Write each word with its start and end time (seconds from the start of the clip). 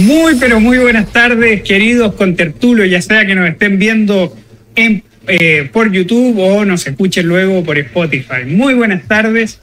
Muy, 0.00 0.34
pero 0.38 0.60
muy 0.60 0.78
buenas 0.78 1.12
tardes, 1.12 1.62
queridos 1.62 2.14
contertulios, 2.14 2.90
ya 2.90 3.00
sea 3.00 3.24
que 3.24 3.34
nos 3.34 3.48
estén 3.48 3.78
viendo 3.78 4.36
en, 4.74 5.04
eh, 5.28 5.70
por 5.72 5.92
YouTube 5.92 6.38
o 6.38 6.64
nos 6.64 6.86
escuchen 6.86 7.26
luego 7.26 7.62
por 7.64 7.78
Spotify. 7.78 8.44
Muy 8.46 8.74
buenas 8.74 9.06
tardes 9.06 9.60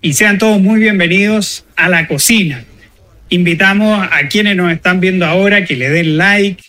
y 0.00 0.14
sean 0.14 0.38
todos 0.38 0.60
muy 0.60 0.80
bienvenidos 0.80 1.66
a 1.76 1.88
la 1.88 2.06
cocina. 2.06 2.64
Invitamos 3.28 4.08
a 4.10 4.28
quienes 4.28 4.56
nos 4.56 4.72
están 4.72 5.00
viendo 5.00 5.26
ahora 5.26 5.64
que 5.64 5.76
le 5.76 5.90
den 5.90 6.16
like, 6.16 6.62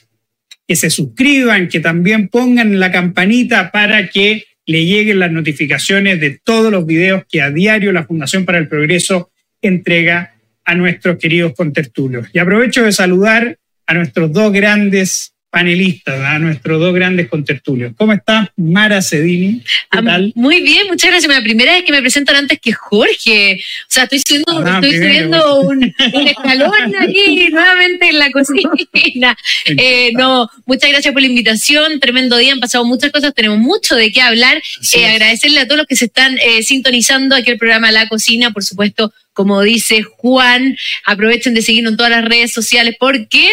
que 0.68 0.76
se 0.76 0.90
suscriban, 0.90 1.70
que 1.70 1.80
también 1.80 2.28
pongan 2.28 2.80
la 2.80 2.92
campanita 2.92 3.72
para 3.72 4.10
que 4.10 4.46
le 4.66 4.84
lleguen 4.84 5.20
las 5.20 5.32
notificaciones 5.32 6.20
de 6.20 6.40
todos 6.44 6.72
los 6.72 6.86
videos 6.86 7.24
que 7.30 7.42
a 7.42 7.52
diario 7.52 7.92
la 7.92 8.06
Fundación 8.06 8.46
para 8.46 8.58
el 8.58 8.68
Progreso 8.68 9.32
entrega 9.62 10.35
a 10.66 10.76
nuestros 10.76 11.18
queridos 11.18 11.54
contertulios. 11.54 12.28
Y 12.34 12.40
aprovecho 12.40 12.84
de 12.84 12.92
saludar 12.92 13.58
a 13.86 13.94
nuestros 13.94 14.32
dos 14.32 14.52
grandes 14.52 15.35
panelistas, 15.56 16.20
a 16.20 16.38
nuestros 16.38 16.82
dos 16.82 16.94
grandes 16.94 17.30
contertulios. 17.30 17.94
¿Cómo 17.96 18.12
está 18.12 18.52
Mara 18.58 19.02
Cedini? 19.02 19.62
¿Qué 19.90 20.00
ah, 20.00 20.04
tal? 20.04 20.34
Muy 20.36 20.62
bien, 20.62 20.86
muchas 20.90 21.12
gracias. 21.12 21.34
La 21.34 21.42
primera 21.42 21.72
vez 21.72 21.86
que 21.86 21.94
me 21.94 22.02
presentan 22.02 22.36
antes 22.36 22.60
que 22.60 22.74
Jorge. 22.74 23.62
O 23.84 23.86
sea, 23.88 24.04
estoy 24.04 24.20
subiendo, 24.20 24.52
Ah, 24.66 24.82
estoy 24.84 25.00
primero. 25.00 25.40
subiendo 25.40 25.62
un, 25.62 25.94
un 26.14 26.28
escalón 26.28 26.74
aquí 27.00 27.48
nuevamente 27.52 28.10
en 28.10 28.20
la 28.20 28.32
cocina. 28.32 29.38
Eh, 29.66 30.12
no, 30.16 30.50
muchas 30.66 30.90
gracias 30.90 31.14
por 31.14 31.22
la 31.22 31.30
invitación. 31.30 32.02
Tremendo 32.02 32.36
día, 32.36 32.52
han 32.52 32.60
pasado 32.60 32.84
muchas 32.84 33.14
cosas, 33.14 33.34
tenemos 33.34 33.60
mucho 33.60 33.96
de 33.96 34.12
qué 34.12 34.22
hablar. 34.22 34.62
Eh, 34.94 35.06
agradecerle 35.06 35.62
a 35.62 35.68
todos 35.68 35.78
los 35.78 35.88
que 35.88 35.96
se 35.96 36.06
están 36.06 36.38
eh, 36.38 36.64
sintonizando 36.64 37.34
aquí 37.34 37.52
el 37.52 37.58
programa 37.58 37.94
La 37.94 38.10
Cocina, 38.10 38.52
por 38.52 38.66
supuesto, 38.66 39.14
como 39.32 39.62
dice 39.62 40.04
Juan, 40.04 40.76
aprovechen 41.06 41.54
de 41.54 41.62
seguirnos 41.62 41.94
en 41.94 41.98
todas 41.98 42.12
las 42.12 42.26
redes 42.26 42.52
sociales 42.52 42.98
porque 43.00 43.48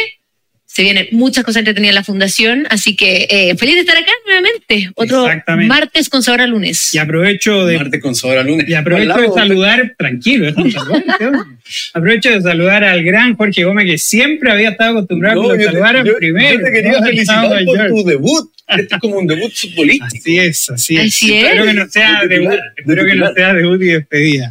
se 0.72 0.82
vienen 0.82 1.08
muchas 1.12 1.44
cosas 1.44 1.60
entretenidas 1.60 1.92
en 1.92 1.96
la 1.96 2.04
fundación, 2.04 2.66
así 2.70 2.96
que 2.96 3.26
eh, 3.28 3.54
feliz 3.58 3.74
de 3.74 3.80
estar 3.82 3.96
acá 3.96 4.10
nuevamente, 4.24 4.90
otro 4.94 5.28
martes 5.66 6.08
con 6.08 6.22
sabor 6.22 6.40
a 6.40 6.46
lunes. 6.46 6.94
Y 6.94 6.98
aprovecho 6.98 7.66
de 7.66 7.76
Martes 7.76 8.00
con 8.00 8.14
sabor 8.14 8.38
a 8.38 8.42
lunes. 8.42 8.66
Y 8.66 8.72
aprovecho 8.72 9.20
de 9.20 9.28
saludar, 9.28 9.94
tranquilo, 9.98 10.50
Jorge. 10.54 10.78
aprovecho 11.92 12.30
de 12.30 12.40
saludar 12.40 12.84
al 12.84 13.04
gran 13.04 13.36
Jorge 13.36 13.64
Gómez, 13.64 13.84
que 13.84 13.98
siempre 13.98 14.50
había 14.50 14.70
estado 14.70 14.92
acostumbrado 14.92 15.52
a 15.52 15.58
que 15.58 15.64
lo 15.64 15.72
saludaran 15.72 16.06
primero. 16.18 16.58
Yo 16.58 16.64
te 16.64 16.72
quería 16.72 16.92
¿no? 16.92 17.06
felicitar 17.06 17.64
por 17.66 17.88
tu 17.88 18.04
debut. 18.04 18.50
Este 18.68 18.94
es 18.94 19.00
como 19.00 19.18
un 19.18 19.26
debut 19.26 19.52
futbolístico. 19.52 20.06
Así 20.06 20.38
es, 20.38 20.70
así 20.70 20.96
es. 20.96 21.06
Así 21.06 21.34
es. 21.34 21.44
Espero 21.44 21.64
que 21.66 21.74
no 21.74 21.88
sea 21.88 22.20
De 22.22 22.28
debut, 22.28 22.50
titular, 22.50 22.62
de 22.74 22.80
espero 22.80 23.06
que 23.06 23.14
no 23.16 23.34
sea 23.34 23.54
debut 23.54 23.82
y 23.82 23.86
despedida. 23.86 24.50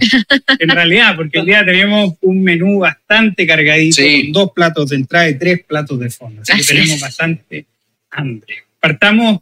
En 0.59 0.69
realidad, 0.69 1.15
porque 1.15 1.39
hoy 1.39 1.45
día 1.45 1.65
tenemos 1.65 2.13
un 2.21 2.43
menú 2.43 2.79
bastante 2.79 3.47
cargadito, 3.47 4.01
Sí. 4.01 4.23
con 4.23 4.31
dos 4.33 4.51
platos 4.53 4.89
de 4.89 4.97
entrada 4.97 5.29
y 5.29 5.35
tres 5.39 5.61
platos 5.67 5.99
de 5.99 6.10
fondo. 6.11 6.41
Así, 6.41 6.53
Así 6.53 6.61
que 6.61 6.73
tenemos 6.73 6.95
es. 6.95 7.01
bastante 7.01 7.65
hambre. 8.11 8.55
Partamos 8.79 9.39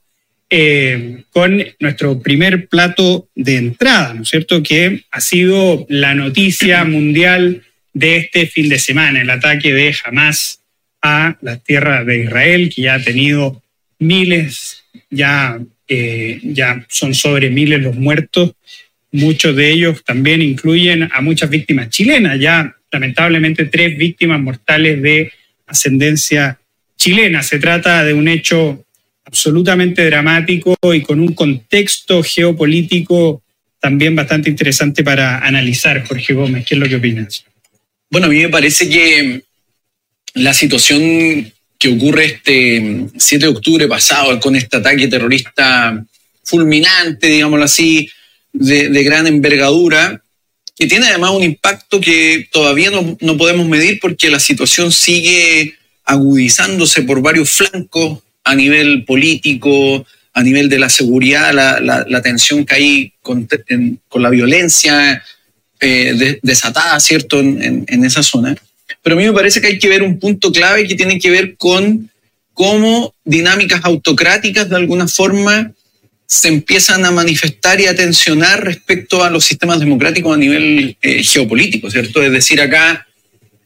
eh, 0.49 1.23
con 1.29 1.63
nuestro 1.79 2.19
primer 2.21 2.67
plato 2.67 3.27
de 3.35 3.57
entrada, 3.57 4.13
¿no 4.13 4.23
es 4.23 4.29
cierto? 4.29 4.63
Que 4.63 5.03
ha 5.11 5.21
sido 5.21 5.85
la 5.89 6.15
noticia 6.15 6.83
mundial 6.85 7.63
de 7.93 8.17
este 8.17 8.47
fin 8.47 8.69
de 8.69 8.79
semana, 8.79 9.21
el 9.21 9.29
ataque 9.29 9.73
de 9.73 9.95
Hamas 10.03 10.61
a 11.01 11.37
las 11.41 11.63
tierras 11.63 12.05
de 12.05 12.23
Israel, 12.23 12.71
que 12.73 12.81
ya 12.83 12.95
ha 12.95 13.03
tenido 13.03 13.61
miles, 13.99 14.83
ya, 15.09 15.59
eh, 15.87 16.39
ya 16.43 16.85
son 16.89 17.13
sobre 17.13 17.49
miles 17.49 17.81
los 17.81 17.95
muertos. 17.95 18.53
Muchos 19.11 19.55
de 19.55 19.71
ellos 19.71 20.03
también 20.03 20.41
incluyen 20.41 21.09
a 21.11 21.21
muchas 21.21 21.49
víctimas 21.49 21.89
chilenas, 21.89 22.39
ya 22.39 22.75
lamentablemente 22.91 23.65
tres 23.65 23.97
víctimas 23.97 24.39
mortales 24.41 25.01
de 25.01 25.31
ascendencia 25.67 26.58
chilena. 26.99 27.41
Se 27.41 27.57
trata 27.57 28.03
de 28.03 28.13
un 28.13 28.27
hecho 28.27 28.85
absolutamente 29.25 30.05
dramático 30.05 30.77
y 30.93 31.01
con 31.01 31.19
un 31.19 31.33
contexto 31.33 32.21
geopolítico 32.21 33.41
también 33.79 34.15
bastante 34.15 34.49
interesante 34.49 35.03
para 35.03 35.39
analizar, 35.39 36.05
Jorge 36.05 36.33
Gómez. 36.33 36.65
¿Qué 36.65 36.75
es 36.75 36.79
lo 36.79 36.87
que 36.87 36.97
opinas? 36.97 37.45
Bueno, 38.11 38.27
a 38.27 38.29
mí 38.29 38.39
me 38.39 38.49
parece 38.49 38.89
que 38.89 39.43
la 40.33 40.53
situación 40.53 41.51
que 41.77 41.89
ocurre 41.89 42.25
este 42.25 43.05
7 43.15 43.45
de 43.45 43.51
octubre 43.51 43.87
pasado 43.87 44.37
con 44.39 44.55
este 44.55 44.77
ataque 44.77 45.07
terrorista 45.07 46.03
fulminante, 46.43 47.27
digámoslo 47.27 47.63
así, 47.63 48.09
de, 48.51 48.89
de 48.89 49.03
gran 49.03 49.27
envergadura, 49.27 50.21
que 50.75 50.87
tiene 50.87 51.07
además 51.07 51.31
un 51.31 51.43
impacto 51.43 52.01
que 52.01 52.47
todavía 52.51 52.89
no, 52.89 53.17
no 53.21 53.37
podemos 53.37 53.67
medir 53.67 53.99
porque 54.01 54.29
la 54.29 54.39
situación 54.39 54.91
sigue 54.91 55.75
agudizándose 56.09 57.03
por 57.03 57.21
varios 57.21 57.49
flancos 57.51 58.19
a 58.43 58.55
nivel 58.55 59.05
político, 59.05 60.05
a 60.33 60.43
nivel 60.43 60.69
de 60.69 60.79
la 60.79 60.89
seguridad, 60.89 61.53
la, 61.53 62.21
tensión 62.21 62.65
que 62.65 62.75
hay 62.75 63.13
con, 63.21 63.47
la 64.15 64.29
violencia 64.29 65.23
eh, 65.79 66.13
de- 66.17 66.39
desatada, 66.41 66.99
¿cierto?, 66.99 67.39
en 67.39 68.05
esa 68.05 68.23
zona. 68.23 68.55
Pero 69.01 69.15
a 69.15 69.19
mí 69.19 69.25
me 69.25 69.33
parece 69.33 69.61
que 69.61 69.67
hay 69.67 69.79
que 69.79 69.89
ver 69.89 70.03
un 70.03 70.19
punto 70.19 70.51
clave 70.51 70.87
que 70.87 70.95
tiene 70.95 71.19
que 71.19 71.29
ver 71.29 71.55
con 71.57 72.09
cómo 72.53 73.13
dinámicas 73.23 73.81
autocráticas 73.83 74.69
de 74.69 74.75
alguna 74.75 75.07
forma 75.07 75.71
se 76.25 76.49
empiezan 76.49 77.05
a 77.05 77.11
manifestar 77.11 77.79
y 77.81 77.87
a 77.87 77.95
tensionar 77.95 78.63
respecto 78.63 79.23
a 79.23 79.29
los 79.29 79.45
sistemas 79.45 79.79
democráticos 79.79 80.33
a 80.33 80.37
nivel 80.37 80.97
eh, 81.01 81.23
geopolítico, 81.23 81.89
¿cierto? 81.89 82.21
Es 82.21 82.31
decir, 82.31 82.61
acá 82.61 83.07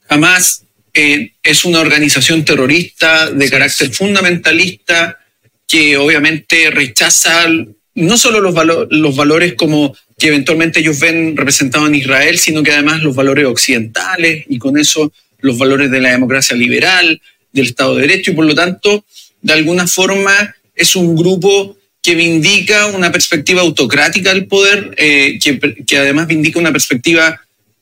jamás 0.07 0.62
eh, 0.93 1.31
es 1.41 1.65
una 1.65 1.79
organización 1.79 2.45
terrorista 2.45 3.31
de 3.31 3.49
carácter 3.49 3.91
fundamentalista 3.91 5.19
que 5.67 5.97
obviamente 5.97 6.69
rechaza 6.69 7.47
no 7.95 8.17
solo 8.17 8.41
los, 8.41 8.53
valo- 8.53 8.87
los 8.89 9.15
valores 9.15 9.53
como 9.55 9.95
que 10.17 10.27
eventualmente 10.27 10.79
ellos 10.79 10.99
ven 10.99 11.35
representados 11.35 11.87
en 11.89 11.95
Israel, 11.95 12.37
sino 12.37 12.63
que 12.63 12.71
además 12.71 13.01
los 13.01 13.15
valores 13.15 13.45
occidentales 13.45 14.45
y 14.47 14.57
con 14.59 14.77
eso 14.77 15.11
los 15.39 15.57
valores 15.57 15.91
de 15.91 15.99
la 15.99 16.11
democracia 16.11 16.55
liberal, 16.55 17.19
del 17.51 17.65
Estado 17.65 17.95
de 17.95 18.07
Derecho 18.07 18.31
y 18.31 18.35
por 18.35 18.45
lo 18.45 18.55
tanto, 18.55 19.05
de 19.41 19.53
alguna 19.53 19.87
forma, 19.87 20.55
es 20.75 20.95
un 20.95 21.15
grupo 21.15 21.77
que 22.01 22.15
vindica 22.15 22.87
una 22.87 23.11
perspectiva 23.11 23.61
autocrática 23.61 24.33
del 24.33 24.47
poder, 24.47 24.93
eh, 24.97 25.39
que, 25.41 25.59
que 25.85 25.97
además 25.97 26.27
vindica 26.27 26.59
una 26.59 26.71
perspectiva 26.71 27.39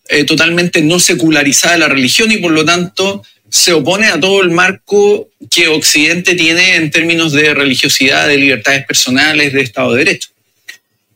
eh, 0.10 0.24
totalmente 0.24 0.82
no 0.82 1.00
secularizada 1.00 1.74
de 1.74 1.80
la 1.80 1.88
religión 1.88 2.32
y 2.32 2.38
por 2.38 2.52
lo 2.52 2.66
tanto 2.66 3.24
se 3.50 3.74
opone 3.74 4.08
a 4.08 4.20
todo 4.20 4.42
el 4.42 4.52
marco 4.52 5.30
que 5.50 5.68
Occidente 5.68 6.36
tiene 6.36 6.76
en 6.76 6.90
términos 6.90 7.34
de 7.34 7.54
religiosidad, 7.54 8.28
de 8.28 8.38
libertades 8.38 8.86
personales, 8.86 9.52
de 9.54 9.62
Estado 9.62 9.94
de 9.94 10.06
Derecho. 10.06 10.30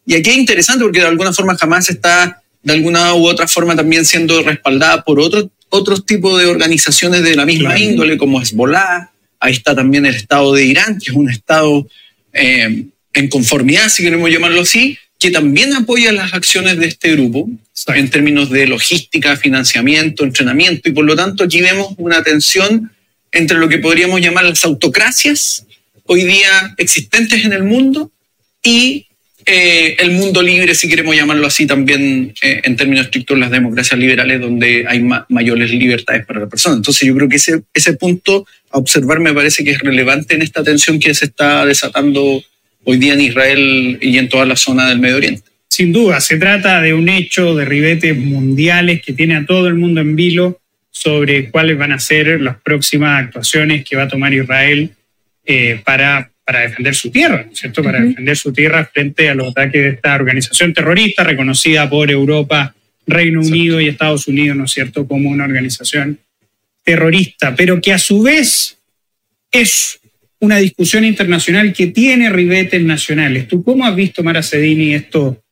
Y 0.06 0.16
aquí 0.16 0.30
es 0.30 0.38
interesante 0.38 0.84
porque 0.84 1.00
de 1.00 1.08
alguna 1.08 1.34
forma 1.34 1.58
jamás 1.58 1.90
está 1.90 2.42
de 2.62 2.74
alguna 2.74 3.14
u 3.14 3.28
otra 3.28 3.48
forma 3.48 3.76
también 3.76 4.06
siendo 4.06 4.42
respaldada 4.42 5.04
por 5.04 5.20
otros 5.20 5.48
otros 5.70 6.06
tipos 6.06 6.40
de 6.40 6.48
organizaciones 6.48 7.24
de 7.24 7.36
la 7.36 7.46
misma 7.46 7.78
índole 7.78 8.18
como 8.18 8.42
Hezbollah, 8.42 9.12
ahí 9.40 9.54
está 9.54 9.76
también 9.76 10.06
el 10.06 10.16
Estado 10.16 10.54
de 10.54 10.66
Irán, 10.66 11.00
que 11.00 11.12
es 11.12 11.18
un 11.18 11.30
Estado 11.30 11.88
eh, 12.34 12.86
en 13.14 13.30
conformidad, 13.30 13.90
si 13.90 14.04
queremos 14.04 14.30
llamarlo 14.30 14.62
así, 14.62 14.98
que 15.20 15.32
también 15.32 15.74
apoya 15.74 16.12
las 16.12 16.34
acciones 16.34 16.78
de 16.78 16.88
este 16.88 17.12
grupo 17.16 17.50
Exacto. 17.72 18.00
en 18.00 18.10
términos 18.10 18.50
de 18.50 18.68
logística, 18.68 19.38
financiamiento, 19.38 20.24
entrenamiento, 20.24 20.90
y 20.90 20.92
por 20.94 21.06
lo 21.06 21.16
tanto 21.16 21.44
aquí 21.44 21.62
vemos 21.62 21.94
una 21.98 22.22
tensión 22.24 22.92
entre 23.32 23.58
lo 23.58 23.68
que 23.68 23.80
podríamos 23.80 24.22
llamar 24.22 24.46
las 24.46 24.64
autocracias 24.66 25.66
hoy 26.06 26.24
día 26.24 26.74
existentes 26.78 27.44
en 27.46 27.54
el 27.54 27.64
mundo 27.64 28.12
y 28.64 29.08
eh, 29.48 29.96
el 30.00 30.12
mundo 30.12 30.42
libre, 30.42 30.74
si 30.74 30.90
queremos 30.90 31.16
llamarlo 31.16 31.46
así 31.46 31.68
también 31.68 32.34
eh, 32.42 32.62
en 32.64 32.76
términos 32.76 33.06
estrictos, 33.06 33.38
las 33.38 33.52
democracias 33.52 34.00
liberales 34.00 34.42
donde 34.42 34.86
hay 34.88 35.00
ma- 35.02 35.26
mayores 35.30 35.70
libertades 35.70 36.26
para 36.26 36.40
la 36.42 36.48
persona. 36.48 36.76
Entonces 36.78 37.08
yo 37.08 37.16
creo 37.16 37.30
que 37.30 37.36
ese, 37.36 37.62
ese 37.74 37.94
punto 37.94 38.48
a 38.72 38.78
observar 38.80 39.20
me 39.20 39.34
parece 39.34 39.64
que 39.64 39.72
es 39.72 39.80
relevante 39.80 40.34
en 40.34 40.42
esta 40.42 40.64
tensión 40.64 41.00
que 41.00 41.14
se 41.14 41.26
está 41.26 41.64
desatando 41.66 42.44
hoy 42.86 42.98
día 42.98 43.14
en 43.14 43.22
Israel 43.22 43.98
y 44.02 44.18
en 44.18 44.30
toda 44.30 44.46
la 44.46 44.56
zona 44.56 44.88
del 44.88 45.00
Medio 45.00 45.18
Oriente. 45.18 45.44
Sin 45.68 45.92
duda, 45.92 46.22
se 46.22 46.38
trata 46.38 46.82
de 46.82 46.94
un 46.94 47.10
hecho 47.10 47.54
de 47.54 47.66
ribetes 47.66 48.18
mundiales 48.18 49.02
que 49.02 49.12
tiene 49.12 49.36
a 49.36 49.46
todo 49.46 49.68
el 49.68 49.74
mundo 49.74 50.00
en 50.00 50.16
vilo 50.16 50.62
sobre 50.90 51.50
cuáles 51.52 51.78
van 51.78 51.92
a 51.92 52.00
ser 52.00 52.40
las 52.40 52.56
próximas 52.62 53.26
actuaciones 53.26 53.84
que 53.84 53.98
va 53.98 54.04
a 54.04 54.08
tomar 54.08 54.34
Israel 54.34 54.92
eh, 55.46 55.82
para, 55.84 56.32
para 56.46 56.62
defender 56.62 56.96
su 56.96 57.12
tierra, 57.12 57.44
¿no 57.46 57.52
es 57.52 57.60
cierto? 57.60 57.84
Para 57.84 58.00
defender 58.00 58.38
su 58.38 58.54
tierra 58.54 58.90
frente 58.92 59.30
a 59.30 59.36
los 59.36 59.50
ataques 59.50 59.82
de 59.82 59.90
esta 59.90 60.16
organización 60.16 60.74
terrorista 60.74 61.26
reconocida 61.26 61.90
por 61.90 62.10
Europa, 62.10 62.74
Reino 63.06 63.42
Exacto. 63.42 63.56
Unido 63.58 63.82
y 63.82 63.90
Estados 63.90 64.28
Unidos, 64.28 64.56
¿no 64.56 64.64
es 64.64 64.72
cierto?, 64.72 65.06
como 65.06 65.30
una 65.30 65.44
organización 65.44 66.20
terrorista, 66.86 67.56
pero 67.56 67.82
que 67.82 67.92
a 67.92 68.00
su 68.00 68.22
vez 68.22 68.78
es 69.52 70.00
una 70.46 70.58
discusión 70.58 71.04
internacional 71.04 71.74
que 71.74 71.88
tiene 71.88 72.30
ribetes 72.30 72.82
nacionales. 72.82 73.48
¿Tú 73.48 73.64
cómo 73.64 73.86
has 73.86 73.96
visto, 73.96 74.24
Mara 74.24 74.42
Cedini, 74.44 74.94
esto, 74.94 75.44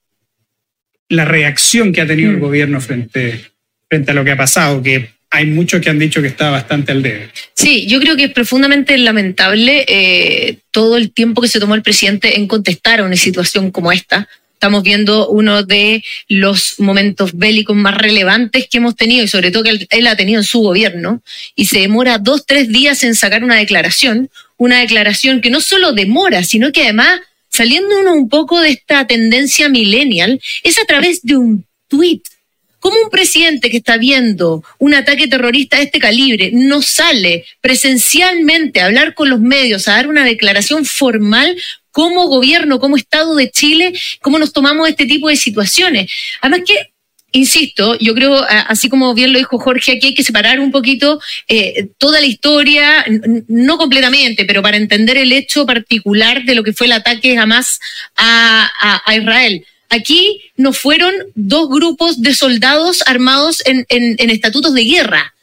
la 1.10 1.25
reacción 1.25 1.92
que 1.92 2.01
ha 2.01 2.07
tenido 2.07 2.31
el 2.31 2.38
Mm. 2.38 2.42
gobierno 2.42 2.80
frente, 2.81 3.45
frente 3.90 4.12
a 4.12 4.13
lo 4.13 4.24
que 4.24 4.31
ha 4.31 4.38
pasado? 4.38 4.81
Que 4.81 5.10
hay 5.30 5.45
muchos 5.48 5.81
que 5.81 5.90
han 5.90 6.00
dicho 6.00 6.22
que 6.22 6.28
está 6.28 6.51
bastante 6.51 6.92
al 6.92 7.01
debe. 7.01 7.30
Sí, 7.56 7.88
yo 7.88 8.00
creo 8.00 8.16
que 8.16 8.25
es 8.25 8.31
profundamente 8.31 8.98
lamentable 8.98 9.84
eh, 9.88 10.57
todo 10.72 10.95
el 10.95 11.12
tiempo 11.12 11.42
que 11.42 11.48
se 11.48 11.60
tomó 11.60 11.75
el 11.75 11.81
presidente 11.81 12.38
en 12.38 12.48
contestar 12.48 13.00
a 13.00 13.04
una 13.06 13.16
situación 13.16 13.72
como 13.72 13.92
esta. 13.92 14.28
Estamos 14.54 14.84
viendo 14.84 15.28
uno 15.28 15.63
de 15.63 16.04
los 16.30 16.75
momentos 16.80 17.36
bélicos 17.38 17.75
más 17.75 17.98
relevantes 17.98 18.68
que 18.69 18.78
hemos 18.78 18.95
tenido 18.95 19.24
y 19.24 19.28
sobre 19.28 19.51
todo 19.51 19.63
que 19.63 19.72
él, 19.72 19.88
él 19.90 20.07
ha 20.07 20.16
tenido 20.16 20.40
en 20.40 20.45
su 20.45 20.60
gobierno 20.60 21.22
y 21.56 21.66
se 21.66 21.80
demora 21.80 22.18
dos, 22.18 22.45
tres 22.45 22.69
días 22.69 23.04
en 23.04 23.13
sacar 23.13 23.44
una 23.44 23.57
declaración, 23.57 24.30
una 24.57 24.79
declaración 24.79 25.41
que 25.41 25.50
no 25.50 25.61
solo 25.61 25.94
demora, 25.94 26.44
sino 26.44 26.71
que 26.71 26.83
además, 26.83 27.19
saliendo 27.50 28.00
uno 28.00 28.13
un 28.13 28.29
poco 28.29 28.61
de 28.61 28.69
esta 28.69 29.05
tendencia 29.07 29.69
millennial, 29.69 30.41
es 30.63 30.79
a 30.79 30.85
través 30.85 31.21
de 31.21 31.38
un 31.38 31.65
tuit 31.88 32.23
¿Cómo 32.83 32.97
un 33.01 33.09
presidente 33.09 33.69
que 33.71 33.77
está 33.77 33.95
viendo 33.95 34.61
un 34.77 34.94
ataque 34.94 35.29
terrorista 35.29 35.77
de 35.77 35.83
este 35.83 36.00
calibre 36.00 36.51
no 36.51 36.81
sale 36.81 37.45
presencialmente 37.61 38.81
a 38.81 38.88
hablar 38.88 39.13
con 39.13 39.29
los 39.29 39.39
medios, 39.39 39.88
a 39.88 39.94
dar 39.94 40.09
una 40.09 40.25
declaración 40.25 40.83
formal 40.83 41.57
como 41.91 42.27
gobierno, 42.27 42.81
como 42.81 42.97
Estado 42.97 43.35
de 43.35 43.49
Chile, 43.49 43.94
cómo 44.19 44.38
nos 44.38 44.51
tomamos 44.51 44.89
este 44.89 45.06
tipo 45.06 45.29
de 45.29 45.38
situaciones? 45.38 46.11
Además 46.41 46.67
que 46.67 46.93
insisto, 47.33 47.97
yo 48.00 48.13
creo, 48.13 48.45
así 48.47 48.89
como 48.89 49.13
bien 49.13 49.33
lo 49.33 49.39
dijo 49.39 49.59
Jorge, 49.59 49.94
aquí 49.94 50.07
hay 50.07 50.13
que 50.13 50.24
separar 50.24 50.59
un 50.59 50.71
poquito 50.71 51.19
eh, 51.47 51.89
toda 51.97 52.21
la 52.21 52.27
historia, 52.27 53.03
no 53.47 53.77
completamente, 53.77 54.45
pero 54.45 54.62
para 54.62 54.77
entender 54.77 55.18
el 55.18 55.31
hecho 55.31 55.65
particular 55.65 56.44
de 56.44 56.56
lo 56.56 56.63
que 56.63 56.74
fue 56.74 56.88
el 56.88 56.94
ataque 56.94 57.35
jamás 57.35 57.80
a, 58.15 58.71
Israel. 59.13 59.65
Aquí 59.89 60.41
no 60.56 60.74
fueron 60.74 61.13
dos 61.35 61.69
grupos 61.69 62.21
de 62.21 62.33
soldados 62.33 63.03
armados 63.06 63.62
en, 63.65 63.85
estatutos 64.30 64.74
de 64.74 64.85
guerra, 64.85 65.33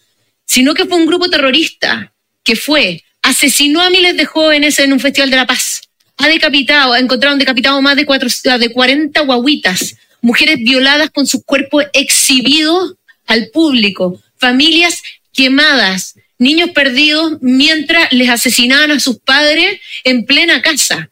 sino 0.47 0.75
que 0.75 0.87
fue 0.87 0.97
un 0.97 1.07
grupo 1.07 1.29
terrorista 1.29 2.13
que 2.45 2.57
fue, 2.57 3.03
asesinó 3.23 3.83
a 3.83 3.91
miles 3.91 4.17
de 4.17 4.25
jóvenes 4.25 4.79
en 4.79 4.93
un 4.93 5.01
festival 5.01 5.31
de 5.31 5.37
la 5.37 5.47
paz, 5.47 5.83
ha 6.17 6.29
decapitado, 6.29 6.93
ha 6.93 6.99
encontrado 6.99 7.37
decapitado 7.37 7.83
más 7.83 7.97
de, 7.97 8.07
cuatro, 8.07 8.29
de 8.59 8.73
40 8.73 9.21
guaguitas, 9.23 9.97
mujeres 10.23 10.57
violadas 10.59 11.11
con 11.11 11.27
sus 11.27 11.45
cuerpos 11.45 11.85
exhibidos 11.93 12.95
al 13.27 13.49
público, 13.51 14.21
familias 14.37 15.03
quemadas, 15.33 16.15
niños 16.39 16.71
perdidos 16.71 17.39
mientras 17.41 18.13
les 18.13 18.29
asesinaban 18.29 18.91
a 18.91 19.01
sus 19.01 19.19
padres 19.19 19.81
en 20.05 20.25
plena 20.25 20.63
casa. 20.63 21.11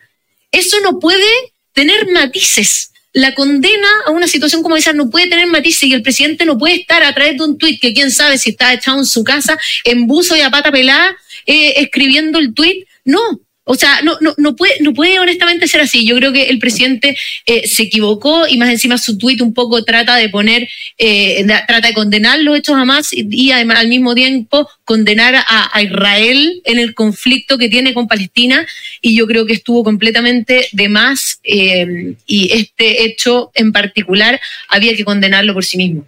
Eso 0.51 0.81
no 0.81 0.99
puede 0.99 1.27
tener 1.73 2.09
matices 2.09 2.89
la 3.13 3.35
condena 3.35 3.89
a 4.07 4.11
una 4.11 4.29
situación 4.29 4.63
como 4.63 4.77
esa 4.77 4.93
no 4.93 5.11
puede 5.11 5.29
tener 5.29 5.47
matices 5.47 5.85
y 5.85 5.93
el 5.93 6.03
presidente 6.03 6.45
no 6.45 6.59
puede 6.59 6.77
estar 6.77 7.03
a 7.03 7.15
través 7.15 7.37
de 7.37 7.45
un 7.45 7.59
tuit 7.59 7.81
que 7.81 7.93
quién 7.93 8.11
sabe 8.11 8.39
si 8.39 8.51
está 8.51 8.73
echado 8.73 8.99
en 8.99 9.07
su 9.07 9.25
casa 9.25 9.59
en 9.85 10.07
buzo 10.07 10.37
y 10.37 10.41
a 10.41 10.51
pata 10.51 10.71
pelada 10.71 11.17
eh, 11.47 11.75
escribiendo 11.79 12.39
el 12.39 12.55
tuit. 12.55 12.87
No, 13.05 13.21
o 13.71 13.75
sea, 13.75 14.01
no, 14.03 14.17
no, 14.23 14.35
no, 14.39 14.57
puede, 14.57 14.73
no 14.81 14.95
puede 14.95 15.19
honestamente 15.19 15.69
ser 15.69 15.83
así. 15.83 16.07
Yo 16.07 16.17
creo 16.17 16.33
que 16.33 16.45
el 16.45 16.59
presidente 16.59 17.15
eh, 17.45 17.69
se 17.69 17.83
equivocó 17.83 18.49
y 18.49 18.57
más 18.57 18.71
encima 18.71 18.97
su 18.97 19.19
tuit 19.19 19.43
un 19.43 19.53
poco 19.53 19.85
trata 19.85 20.17
de 20.17 20.31
poner, 20.31 20.67
eh, 20.97 21.45
trata 21.67 21.89
de 21.89 21.93
condenar 21.93 22.41
los 22.41 22.57
hechos 22.57 22.77
a 22.77 22.87
más 22.87 23.11
y, 23.13 23.51
además 23.51 23.81
al 23.81 23.89
mismo 23.89 24.15
tiempo 24.15 24.67
condenar 24.87 25.35
a, 25.37 25.83
Israel 25.83 26.63
en 26.65 26.79
el 26.79 26.95
conflicto 26.95 27.59
que 27.59 27.69
tiene 27.69 27.93
con 27.93 28.09
Palestina 28.09 28.67
y 29.03 29.15
yo 29.15 29.27
creo 29.27 29.45
que 29.45 29.53
estuvo 29.53 29.85
completamente 29.85 30.67
de 30.73 30.89
más 30.89 31.39
eh, 31.45 32.15
y 32.27 32.51
este 32.53 33.05
hecho 33.05 33.51
en 33.55 33.73
particular 33.73 34.41
había 34.71 34.97
que 34.97 35.05
condenarlo 35.05 35.53
por 35.53 35.65
sí 35.67 35.77
mismo. 35.77 36.07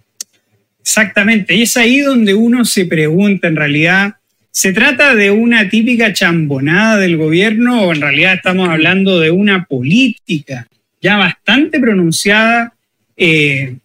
Exactamente, 0.80 1.54
y 1.54 1.62
es 1.62 1.76
ahí 1.76 2.00
donde 2.00 2.32
uno 2.32 2.64
se 2.64 2.86
pregunta 2.86 3.48
en 3.48 3.56
realidad 3.56 4.14
¿Se 4.52 4.72
trata 4.72 5.14
de 5.14 5.30
una 5.30 5.68
típica 5.68 6.12
chambonada 6.12 6.96
del 6.96 7.16
gobierno 7.16 7.84
o 7.84 7.94
en 7.94 8.00
realidad 8.00 8.34
estamos 8.34 8.68
hablando 8.68 9.20
de 9.20 9.30
una 9.30 9.64
política 9.64 10.66
ya 11.00 11.16
bastante 11.16 11.78
pronunciada 11.78 12.74
eh, 13.16 13.76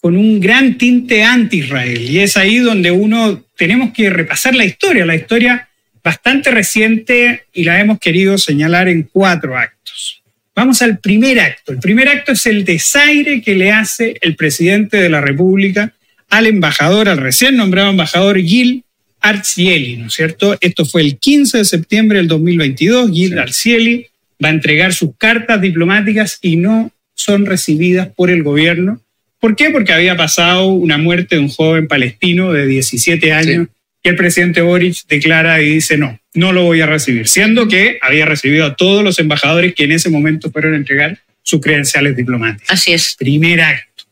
con 0.00 0.16
un 0.16 0.40
gran 0.40 0.76
tinte 0.78 1.22
anti-Israel? 1.22 2.10
Y 2.10 2.18
es 2.18 2.36
ahí 2.36 2.58
donde 2.58 2.90
uno 2.90 3.44
tenemos 3.56 3.92
que 3.92 4.10
repasar 4.10 4.56
la 4.56 4.64
historia, 4.64 5.06
la 5.06 5.14
historia 5.14 5.68
bastante 6.02 6.50
reciente 6.50 7.44
y 7.52 7.64
la 7.64 7.80
hemos 7.80 8.00
querido 8.00 8.36
señalar 8.36 8.88
en 8.88 9.04
cuatro 9.04 9.56
actos. 9.56 10.22
Vamos 10.56 10.82
al 10.82 10.98
primer 10.98 11.40
acto. 11.40 11.72
El 11.72 11.78
primer 11.78 12.08
acto 12.08 12.32
es 12.32 12.46
el 12.46 12.64
desaire 12.64 13.40
que 13.42 13.54
le 13.54 13.72
hace 13.72 14.16
el 14.20 14.36
presidente 14.36 14.98
de 14.98 15.08
la 15.08 15.20
República 15.20 15.92
al 16.30 16.46
embajador, 16.46 17.08
al 17.08 17.18
recién 17.18 17.56
nombrado 17.56 17.90
embajador 17.90 18.38
Gil 18.40 18.83
Arcieli, 19.24 19.96
¿no 19.96 20.08
es 20.08 20.12
cierto? 20.12 20.54
Esto 20.60 20.84
fue 20.84 21.00
el 21.00 21.16
15 21.16 21.58
de 21.58 21.64
septiembre 21.64 22.18
del 22.18 22.28
2022. 22.28 23.10
Gil 23.10 23.38
Arcieli 23.38 24.06
va 24.42 24.50
a 24.50 24.52
entregar 24.52 24.92
sus 24.92 25.16
cartas 25.16 25.62
diplomáticas 25.62 26.38
y 26.42 26.56
no 26.56 26.92
son 27.14 27.46
recibidas 27.46 28.08
por 28.08 28.28
el 28.28 28.42
gobierno. 28.42 29.00
¿Por 29.40 29.56
qué? 29.56 29.70
Porque 29.70 29.94
había 29.94 30.14
pasado 30.14 30.66
una 30.66 30.98
muerte 30.98 31.36
de 31.36 31.40
un 31.40 31.48
joven 31.48 31.88
palestino 31.88 32.52
de 32.52 32.66
17 32.66 33.32
años 33.32 33.68
y 34.02 34.08
el 34.10 34.16
presidente 34.16 34.60
Boric 34.60 35.06
declara 35.08 35.62
y 35.62 35.70
dice 35.70 35.96
no, 35.96 36.20
no 36.34 36.52
lo 36.52 36.64
voy 36.64 36.82
a 36.82 36.86
recibir, 36.86 37.26
siendo 37.26 37.66
que 37.66 37.98
había 38.02 38.26
recibido 38.26 38.66
a 38.66 38.76
todos 38.76 39.02
los 39.02 39.18
embajadores 39.18 39.74
que 39.74 39.84
en 39.84 39.92
ese 39.92 40.10
momento 40.10 40.50
fueron 40.50 40.74
a 40.74 40.76
entregar 40.76 41.18
sus 41.42 41.62
credenciales 41.62 42.14
diplomáticas. 42.14 42.70
Así 42.70 42.92
es. 42.92 43.16
Primer 43.18 43.62
acto. 43.62 44.04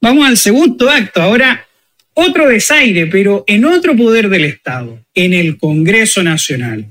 Vamos 0.00 0.26
al 0.26 0.38
segundo 0.38 0.88
acto. 0.88 1.20
Ahora 1.20 1.66
otro 2.14 2.48
desaire, 2.48 3.06
pero 3.06 3.44
en 3.46 3.64
otro 3.64 3.96
poder 3.96 4.28
del 4.28 4.44
Estado, 4.44 4.98
en 5.14 5.32
el 5.32 5.56
Congreso 5.58 6.22
Nacional. 6.22 6.86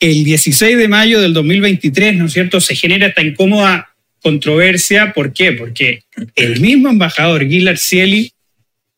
El 0.00 0.24
16 0.24 0.76
de 0.76 0.88
mayo 0.88 1.20
del 1.20 1.32
2023, 1.32 2.16
¿no 2.16 2.26
es 2.26 2.32
cierto?, 2.32 2.60
se 2.60 2.74
genera 2.74 3.06
esta 3.06 3.22
incómoda 3.22 3.90
controversia. 4.20 5.12
¿Por 5.12 5.32
qué? 5.32 5.52
Porque 5.52 6.02
el 6.34 6.60
mismo 6.60 6.88
embajador 6.88 7.46
Gilard 7.46 7.76
Cieli 7.76 8.32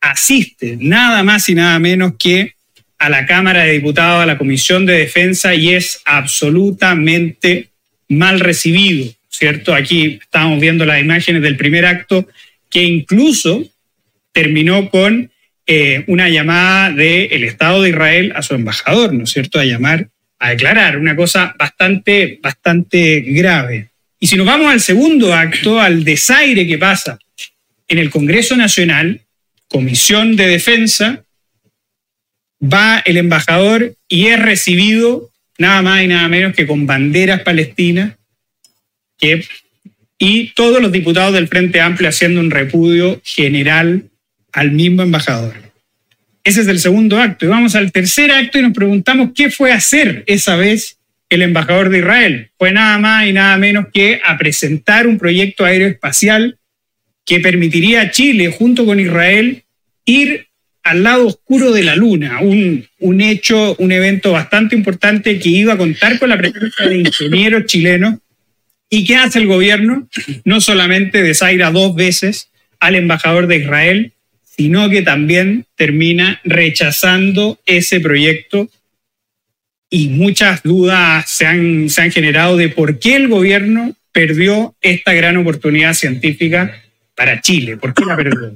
asiste 0.01 0.77
nada 0.79 1.23
más 1.23 1.49
y 1.49 1.55
nada 1.55 1.77
menos 1.79 2.13
que 2.17 2.53
a 2.97 3.09
la 3.09 3.25
Cámara 3.25 3.63
de 3.63 3.73
Diputados, 3.73 4.23
a 4.23 4.25
la 4.25 4.37
Comisión 4.37 4.85
de 4.85 4.99
Defensa, 4.99 5.53
y 5.53 5.73
es 5.73 6.01
absolutamente 6.05 7.69
mal 8.07 8.39
recibido, 8.39 9.11
¿cierto? 9.29 9.73
Aquí 9.73 10.19
estamos 10.21 10.59
viendo 10.61 10.85
las 10.85 11.01
imágenes 11.01 11.41
del 11.41 11.57
primer 11.57 11.85
acto, 11.85 12.27
que 12.69 12.83
incluso 12.83 13.65
terminó 14.31 14.89
con 14.89 15.31
eh, 15.67 16.03
una 16.07 16.29
llamada 16.29 16.91
del 16.91 17.43
Estado 17.43 17.81
de 17.81 17.89
Israel 17.89 18.33
a 18.35 18.41
su 18.41 18.53
embajador, 18.53 19.13
¿no 19.13 19.23
es 19.23 19.31
cierto?, 19.31 19.59
a 19.59 19.65
llamar 19.65 20.09
a 20.37 20.49
declarar, 20.49 20.97
una 20.97 21.15
cosa 21.15 21.55
bastante, 21.57 22.39
bastante 22.41 23.21
grave. 23.21 23.89
Y 24.19 24.27
si 24.27 24.35
nos 24.35 24.45
vamos 24.45 24.71
al 24.71 24.81
segundo 24.81 25.33
acto, 25.33 25.79
al 25.79 26.03
desaire 26.03 26.67
que 26.67 26.77
pasa 26.77 27.17
en 27.87 27.97
el 27.97 28.09
Congreso 28.09 28.55
Nacional, 28.55 29.21
Comisión 29.67 30.35
de 30.35 30.47
Defensa, 30.47 31.23
va 32.61 33.01
el 33.05 33.17
embajador 33.17 33.95
y 34.07 34.27
es 34.27 34.41
recibido 34.41 35.31
nada 35.57 35.81
más 35.81 36.03
y 36.03 36.07
nada 36.07 36.27
menos 36.27 36.55
que 36.55 36.67
con 36.67 36.85
banderas 36.85 37.41
palestinas 37.41 38.13
y 40.17 40.47
todos 40.49 40.81
los 40.81 40.91
diputados 40.91 41.33
del 41.33 41.47
Frente 41.47 41.81
Amplio 41.81 42.09
haciendo 42.09 42.39
un 42.39 42.51
repudio 42.51 43.21
general 43.23 44.09
al 44.55 44.71
mismo 44.71 45.03
embajador. 45.03 45.53
Ese 46.43 46.61
es 46.61 46.67
el 46.67 46.79
segundo 46.79 47.19
acto. 47.19 47.45
Y 47.45 47.49
vamos 47.49 47.75
al 47.75 47.91
tercer 47.91 48.31
acto 48.31 48.57
y 48.57 48.61
nos 48.61 48.73
preguntamos 48.73 49.31
qué 49.35 49.51
fue 49.51 49.73
hacer 49.73 50.23
esa 50.27 50.55
vez 50.55 50.97
el 51.29 51.41
embajador 51.41 51.89
de 51.89 51.99
Israel. 51.99 52.51
Fue 52.57 52.71
nada 52.71 52.97
más 52.97 53.27
y 53.27 53.33
nada 53.33 53.57
menos 53.57 53.87
que 53.93 54.21
a 54.23 54.37
presentar 54.37 55.07
un 55.07 55.17
proyecto 55.17 55.65
aeroespacial 55.65 56.57
que 57.25 57.41
permitiría 57.41 58.01
a 58.01 58.11
Chile, 58.11 58.49
junto 58.49 58.85
con 58.85 58.99
Israel, 58.99 59.63
ir 60.05 60.47
al 60.83 61.03
lado 61.03 61.27
oscuro 61.27 61.73
de 61.73 61.83
la 61.83 61.95
Luna, 61.95 62.39
un, 62.39 62.87
un 62.99 63.21
hecho, 63.21 63.75
un 63.79 63.91
evento 63.91 64.31
bastante 64.31 64.75
importante 64.75 65.37
que 65.39 65.49
iba 65.49 65.73
a 65.73 65.77
contar 65.77 66.17
con 66.17 66.29
la 66.29 66.37
presencia 66.37 66.87
de 66.87 66.99
ingenieros 66.99 67.65
chilenos. 67.65 68.19
¿Y 68.89 69.03
qué 69.03 69.17
hace 69.17 69.39
el 69.39 69.47
gobierno? 69.47 70.07
No 70.45 70.61
solamente 70.61 71.23
desaira 71.23 71.71
dos 71.71 71.93
veces 71.95 72.51
al 72.79 72.95
embajador 72.95 73.47
de 73.47 73.57
Israel, 73.57 74.13
sino 74.55 74.89
que 74.89 75.01
también 75.01 75.65
termina 75.75 76.39
rechazando 76.43 77.59
ese 77.65 77.99
proyecto 77.99 78.69
y 79.89 80.09
muchas 80.09 80.63
dudas 80.63 81.29
se 81.29 81.45
han, 81.45 81.89
se 81.89 82.01
han 82.01 82.11
generado 82.11 82.57
de 82.57 82.69
por 82.69 82.99
qué 82.99 83.15
el 83.15 83.27
gobierno 83.27 83.95
perdió 84.11 84.75
esta 84.81 85.13
gran 85.13 85.37
oportunidad 85.37 85.93
científica 85.93 86.81
para 87.15 87.41
Chile. 87.41 87.77
¿Por 87.77 87.93
qué 87.93 88.05
la 88.05 88.15
perdió? 88.15 88.55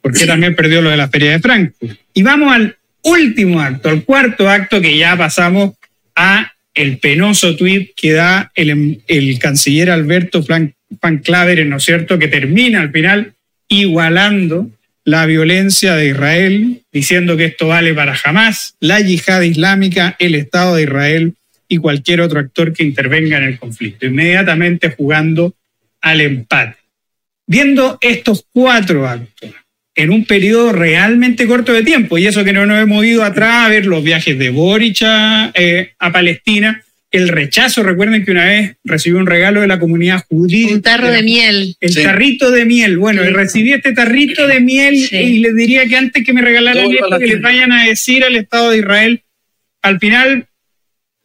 ¿Por 0.00 0.12
qué 0.16 0.26
también 0.26 0.54
perdió 0.54 0.80
lo 0.80 0.90
de 0.90 0.96
la 0.96 1.08
Feria 1.08 1.32
de 1.32 1.40
Frankfurt? 1.40 1.98
Y 2.14 2.22
vamos 2.22 2.54
al 2.54 2.76
último 3.02 3.60
acto, 3.60 3.88
al 3.88 4.04
cuarto 4.04 4.48
acto 4.48 4.80
que 4.80 4.96
ya 4.96 5.16
pasamos 5.16 5.74
a 6.14 6.52
el 6.74 6.98
penoso 6.98 7.56
tuit 7.56 7.90
que 7.96 8.12
da 8.12 8.52
el, 8.54 9.02
el 9.08 9.38
canciller 9.38 9.90
Alberto 9.90 10.44
Claveren, 11.24 11.68
¿no 11.68 11.78
es 11.78 11.84
cierto?, 11.84 12.18
que 12.18 12.28
termina 12.28 12.80
al 12.80 12.92
final 12.92 13.32
igualando 13.68 14.70
la 15.06 15.24
violencia 15.24 15.94
de 15.94 16.08
Israel, 16.08 16.82
diciendo 16.92 17.36
que 17.36 17.44
esto 17.44 17.68
vale 17.68 17.94
para 17.94 18.16
jamás, 18.16 18.74
la 18.80 19.00
yihad 19.00 19.40
islámica, 19.42 20.16
el 20.18 20.34
Estado 20.34 20.74
de 20.74 20.82
Israel 20.82 21.34
y 21.68 21.76
cualquier 21.76 22.20
otro 22.20 22.40
actor 22.40 22.72
que 22.72 22.82
intervenga 22.82 23.38
en 23.38 23.44
el 23.44 23.58
conflicto, 23.58 24.04
inmediatamente 24.04 24.90
jugando 24.90 25.54
al 26.00 26.20
empate. 26.20 26.78
Viendo 27.46 27.98
estos 28.00 28.46
cuatro 28.52 29.06
actos 29.06 29.52
en 29.94 30.10
un 30.10 30.24
periodo 30.24 30.72
realmente 30.72 31.46
corto 31.46 31.72
de 31.72 31.84
tiempo, 31.84 32.18
y 32.18 32.26
eso 32.26 32.42
que 32.42 32.52
no 32.52 32.66
nos 32.66 32.82
hemos 32.82 33.04
ido 33.04 33.22
atrás 33.22 33.66
a 33.66 33.68
ver 33.68 33.86
los 33.86 34.02
viajes 34.02 34.36
de 34.36 34.50
Boric 34.50 35.02
a, 35.02 35.52
eh, 35.54 35.92
a 36.00 36.10
Palestina, 36.10 36.82
el 37.16 37.28
rechazo. 37.28 37.82
Recuerden 37.82 38.24
que 38.24 38.30
una 38.30 38.44
vez 38.46 38.76
recibí 38.84 39.16
un 39.16 39.26
regalo 39.26 39.60
de 39.60 39.66
la 39.66 39.78
comunidad 39.78 40.24
judía. 40.28 40.68
Un 40.74 40.82
tarro 40.82 41.10
de 41.10 41.22
miel. 41.22 41.76
El 41.80 41.94
tarrito 41.94 42.50
de 42.50 42.64
miel. 42.64 42.98
Bueno, 42.98 43.22
Sí. 43.24 43.30
recibí 43.30 43.72
este 43.72 43.92
tarrito 43.92 44.46
de 44.46 44.60
miel 44.60 44.96
Sí. 44.98 45.16
y 45.16 45.38
les 45.40 45.54
diría 45.56 45.86
que 45.86 45.96
antes 45.96 46.24
que 46.24 46.32
me 46.32 46.42
regalaran 46.42 46.90
esto, 46.90 47.18
que 47.18 47.26
les 47.26 47.40
vayan 47.40 47.72
a 47.72 47.84
decir 47.86 48.24
al 48.24 48.36
Estado 48.36 48.70
de 48.70 48.78
Israel, 48.78 49.22
al 49.82 49.98
final, 49.98 50.46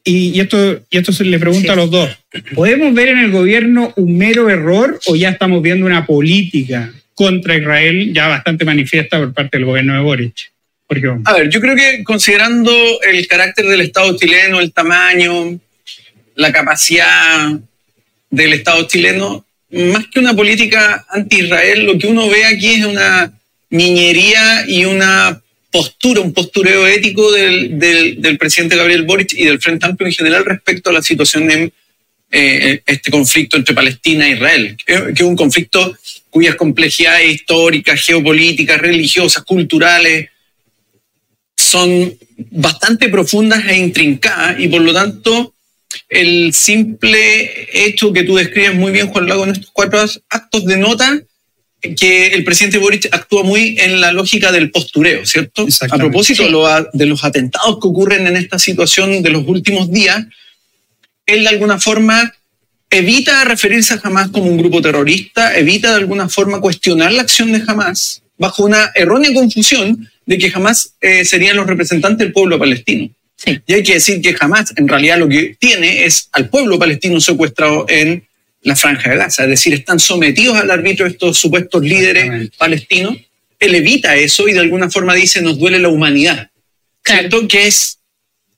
y, 0.04 0.30
y 0.30 0.40
esto, 0.40 0.82
y 0.90 0.98
esto 0.98 1.12
se 1.12 1.24
le 1.26 1.38
pregunto 1.40 1.68
Sí. 1.68 1.70
a 1.70 1.76
los 1.76 1.92
dos, 1.92 2.10
¿podemos 2.56 2.94
ver 2.94 3.10
en 3.10 3.20
el 3.20 3.32
gobierno 3.32 3.94
un 3.98 4.18
mero 4.18 4.50
error 4.50 5.00
o 5.06 5.16
ya 5.16 5.30
estamos 5.30 5.62
viendo 5.62 5.86
una 5.86 6.06
política 6.06 6.92
contra 7.14 7.56
Israel 7.56 8.12
ya 8.14 8.28
bastante 8.28 8.66
manifiesta 8.66 9.20
por 9.20 9.34
parte 9.34 9.58
del 9.58 9.66
gobierno 9.66 9.94
de 9.94 10.00
Boric? 10.02 10.52
Porque, 10.88 11.08
A 11.24 11.34
ver, 11.34 11.50
yo 11.50 11.62
creo 11.62 11.76
que 11.76 12.04
considerando 12.04 12.72
el 13.10 13.26
carácter 13.28 13.66
del 13.66 13.80
Estado 13.82 14.18
chileno, 14.18 14.60
el 14.60 14.74
tamaño, 14.74 15.58
la 16.42 16.52
capacidad 16.52 17.52
del 18.30 18.54
Estado 18.54 18.88
chileno, 18.88 19.46
más 19.72 20.06
que 20.08 20.20
una 20.20 20.34
política 20.36 21.06
anti-Israel, 21.10 21.86
lo 21.86 21.98
que 21.98 22.08
uno 22.08 22.30
ve 22.30 22.46
aquí 22.46 22.74
es 22.74 22.86
una 22.86 23.32
niñería 23.70 24.66
y 24.68 24.86
una 24.86 25.42
postura, 25.72 26.20
un 26.22 26.34
postureo 26.34 26.86
ético 26.88 27.32
del, 27.32 27.80
del- 27.80 28.38
presidente 28.38 28.76
Gabriel 28.76 29.04
Boric 29.04 29.34
y 29.34 29.46
del 29.46 29.62
Frente 29.62 29.86
Amplio 29.86 30.08
en 30.08 30.14
general 30.14 30.44
respecto 30.44 30.90
a 30.90 30.94
la 30.94 31.02
situación 31.02 31.50
en 31.50 31.72
eh, 32.32 32.82
este 32.86 33.12
conflicto 33.12 33.56
entre 33.58 33.74
Palestina 33.74 34.28
e 34.28 34.32
Israel, 34.34 34.78
que 34.86 35.14
es 35.16 35.22
un 35.22 35.36
conflicto 35.36 35.98
cuyas 36.30 36.56
complejidades 36.56 37.30
históricas, 37.30 38.02
geopolíticas, 38.02 38.80
religiosas, 38.80 39.44
culturales, 39.44 40.30
son 41.58 42.18
bastante 42.50 43.10
profundas 43.10 43.66
e 43.68 43.78
intrincadas 43.78 44.60
y 44.60 44.68
por 44.68 44.82
lo 44.82 44.94
tanto 44.94 45.54
el 46.12 46.54
simple 46.54 47.68
hecho 47.74 48.12
que 48.12 48.24
tú 48.24 48.36
describes 48.36 48.76
muy 48.76 48.92
bien, 48.92 49.08
Juan 49.08 49.28
Lago, 49.28 49.46
en 49.46 49.52
estos 49.52 49.72
cuatro 49.72 50.02
actos 50.30 50.66
denota 50.66 51.22
que 51.98 52.28
el 52.28 52.44
presidente 52.44 52.78
Boric 52.78 53.08
actúa 53.12 53.44
muy 53.44 53.78
en 53.80 54.02
la 54.02 54.12
lógica 54.12 54.52
del 54.52 54.72
postureo, 54.72 55.26
¿cierto? 55.26 55.66
A 55.90 55.98
propósito 55.98 56.44
Sí. 56.44 56.86
de 56.94 57.06
los 57.06 57.24
atentados 57.24 57.80
que 57.82 57.88
ocurren 57.88 58.28
en 58.28 58.36
esta 58.36 58.60
situación 58.60 59.24
de 59.24 59.30
los 59.30 59.48
últimos 59.48 59.90
días, 59.90 60.26
él 61.26 61.44
de 61.44 61.50
alguna 61.50 61.80
forma 61.80 62.34
evita 62.90 63.46
referirse 63.46 63.94
a 63.94 64.02
Hamas 64.04 64.30
como 64.32 64.48
un 64.48 64.58
grupo 64.58 64.82
terrorista, 64.82 65.58
evita 65.58 65.92
de 65.92 65.96
alguna 65.96 66.28
forma 66.28 66.60
cuestionar 66.60 67.14
la 67.14 67.22
acción 67.22 67.54
de 67.54 67.64
Hamas 67.66 68.22
bajo 68.38 68.66
una 68.66 68.92
errónea 68.96 69.34
confusión 69.34 70.10
de 70.26 70.38
que 70.38 70.52
Hamas 70.54 70.96
eh, 71.00 71.24
serían 71.24 71.56
los 71.56 71.68
representantes 71.68 72.20
del 72.20 72.34
pueblo 72.34 72.60
palestino. 72.60 73.10
Sí. 73.44 73.60
Y 73.66 73.74
hay 73.74 73.84
que 73.84 73.94
decir 73.96 74.22
que 74.22 74.36
Hamas 74.40 74.74
en 74.76 74.88
realidad 74.88 75.18
lo 75.18 75.28
que 75.28 75.56
tiene 75.58 76.06
es 76.06 76.30
al 76.32 76.50
pueblo 76.50 76.78
palestino 76.78 77.20
secuestrado 77.20 77.86
en 77.90 78.24
la 78.62 78.76
franja 78.76 79.10
de 79.10 79.18
Gaza, 79.18 79.44
es 79.46 79.50
decir, 79.50 79.74
están 79.74 80.00
sometidos 80.00 80.56
al 80.58 80.70
arbitrio 80.70 81.06
de 81.06 81.14
estos 81.14 81.40
supuestos 81.40 81.82
líderes 81.82 82.52
palestinos. 82.58 83.18
Él 83.60 83.74
evita 83.74 84.16
eso 84.16 84.48
y 84.48 84.54
de 84.54 84.60
alguna 84.60 84.90
forma 84.92 85.16
dice 85.16 85.42
nos 85.42 85.58
duele 85.58 85.80
la 85.80 85.90
humanidad, 85.90 86.50
Claro. 87.02 87.22
¿cierto? 87.30 87.48
Que 87.48 87.66
es 87.66 87.98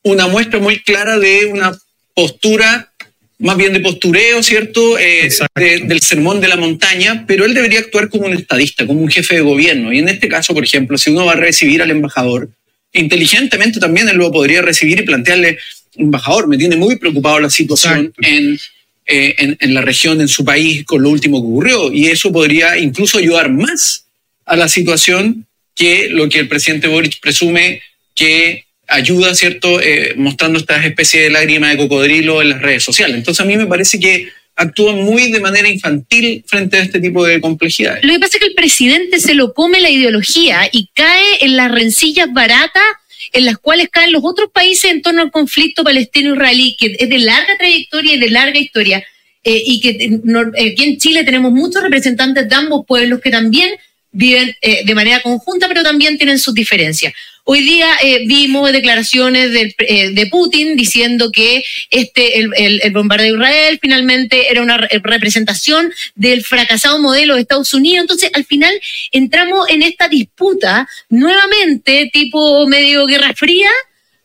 una 0.01 0.27
muestra 0.27 0.59
muy 0.59 0.81
clara 0.83 1.17
de 1.17 1.45
una 1.45 1.77
postura, 2.13 2.91
más 3.39 3.55
bien 3.57 3.71
de 3.71 3.79
postureo, 3.79 4.43
¿cierto? 4.43 4.99
Eh, 4.99 5.29
de- 5.55 5.79
del 5.85 6.01
sermón 6.01 6.41
de 6.41 6.49
la 6.49 6.57
montaña, 6.57 7.23
pero 7.25 7.45
él 7.45 7.53
debería 7.53 7.79
actuar 7.79 8.09
como 8.09 8.25
un 8.25 8.33
estadista, 8.33 8.85
como 8.85 8.99
un 9.01 9.09
jefe 9.09 9.35
de 9.35 9.41
gobierno. 9.41 9.93
Y 9.93 9.99
en 9.99 10.09
este 10.09 10.27
caso, 10.27 10.53
por 10.53 10.63
ejemplo, 10.65 10.97
si 10.97 11.11
uno 11.11 11.25
va 11.25 11.31
a 11.33 11.35
recibir 11.37 11.81
al 11.81 11.91
embajador, 11.91 12.49
inteligentemente 12.93 13.79
también 13.79 14.07
él 14.07 14.17
lo 14.17 14.31
podría 14.31 14.61
recibir 14.61 14.99
y 14.99 15.03
plantearle, 15.03 15.57
embajador, 15.95 16.47
me 16.47 16.57
tiene 16.57 16.75
muy 16.75 16.95
preocupado 16.95 17.39
la 17.39 17.49
situación 17.49 18.13
en, 18.21 18.59
eh, 19.05 19.35
en, 19.37 19.57
en 19.59 19.73
la 19.73 19.81
región, 19.81 20.21
en 20.21 20.27
su 20.27 20.45
país, 20.45 20.85
con 20.85 21.01
lo 21.03 21.09
último 21.09 21.41
que 21.41 21.47
ocurrió. 21.47 21.91
Y 21.91 22.07
eso 22.07 22.31
podría 22.31 22.77
incluso 22.77 23.17
ayudar 23.17 23.51
más 23.51 24.05
a 24.45 24.55
la 24.55 24.69
situación 24.69 25.45
que 25.75 26.09
lo 26.09 26.29
que 26.29 26.39
el 26.39 26.47
presidente 26.47 26.87
Boric 26.87 27.19
presume 27.19 27.81
que 28.15 28.65
ayuda, 28.87 29.33
¿cierto? 29.33 29.81
Eh, 29.81 30.13
mostrando 30.15 30.59
estas 30.59 30.85
especies 30.85 31.23
de 31.23 31.29
lágrima 31.31 31.69
de 31.69 31.77
cocodrilo 31.77 32.41
en 32.41 32.49
las 32.49 32.61
redes 32.61 32.83
sociales. 32.83 33.17
Entonces 33.17 33.41
a 33.41 33.47
mí 33.47 33.57
me 33.57 33.65
parece 33.65 33.99
que 33.99 34.29
actúan 34.55 35.01
muy 35.01 35.31
de 35.31 35.39
manera 35.39 35.67
infantil 35.67 36.43
frente 36.47 36.77
a 36.77 36.81
este 36.81 36.99
tipo 36.99 37.25
de 37.25 37.41
complejidades. 37.41 38.03
Lo 38.03 38.13
que 38.13 38.19
pasa 38.19 38.37
es 38.37 38.41
que 38.41 38.49
el 38.49 38.55
presidente 38.55 39.19
se 39.19 39.33
lo 39.33 39.53
come 39.53 39.81
la 39.81 39.89
ideología 39.89 40.69
y 40.71 40.89
cae 40.93 41.37
en 41.41 41.55
las 41.57 41.71
rencillas 41.71 42.31
baratas 42.31 42.83
en 43.31 43.45
las 43.45 43.57
cuales 43.57 43.89
caen 43.89 44.11
los 44.11 44.23
otros 44.23 44.49
países 44.53 44.91
en 44.91 45.01
torno 45.01 45.21
al 45.21 45.31
conflicto 45.31 45.83
palestino-israelí, 45.83 46.75
que 46.77 46.95
es 46.99 47.09
de 47.09 47.17
larga 47.19 47.57
trayectoria 47.57 48.13
y 48.13 48.19
de 48.19 48.29
larga 48.29 48.59
historia, 48.59 49.03
eh, 49.43 49.63
y 49.65 49.81
que 49.81 49.89
eh, 49.89 50.71
aquí 50.71 50.83
en 50.83 50.97
Chile 50.97 51.23
tenemos 51.23 51.51
muchos 51.51 51.81
representantes 51.81 52.47
de 52.47 52.55
ambos 52.55 52.85
pueblos 52.87 53.21
que 53.21 53.31
también 53.31 53.71
viven 54.13 54.55
eh, 54.61 54.85
de 54.85 54.95
manera 54.95 55.21
conjunta, 55.21 55.67
pero 55.67 55.83
también 55.83 56.17
tienen 56.17 56.39
sus 56.39 56.53
diferencias. 56.53 57.13
Hoy 57.45 57.59
día 57.61 57.89
eh, 58.01 58.25
vimos 58.25 58.71
declaraciones 58.71 59.51
del, 59.51 59.75
eh, 59.79 60.11
de 60.11 60.27
Putin 60.27 60.77
diciendo 60.77 61.29
que 61.29 61.61
este 61.89 62.39
el, 62.39 62.51
el- 62.55 62.79
el 62.81 62.91
bombardeo 62.93 63.33
de 63.35 63.37
Israel 63.43 63.79
finalmente 63.81 64.49
era 64.49 64.61
una 64.61 64.77
re- 64.77 64.87
representación 65.03 65.91
del 66.15 66.41
fracasado 66.45 66.99
modelo 66.99 67.35
de 67.35 67.41
Estados 67.41 67.73
Unidos. 67.73 68.03
Entonces, 68.03 68.29
al 68.33 68.45
final 68.45 68.73
entramos 69.11 69.67
en 69.69 69.81
esta 69.81 70.07
disputa 70.07 70.87
nuevamente, 71.09 72.09
tipo 72.13 72.65
medio 72.67 73.05
guerra 73.07 73.33
fría, 73.35 73.69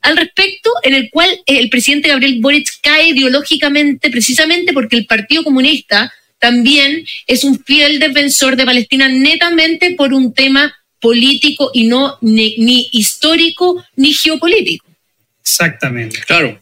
al 0.00 0.16
respecto, 0.16 0.70
en 0.84 0.94
el 0.94 1.10
cual 1.10 1.28
el 1.46 1.68
presidente 1.70 2.08
Gabriel 2.08 2.38
Boric 2.40 2.68
cae 2.82 3.08
ideológicamente 3.08 4.10
precisamente 4.10 4.72
porque 4.72 4.96
el 4.96 5.06
Partido 5.06 5.42
Comunista 5.42 6.12
también 6.38 7.04
es 7.26 7.44
un 7.44 7.62
fiel 7.62 7.98
defensor 7.98 8.56
de 8.56 8.64
Palestina 8.64 9.08
netamente 9.08 9.94
por 9.94 10.12
un 10.12 10.32
tema 10.32 10.74
político 11.00 11.70
y 11.74 11.86
no 11.86 12.18
ni, 12.20 12.56
ni 12.58 12.88
histórico 12.92 13.84
ni 13.96 14.12
geopolítico. 14.12 14.86
exactamente. 15.40 16.20
Claro. 16.26 16.60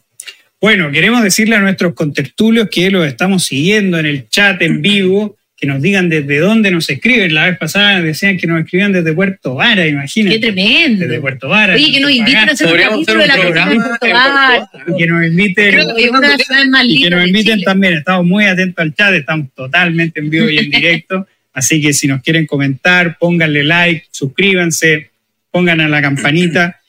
Bueno, 0.59 0.91
queremos 0.91 1.21
decirle 1.21 1.55
a 1.55 1.59
nuestros 1.59 1.93
contertulios 1.93 2.67
que 2.71 2.89
los 2.89 3.05
estamos 3.05 3.45
siguiendo 3.45 3.99
en 3.99 4.07
el 4.07 4.27
chat 4.27 4.59
en 4.63 4.81
vivo, 4.81 5.36
que 5.57 5.65
nos 5.65 5.81
digan 5.81 6.07
desde 6.07 6.37
dónde 6.37 6.69
nos 6.69 6.87
escriben. 6.87 7.33
La 7.33 7.47
vez 7.47 7.57
pasada 7.57 7.99
decían 7.99 8.37
que 8.37 8.45
nos 8.45 8.61
escribían 8.61 8.91
desde 8.91 9.11
Puerto 9.11 9.55
Vara, 9.55 9.87
imagínate. 9.87 10.39
Qué 10.39 10.51
tremendo. 10.51 11.07
Desde 11.07 11.19
Puerto 11.19 11.49
Vara. 11.49 11.73
Oye, 11.73 11.91
que 11.91 11.99
nos 11.99 12.11
inviten 12.11 12.49
a 12.49 12.51
hacer 12.51 12.67
un 12.67 12.77
capítulo 12.77 13.21
de 13.21 13.27
la 13.27 13.35
cocina 13.37 13.71
en 13.71 13.81
Puerto 13.81 14.07
Vara. 14.13 14.69
Puerto 14.71 14.91
Y 14.91 14.97
que 14.99 15.07
nos 15.07 15.25
inviten, 15.25 15.71
Creo 15.73 15.95
Oye, 15.95 16.09
una 16.11 16.21
de 16.21 16.27
las 16.27 16.41
ciudades 16.43 16.67
más 16.69 16.83
y 16.85 17.01
que 17.01 17.09
nos 17.09 17.27
inviten 17.27 17.63
también. 17.63 17.93
Estamos 17.95 18.25
muy 18.27 18.45
atentos 18.45 18.83
al 18.83 18.93
chat, 18.93 19.13
estamos 19.15 19.47
totalmente 19.55 20.19
en 20.19 20.29
vivo 20.29 20.47
y 20.47 20.59
en 20.59 20.69
directo. 20.69 21.27
Así 21.53 21.81
que 21.81 21.91
si 21.91 22.05
nos 22.05 22.21
quieren 22.21 22.45
comentar, 22.45 23.17
pónganle 23.17 23.63
like, 23.63 24.05
suscríbanse, 24.11 25.09
pongan 25.49 25.81
a 25.81 25.89
la 25.89 26.03
campanita. 26.03 26.79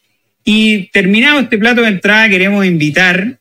Y 0.45 0.91
terminado 0.93 1.41
este 1.41 1.57
plato 1.57 1.81
de 1.81 1.89
entrada, 1.89 2.29
queremos 2.29 2.67
invitar 2.67 3.39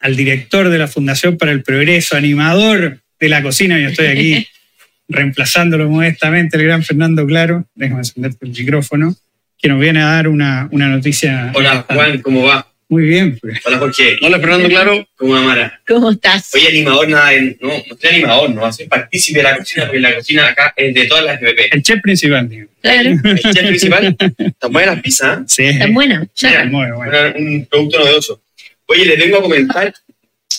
al 0.00 0.16
director 0.16 0.70
de 0.70 0.78
la 0.78 0.88
Fundación 0.88 1.36
para 1.36 1.52
el 1.52 1.62
Progreso, 1.62 2.16
animador 2.16 3.01
de 3.22 3.28
la 3.30 3.42
cocina. 3.42 3.78
Yo 3.80 3.88
estoy 3.88 4.06
aquí 4.06 4.46
reemplazándolo 5.08 5.88
modestamente, 5.88 6.56
el 6.56 6.64
gran 6.64 6.82
Fernando 6.82 7.26
Claro. 7.26 7.64
Déjame 7.74 8.00
encenderte 8.00 8.44
el 8.46 8.50
micrófono, 8.52 9.14
que 9.58 9.68
nos 9.68 9.80
viene 9.80 10.02
a 10.02 10.06
dar 10.06 10.28
una, 10.28 10.68
una 10.72 10.88
noticia. 10.88 11.52
Hola 11.54 11.86
Juan, 11.88 12.20
¿cómo 12.20 12.44
va? 12.44 12.68
Muy 12.88 13.04
bien. 13.04 13.38
pues. 13.40 13.58
Hola 13.64 13.78
Jorge, 13.78 14.16
Hola, 14.20 14.38
Fernando, 14.38 14.68
claro. 14.68 15.08
¿cómo 15.16 15.32
va 15.32 15.40
Mara? 15.42 15.80
¿Cómo 15.86 16.10
estás? 16.10 16.46
Soy 16.50 16.66
animador, 16.66 17.08
nada, 17.08 17.32
en- 17.32 17.56
no, 17.60 17.68
no 17.68 17.96
soy 17.98 18.10
animador, 18.10 18.50
no, 18.50 18.70
soy 18.72 18.86
partícipe 18.86 19.38
de 19.38 19.44
la 19.44 19.56
cocina, 19.56 19.84
porque 19.86 20.00
la 20.00 20.14
cocina 20.14 20.46
acá 20.48 20.74
es 20.76 20.92
de 20.92 21.06
todas 21.06 21.24
las 21.24 21.40
FPP. 21.40 21.74
El 21.74 21.82
chef 21.82 22.02
principal, 22.02 22.48
digo. 22.50 22.68
Claro, 22.82 23.08
El 23.24 23.38
chef 23.38 23.66
principal, 23.66 24.16
están 24.18 24.72
buenas 24.72 24.94
las 24.96 25.02
pizzas, 25.02 25.38
¿eh? 25.40 25.44
Sí, 25.46 25.62
está 25.64 25.86
buena. 25.86 26.26
Ya. 26.36 26.48
Mira, 26.50 26.64
muy 26.66 26.90
bueno. 26.90 27.10
Una- 27.10 27.34
un 27.38 27.66
producto 27.66 27.98
novedoso. 28.00 28.42
Oye, 28.86 29.06
les 29.06 29.18
vengo 29.18 29.38
a 29.38 29.42
comentar, 29.42 29.94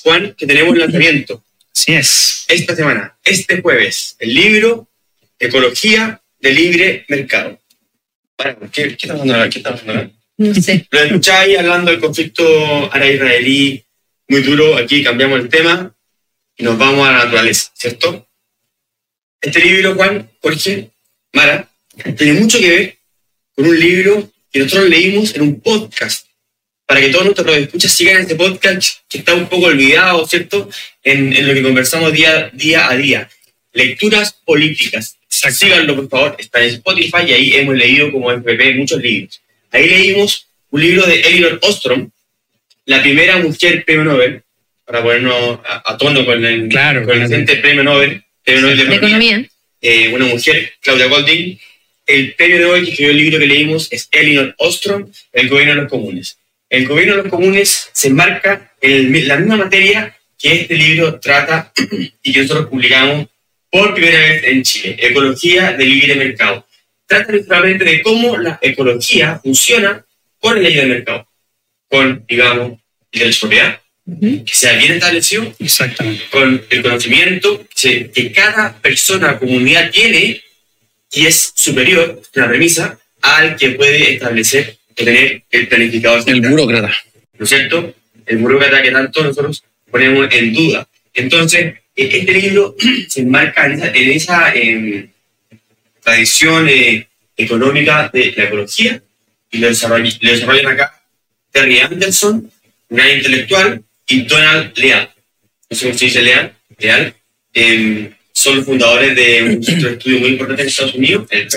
Juan, 0.01 0.33
que 0.35 0.47
tenemos 0.47 0.71
un 0.71 0.79
lanzamiento 0.79 1.43
Así 1.75 1.93
es. 1.93 2.45
esta 2.47 2.75
semana, 2.75 3.17
este 3.23 3.61
jueves, 3.61 4.15
el 4.19 4.33
libro 4.33 4.87
Ecología 5.39 6.21
de 6.39 6.51
Libre 6.53 7.05
Mercado. 7.09 7.59
Mara, 8.37 8.57
¿Qué, 8.71 8.95
qué 8.95 9.07
está 9.07 9.13
pasando 9.13 9.33
ahora? 9.33 9.49
¿Qué 9.49 9.57
está 9.59 9.71
pasando 9.71 9.93
ahora? 9.93 10.11
No 10.37 10.53
sé. 10.55 10.87
Lo 10.91 10.99
escucháis 10.99 11.57
hablando 11.57 11.91
del 11.91 11.99
conflicto 11.99 12.93
árabe-israelí, 12.93 13.83
muy 14.27 14.41
duro. 14.41 14.77
Aquí 14.77 15.03
cambiamos 15.03 15.39
el 15.39 15.49
tema 15.49 15.95
y 16.55 16.63
nos 16.63 16.77
vamos 16.77 17.07
a 17.07 17.11
la 17.11 17.25
naturaleza, 17.25 17.71
¿cierto? 17.75 18.27
Este 19.41 19.59
libro, 19.59 19.95
Juan, 19.95 20.29
Jorge, 20.41 20.91
Mara, 21.33 21.69
tiene 22.17 22.39
mucho 22.39 22.59
que 22.59 22.69
ver 22.69 22.97
con 23.55 23.65
un 23.65 23.79
libro 23.79 24.31
que 24.51 24.59
nosotros 24.59 24.89
leímos 24.89 25.35
en 25.35 25.41
un 25.41 25.59
podcast, 25.59 26.27
para 26.85 26.99
que 27.01 27.09
todos 27.09 27.25
nuestros 27.25 27.57
escuchas 27.57 27.91
sigan 27.91 28.21
este 28.21 28.35
podcast 28.35 28.99
que 29.09 29.19
está 29.19 29.33
un 29.35 29.47
poco 29.47 29.67
olvidado, 29.67 30.25
¿cierto? 30.27 30.69
En, 31.03 31.33
en 31.33 31.47
lo 31.47 31.53
que 31.53 31.63
conversamos 31.63 32.13
día, 32.13 32.49
día 32.53 32.89
a 32.89 32.95
día. 32.95 33.29
Lecturas 33.71 34.33
políticas. 34.45 35.17
Síganlo, 35.27 35.95
por 35.95 36.09
favor. 36.09 36.35
Está 36.37 36.61
en 36.61 36.69
Spotify 36.75 37.23
y 37.27 37.33
ahí 37.33 37.53
hemos 37.55 37.75
leído 37.75 38.11
como 38.11 38.31
FPP 38.31 38.75
muchos 38.75 39.01
libros. 39.01 39.41
Ahí 39.71 39.89
leímos 39.89 40.47
un 40.69 40.81
libro 40.81 41.05
de 41.07 41.21
Elinor 41.21 41.59
Ostrom, 41.63 42.09
la 42.85 43.01
primera 43.01 43.37
mujer 43.37 43.83
premio 43.85 44.03
Nobel, 44.03 44.43
para 44.85 45.01
ponernos 45.01 45.59
a, 45.65 45.93
a 45.93 45.97
tono 45.97 46.25
con 46.25 46.43
el, 46.45 46.67
Claro, 46.69 47.03
con 47.03 47.15
el 47.15 47.21
reciente 47.21 47.55
premio 47.57 47.83
Nobel, 47.83 48.23
premio 48.43 48.61
Nobel 48.61 48.77
de 48.77 48.85
De 48.85 48.95
Economía. 48.95 49.29
economía. 49.29 49.49
Eh, 49.81 50.09
una 50.13 50.25
mujer, 50.25 50.73
Claudia 50.81 51.07
Golding. 51.07 51.57
El 52.05 52.33
premio 52.35 52.59
Nobel 52.59 52.83
que 52.85 52.91
escribió 52.91 53.11
el 53.11 53.17
libro 53.17 53.39
que 53.39 53.47
leímos 53.47 53.87
es 53.91 54.07
Elinor 54.11 54.53
Ostrom, 54.57 55.09
El 55.31 55.47
gobierno 55.49 55.75
de 55.75 55.81
los 55.81 55.89
comunes. 55.89 56.37
El 56.73 56.87
gobierno 56.87 57.17
de 57.17 57.21
los 57.21 57.29
comunes 57.31 57.91
se 57.93 58.07
enmarca 58.07 58.73
en 58.81 59.27
la 59.27 59.37
misma 59.37 59.57
materia 59.57 60.17
que 60.39 60.61
este 60.61 60.73
libro 60.73 61.19
trata 61.19 61.71
y 62.23 62.33
que 62.33 62.41
nosotros 62.41 62.65
publicamos 62.65 63.27
por 63.69 63.93
primera 63.93 64.17
vez 64.17 64.43
en 64.45 64.63
Chile, 64.63 64.95
Ecología 64.97 65.73
del 65.73 65.87
Libre 65.87 66.15
Mercado. 66.15 66.65
Trata 67.05 67.27
principalmente 67.27 67.85
de 67.85 68.01
cómo 68.01 68.37
la 68.37 68.57
ecología 68.59 69.39
funciona 69.43 70.03
con 70.39 70.57
el 70.57 70.63
ley 70.63 70.73
de 70.73 70.85
mercado, 70.87 71.27
con, 71.87 72.25
digamos, 72.27 72.79
el 73.11 73.19
derecho 73.19 73.45
de 73.45 73.51
propiedad, 73.51 73.81
Ujú. 74.07 74.43
que 74.43 74.53
sea 74.55 74.73
bien 74.73 74.93
establecido, 74.93 75.53
Exactamente. 75.59 76.23
con 76.31 76.65
el 76.71 76.81
conocimiento 76.81 77.67
que, 77.79 78.09
que 78.09 78.31
cada 78.31 78.81
persona 78.81 79.33
o 79.33 79.39
comunidad 79.39 79.91
tiene 79.91 80.41
y 81.11 81.27
es 81.27 81.53
superior, 81.55 82.19
la 82.33 82.47
premisa, 82.47 82.99
al 83.21 83.57
que 83.57 83.69
puede 83.69 84.13
establecer 84.13 84.79
tener 84.95 85.43
el 85.49 85.67
planificador 85.67 86.19
El 86.19 86.25
central. 86.25 86.51
burócrata. 86.51 86.93
¿no 87.37 87.43
es 87.43 87.49
cierto? 87.49 87.93
El 88.25 88.37
burócrata 88.37 88.81
que 88.81 88.91
tanto 88.91 89.23
nosotros 89.23 89.63
ponemos 89.89 90.27
en 90.31 90.53
duda. 90.53 90.87
Entonces, 91.13 91.75
eh, 91.95 92.09
este 92.11 92.33
libro 92.33 92.75
se 93.07 93.21
enmarca 93.21 93.65
en 93.65 93.73
esa, 93.73 93.87
en 93.91 94.11
esa 94.11 94.53
em, 94.55 95.09
tradición 96.01 96.67
eh, 96.69 97.07
económica 97.37 98.09
de 98.13 98.33
la 98.35 98.43
ecología 98.45 99.01
y 99.51 99.57
lo 99.59 99.67
desarrollan, 99.67 100.13
lo 100.21 100.31
desarrollan 100.31 100.67
acá 100.67 101.01
Terry 101.51 101.79
Anderson, 101.79 102.51
un 102.89 102.97
gran 102.97 103.17
intelectual, 103.17 103.83
y 104.07 104.23
Donald 104.23 104.77
Leal. 104.77 105.09
No 105.69 105.77
sé 105.77 105.85
cómo 105.85 105.97
se 105.97 106.05
dice 106.05 106.21
Leal. 106.21 106.53
Leal. 106.79 107.13
em, 107.53 108.09
son 108.35 108.57
los 108.57 108.65
fundadores 108.65 109.15
de 109.15 109.43
un 109.43 109.63
centro 109.63 109.89
de 109.89 109.95
estudio 109.95 110.19
muy 110.19 110.29
importante 110.29 110.63
en 110.63 110.67
Estados 110.67 110.95
Unidos, 110.95 111.27
el. 111.29 111.47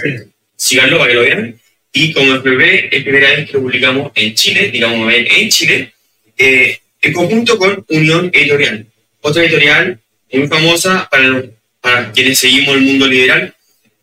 Síganlo 0.55 0.99
para 0.99 1.11
que 1.11 1.15
lo 1.15 1.23
vean. 1.23 1.61
Y 1.99 2.13
como 2.13 2.35
el 2.35 2.43
primer, 2.43 2.89
es 2.93 3.03
primera 3.03 3.31
vez 3.31 3.47
que 3.47 3.55
lo 3.55 3.63
publicamos 3.63 4.13
en 4.15 4.35
Chile, 4.35 4.71
digamos 4.71 5.11
en 5.15 5.49
Chile, 5.49 5.93
eh, 6.37 6.79
en 7.01 7.13
conjunto 7.15 7.57
con 7.57 7.85
Unión 7.89 8.31
Editorial. 8.35 8.85
Otra 9.23 9.43
editorial 9.43 9.99
muy 10.31 10.47
famosa 10.47 11.09
para, 11.11 11.43
para 11.81 12.13
quienes 12.13 12.39
seguimos 12.39 12.77
el 12.77 12.83
mundo 12.83 13.07
liberal. 13.07 13.55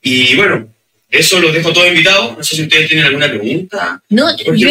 Y 0.01 0.33
bueno, 0.35 0.67
eso 1.07 1.39
los 1.39 1.53
dejo 1.53 1.71
todos 1.71 1.87
invitados. 1.87 2.35
No 2.35 2.43
sé 2.43 2.55
si 2.55 2.63
ustedes 2.63 2.87
tienen 2.87 3.05
alguna 3.05 3.29
pregunta. 3.29 4.01
No, 4.09 4.35
yo, 4.37 4.55
yo 4.55 4.67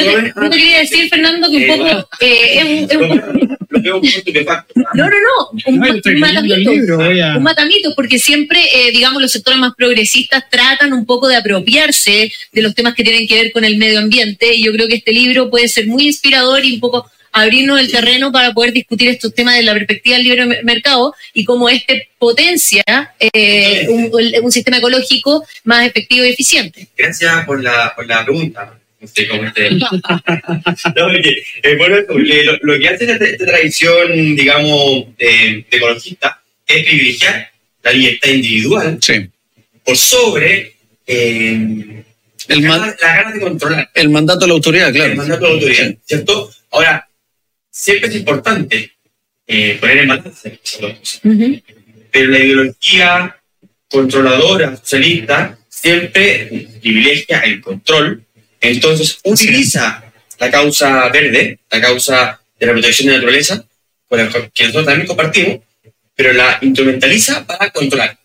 quería 0.51 0.79
decir, 0.81 1.09
Fernando, 1.09 1.49
que 1.49 1.57
un 1.59 1.63
Eh, 1.63 1.69
poco 1.77 2.09
eh, 2.21 2.59
es 2.59 2.65
un, 2.65 2.91
es 2.91 2.97
un- 2.97 3.52
veo 3.83 3.99
un. 4.01 4.09
No, 4.75 4.85
no, 4.95 5.11
no, 5.11 5.51
un, 5.67 5.85
estoy 5.97 6.15
un 6.15 6.21
leyendo 6.21 6.55
el 6.55 6.65
matamito. 6.65 6.71
libro, 6.73 6.97
voy 6.99 7.21
a- 7.21 7.37
Un 7.37 7.43
matamito, 7.43 7.95
porque 7.95 8.19
siempre, 8.19 8.61
eh, 8.75 8.91
digamos, 8.93 9.21
los 9.21 9.33
sectores 9.33 9.59
más 9.61 9.73
progresistas 9.77 10.45
tratan 10.51 10.93
un 10.93 11.05
poco 11.07 11.29
de 11.29 11.37
apropiarse 11.37 12.33
de 12.53 12.63
los 12.63 12.75
temas 12.75 12.95
que 12.95 13.03
tienen 13.05 13.27
que 13.27 13.35
ver 13.35 13.53
con 13.53 13.65
el 13.65 13.77
medio 13.77 13.99
ambiente, 13.99 14.55
y 14.55 14.65
yo 14.65 14.73
creo 14.73 14.89
que 14.89 14.97
este 14.97 15.13
libro 15.13 15.51
puede 15.51 15.69
ser 15.69 15.87
muy 15.87 16.07
inspirador 16.07 16.65
y 16.65 16.75
un 16.75 16.81
poco 16.81 17.11
abrirnos 17.35 17.81
el 17.81 17.91
terreno 17.91 18.31
para 18.31 18.53
poder 18.53 18.73
discutir 18.75 19.09
estos 19.09 19.33
temas 19.35 19.57
de 19.57 19.63
la 19.63 19.73
perspectiva 19.73 20.17
del 20.17 20.25
libre 20.25 20.45
mer- 20.45 20.65
mercado 20.65 21.15
y 21.33 21.45
cómo 21.47 21.69
este 21.71 22.09
potencia 22.19 22.83
eh, 23.19 23.87
un, 23.89 24.11
un 24.43 24.53
sistema 24.53 24.77
ecológico 24.77 25.43
más 25.65 25.87
efectivo 25.87 26.27
y 26.27 26.29
eficiente. 26.29 26.89
Gracias 26.95 27.47
por 27.47 27.63
la, 27.63 27.95
por 27.97 28.07
la 28.07 28.23
pregunta. 28.23 28.79
No 29.03 29.09
sé 29.09 29.27
cómo 29.29 29.45
esté. 29.45 29.71
no, 29.73 29.89
porque, 30.95 31.43
eh, 31.63 31.77
bueno, 31.77 31.97
porque 32.09 32.45
lo, 32.45 32.57
lo 32.63 32.79
que 32.79 32.89
hace 32.89 33.05
esta, 33.11 33.25
esta 33.25 33.47
tradición, 33.47 34.37
digamos, 34.37 35.07
de, 35.19 35.67
de 35.69 35.77
ecologista 35.77 36.41
es 36.67 36.85
privilegiar 36.85 37.51
la 37.83 37.93
libertad 37.93 38.29
individual 38.31 38.99
Sí. 39.03 39.29
por 39.85 39.97
sobre 39.97 40.77
eh, 41.05 42.05
El, 42.49 42.63
la, 42.63 42.69
man- 42.69 42.95
la 43.03 43.17
ganas 43.17 43.35
de 43.35 43.41
controlar 43.41 43.91
el 43.93 44.09
mandato 44.11 44.41
de 44.41 44.47
la 44.47 44.53
autoridad, 44.55 44.93
claro. 44.93 45.11
el 45.11 45.17
mandato 45.19 45.41
de 45.45 45.49
la 45.49 45.55
autoridad, 45.57 45.95
¿cierto? 46.07 46.51
Ahora, 46.71 47.09
siempre 47.71 48.09
es 48.09 48.15
importante 48.17 48.93
eh, 49.49 49.77
poner 49.81 49.99
en 49.99 50.09
balance 50.09 50.61
cosas. 50.63 51.21
Ujú. 51.25 51.61
pero 52.13 52.31
la 52.31 52.39
ideología 52.39 53.37
controladora 53.89 54.77
socialista 54.77 55.59
siempre 55.69 56.69
privilegia 56.81 57.41
el 57.41 57.61
control, 57.61 58.25
entonces 58.63 59.19
utiliza 59.25 60.03
la 60.39 60.51
causa 60.51 61.09
verde, 61.11 61.59
la 61.71 61.81
causa 61.81 62.41
de 62.59 62.67
la 62.67 62.73
protección 62.73 63.07
de 63.07 63.13
la 63.13 63.19
naturaleza, 63.19 63.65
con 64.09 64.19
la 64.19 64.29
que 64.55 64.65
nosotros 64.65 64.87
también 64.87 65.07
compartimos, 65.07 65.61
pero 66.17 66.33
la 66.33 66.59
instrumentaliza 66.63 67.47
para 67.47 67.71
controlar 67.71 68.17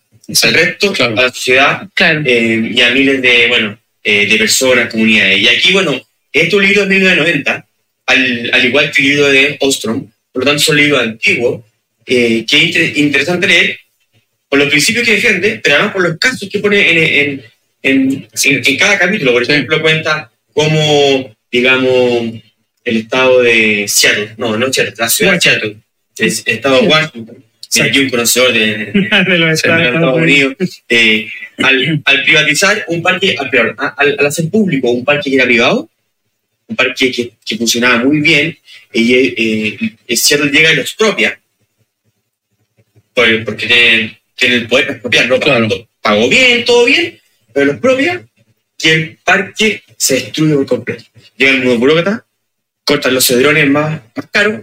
al 0.42 0.54
resto, 0.54 0.92
Claro. 0.92 1.18
a 1.18 1.22
la 1.22 1.32
sociedad 1.32 1.88
Claro. 1.94 2.22
eh, 2.24 2.70
y 2.74 2.80
a 2.82 2.90
miles 2.90 3.22
de, 3.22 3.46
bueno, 3.48 3.78
eh, 4.04 4.26
de 4.26 4.36
personas, 4.36 4.90
comunidades. 4.90 5.38
Y 5.40 5.48
aquí, 5.48 5.72
bueno, 5.72 5.92
este 6.32 6.48
es 6.48 6.54
un 6.54 6.62
libro 6.66 6.82
de 6.82 6.88
1990, 6.88 7.66
al, 8.06 8.50
al 8.52 8.64
igual 8.64 8.90
que 8.92 9.02
el 9.02 9.08
libro 9.08 9.28
de 9.28 9.56
Ostrom, 9.60 10.06
por 10.32 10.44
lo 10.44 10.50
tanto 10.50 10.62
son 10.62 10.76
libros 10.76 11.00
antiguos, 11.00 11.62
eh, 12.06 12.44
que 12.48 12.56
es 12.56 12.62
inter- 12.64 12.98
interesante 12.98 13.46
leer 13.46 13.78
por 14.48 14.58
los 14.58 14.68
principios 14.68 15.04
que 15.06 15.12
defiende, 15.14 15.60
pero 15.62 15.76
además 15.76 15.92
por 15.94 16.02
los 16.02 16.18
casos 16.18 16.48
que 16.50 16.58
pone 16.58 16.90
en, 16.90 16.98
en, 16.98 17.44
en, 17.82 18.28
en- 18.44 18.76
cada 18.76 18.98
capítulo. 18.98 19.32
Por 19.32 19.46
Sí. 19.46 19.52
ejemplo, 19.52 19.80
cuenta 19.80 20.30
cómo, 20.52 21.34
digamos, 21.50 22.34
el 22.84 22.96
estado 22.96 23.42
de 23.42 23.86
Seattle, 23.88 24.34
no, 24.38 24.56
no 24.56 24.72
Seattle, 24.72 24.94
la 24.98 25.08
ciudad 25.08 25.32
de 25.34 25.40
Seattle, 25.40 25.76
el 26.18 26.26
estado 26.46 26.80
de 26.82 26.88
Washington, 26.88 27.44
que 27.72 27.82
aquí 27.82 27.98
un 28.00 28.08
conocedor 28.10 28.52
de, 28.52 28.60
de- 28.60 28.92
de 29.28 29.38
los 29.38 29.64
en 29.64 29.70
Estados 29.80 30.16
Unidos. 30.16 30.54
Eh, 30.88 31.28
al, 31.58 32.02
al 32.04 32.24
privatizar 32.24 32.84
un 32.88 33.02
parque, 33.02 33.36
al, 33.96 34.26
hacer 34.26 34.48
público 34.48 34.90
un 34.90 35.04
parque 35.04 35.28
que 35.30 35.36
era 35.36 35.44
privado, 35.44 35.88
un 36.66 36.76
parque 36.76 37.10
que, 37.12 37.32
que 37.44 37.56
funcionaba 37.56 38.02
muy 38.04 38.20
bien, 38.20 38.56
y 38.92 39.14
eh, 39.14 39.78
eh, 40.08 40.16
Seattle 40.16 40.50
llega 40.50 40.72
y 40.72 40.76
lo 40.76 40.82
expropia, 40.82 41.38
por- 43.14 43.44
porque 43.44 43.66
tiene, 43.66 44.18
tiene 44.34 44.54
el 44.56 44.68
poder 44.68 44.86
de 44.86 44.92
expropiarlo, 44.92 45.40
Claro. 45.40 45.68
pagó 46.00 46.28
bien, 46.28 46.64
todo 46.64 46.84
bien, 46.86 47.17
pero 47.58 47.66
lo 47.66 47.72
expropia 47.72 48.24
y 48.80 48.88
el 48.88 49.18
parque 49.24 49.82
se 49.96 50.14
destruye 50.14 50.54
por 50.54 50.66
completo. 50.66 51.02
Llega 51.36 51.50
el 51.50 51.64
nuevo 51.64 51.80
burócrata, 51.80 52.24
cortan 52.84 53.14
los 53.14 53.26
cedrones 53.26 53.68
más, 53.68 54.00
caros 54.30 54.60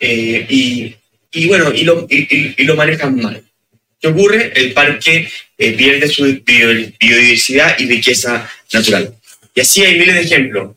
eh, 0.00 0.44
y, 0.48 1.46
bueno, 1.46 1.72
y 1.72 1.84
lo, 1.84 2.74
manejan 2.74 3.14
mal. 3.20 3.40
¿Qué 4.00 4.08
ocurre? 4.08 4.52
El 4.56 4.72
parque 4.72 5.28
eh, 5.56 5.72
pierde 5.74 6.08
su 6.08 6.24
bio- 6.24 6.92
biodiversidad 6.98 7.78
y 7.78 7.86
riqueza 7.86 8.50
natural. 8.72 9.14
Y 9.54 9.60
así 9.60 9.84
hay 9.84 9.96
miles 9.96 10.16
de 10.16 10.22
ejemplos. 10.22 10.74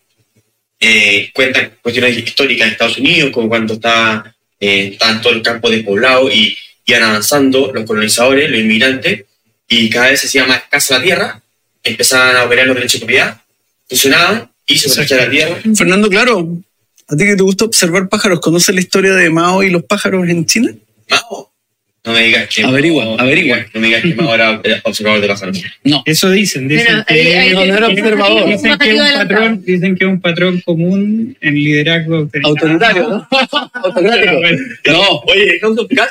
Eh, 0.79 1.31
cuentan 1.33 1.71
cuestiones 1.81 2.15
históricas 2.15 2.67
de 2.67 2.71
Estados 2.73 2.99
Unidos, 2.99 3.31
como 3.31 3.49
cuando 3.49 3.73
está, 3.73 4.35
eh, 4.59 4.89
estaban 4.93 5.19
todos 5.19 5.37
los 5.37 5.43
campos 5.43 5.71
despoblados 5.71 6.31
y 6.31 6.55
iban 6.85 7.01
avanzando 7.01 7.71
los 7.73 7.85
colonizadores, 7.85 8.51
los 8.51 8.59
inmigrantes, 8.59 9.25
y 9.67 9.89
cada 9.89 10.11
vez 10.11 10.19
se 10.19 10.27
hacía 10.27 10.45
más 10.45 10.59
escasa 10.59 10.99
la 10.99 11.03
tierra, 11.03 11.41
empezaban 11.85 12.35
a 12.35 12.43
operar 12.43 12.67
los 12.67 12.75
derechos 12.75 12.99
de 12.99 13.05
propiedad, 13.05 13.41
funcionaban 13.87 14.51
y 14.67 14.77
se 14.77 14.89
protegía 14.89 15.17
la 15.17 15.29
tierra. 15.29 15.57
Fernando, 15.75 16.09
claro, 16.09 16.49
a 17.07 17.15
ti 17.15 17.25
que 17.25 17.35
te 17.35 17.43
gusta 17.43 17.65
observar 17.65 18.09
pájaros, 18.09 18.41
¿conoces 18.41 18.75
la 18.75 18.81
historia 18.81 19.13
de 19.13 19.29
Mao 19.29 19.63
y 19.63 19.69
los 19.69 19.83
pájaros 19.83 20.27
en 20.27 20.45
China? 20.45 20.73
Mao. 21.09 21.51
No 22.05 22.13
me 22.13 22.21
digas 22.23 22.47
que. 22.53 22.63
Averigua, 22.63 23.03
no, 23.05 23.17
averigua. 23.19 23.65
No 23.73 23.79
me 23.81 23.87
digas 23.87 24.01
que 24.03 24.13
Mao 24.15 24.35
era 24.35 24.61
observador 24.83 25.21
de 25.21 25.27
pájaros. 25.27 25.61
No. 25.83 26.03
Eso 26.05 26.29
dicen, 26.29 26.67
dicen 26.67 26.85
Bueno, 26.87 27.05
que, 27.07 27.13
ahí- 27.15 27.27
ahí 27.33 27.53
no, 27.53 27.65
no 27.65 27.77
era 27.77 27.87
observador. 27.87 28.49
dicen 28.49 28.77
que 28.77 28.89
es 28.91 29.01
un 29.01 29.13
patrón, 29.17 29.63
dicen 29.65 29.95
que 29.95 30.03
es 30.05 30.09
un 30.11 30.21
patrón 30.21 30.61
común 30.63 31.37
en 31.41 31.55
liderazgo 31.55 32.17
autoritario. 32.17 32.47
Autoritario, 32.49 33.09
¿no? 33.09 33.27
Autocrático. 33.73 34.33
No, 34.91 35.19
Oye, 35.25 35.59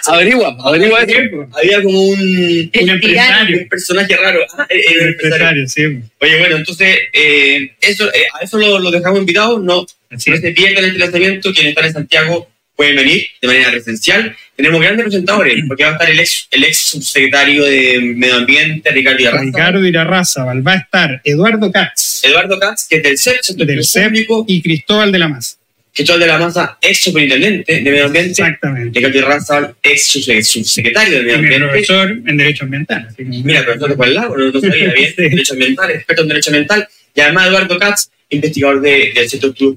averigua, 0.08 0.56
averigua 0.64 1.02
eso. 1.02 1.48
Había 1.52 1.82
como 1.82 2.02
un, 2.02 2.70
empresario. 2.72 3.58
un 3.60 3.68
personaje 3.68 4.16
raro. 4.16 4.40
Ah, 4.58 4.66
eh, 4.70 4.82
Un 4.96 5.02
el 5.02 5.08
empresario. 5.10 5.68
sí. 5.68 5.82
Oye, 6.20 6.38
bueno, 6.38 6.56
entonces, 6.56 6.96
eh, 7.12 7.70
eso, 7.80 8.08
eh, 8.12 8.24
a 8.40 8.44
eso 8.44 8.58
lo, 8.58 8.78
lo 8.78 8.90
dejamos 8.90 9.20
invitados. 9.20 9.62
No, 9.62 9.86
no 10.10 10.18
se 10.18 10.32
pierdan 10.52 10.84
este 10.86 10.98
lanzamiento. 10.98 11.52
Quienes 11.52 11.70
están 11.70 11.86
en 11.86 11.92
Santiago 11.92 12.48
pueden 12.76 12.96
venir 12.96 13.26
de 13.40 13.48
manera 13.48 13.70
presencial. 13.70 14.34
Tenemos 14.56 14.80
grandes 14.80 15.04
presentadores, 15.04 15.64
porque 15.66 15.82
va 15.84 15.90
a 15.90 15.92
estar 15.94 16.10
el 16.10 16.20
ex, 16.20 16.46
el 16.50 16.64
ex 16.64 16.78
subsecretario 16.78 17.64
de 17.64 18.00
Medio 18.00 18.36
Ambiente, 18.36 18.90
Ricardo 18.90 19.20
Irarraza. 19.20 19.44
Ricardo 19.44 19.86
Irarrázaval. 19.86 20.66
Va 20.66 20.72
a 20.72 20.76
estar 20.76 21.20
Eduardo 21.24 21.72
Katz. 21.72 22.24
Eduardo 22.24 22.58
Katz, 22.58 22.86
que 22.88 22.96
es 22.96 23.02
del 23.02 23.18
CEP, 23.18 23.40
Centro 23.42 23.66
del 23.66 23.84
CEP 23.84 24.04
Público, 24.08 24.44
y 24.48 24.62
Cristóbal 24.62 25.10
de 25.12 25.18
la 25.18 25.28
Maza. 25.28 25.56
Cristóbal 25.92 26.20
de 26.20 26.26
la 26.26 26.38
Maza, 26.38 26.78
ex 26.80 27.00
superintendente 27.02 27.74
de 27.80 27.90
Medio 27.90 28.06
Ambiente. 28.06 28.30
Exactamente. 28.30 28.98
Ricardo 28.98 29.18
Irarrázaval, 29.18 29.74
ex 29.82 30.08
subse- 30.14 30.42
subsecretario 30.42 31.18
de 31.18 31.22
Medio 31.24 31.34
Y 31.34 31.38
mi 31.38 31.44
Ambiente. 31.46 31.66
profesor 31.68 32.10
en 32.26 32.36
Derecho 32.36 32.64
Ambiental. 32.64 33.06
así 33.08 33.16
que- 33.16 33.24
Mira, 33.24 33.64
profesor 33.64 33.90
de 33.90 33.96
cuál 33.96 34.14
lado, 34.14 34.36
no, 34.36 34.50
no 34.50 34.60
sabía 34.60 34.92
bien, 34.92 35.10
Sí. 35.16 35.22
derecho 35.22 35.52
ambiental, 35.52 35.90
experto 35.92 36.22
en 36.22 36.28
derecho 36.28 36.50
ambiental, 36.50 36.88
y 37.14 37.20
además 37.20 37.46
Eduardo 37.48 37.78
Katz, 37.78 38.08
investigador 38.30 38.80
de- 38.80 39.12
del 39.14 39.28
Centro 39.30 39.50
de 39.50 39.76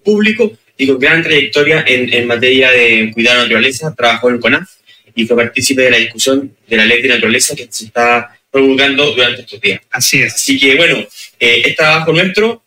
Con 0.86 1.00
gran 1.00 1.24
trayectoria 1.24 1.84
en, 1.88 2.14
en 2.14 2.28
materia 2.28 2.72
de 2.72 3.12
cuidado 3.14 3.38
de 3.38 3.42
la 3.42 3.48
naturaleza, 3.48 3.94
trabajó 3.96 4.30
en 4.30 4.40
CONAF 4.40 4.70
y 5.16 5.26
fue 5.26 5.36
partícipe 5.36 5.82
de 5.82 5.92
la 5.92 5.98
discusión 5.98 6.56
de 6.68 6.78
la 6.78 6.86
ley 6.86 7.02
de 7.02 7.10
naturaleza 7.10 7.56
que 7.56 7.68
se 7.70 7.86
está 7.86 8.38
promulgando 8.52 9.12
durante 9.12 9.42
estos 9.42 9.60
días. 9.60 9.82
Así 9.90 10.22
es. 10.22 10.34
Así 10.34 10.60
que, 10.60 10.76
bueno, 10.76 10.98
eh, 11.40 11.62
es 11.66 11.76
trabajo 11.76 12.14
nuestro 12.14 12.64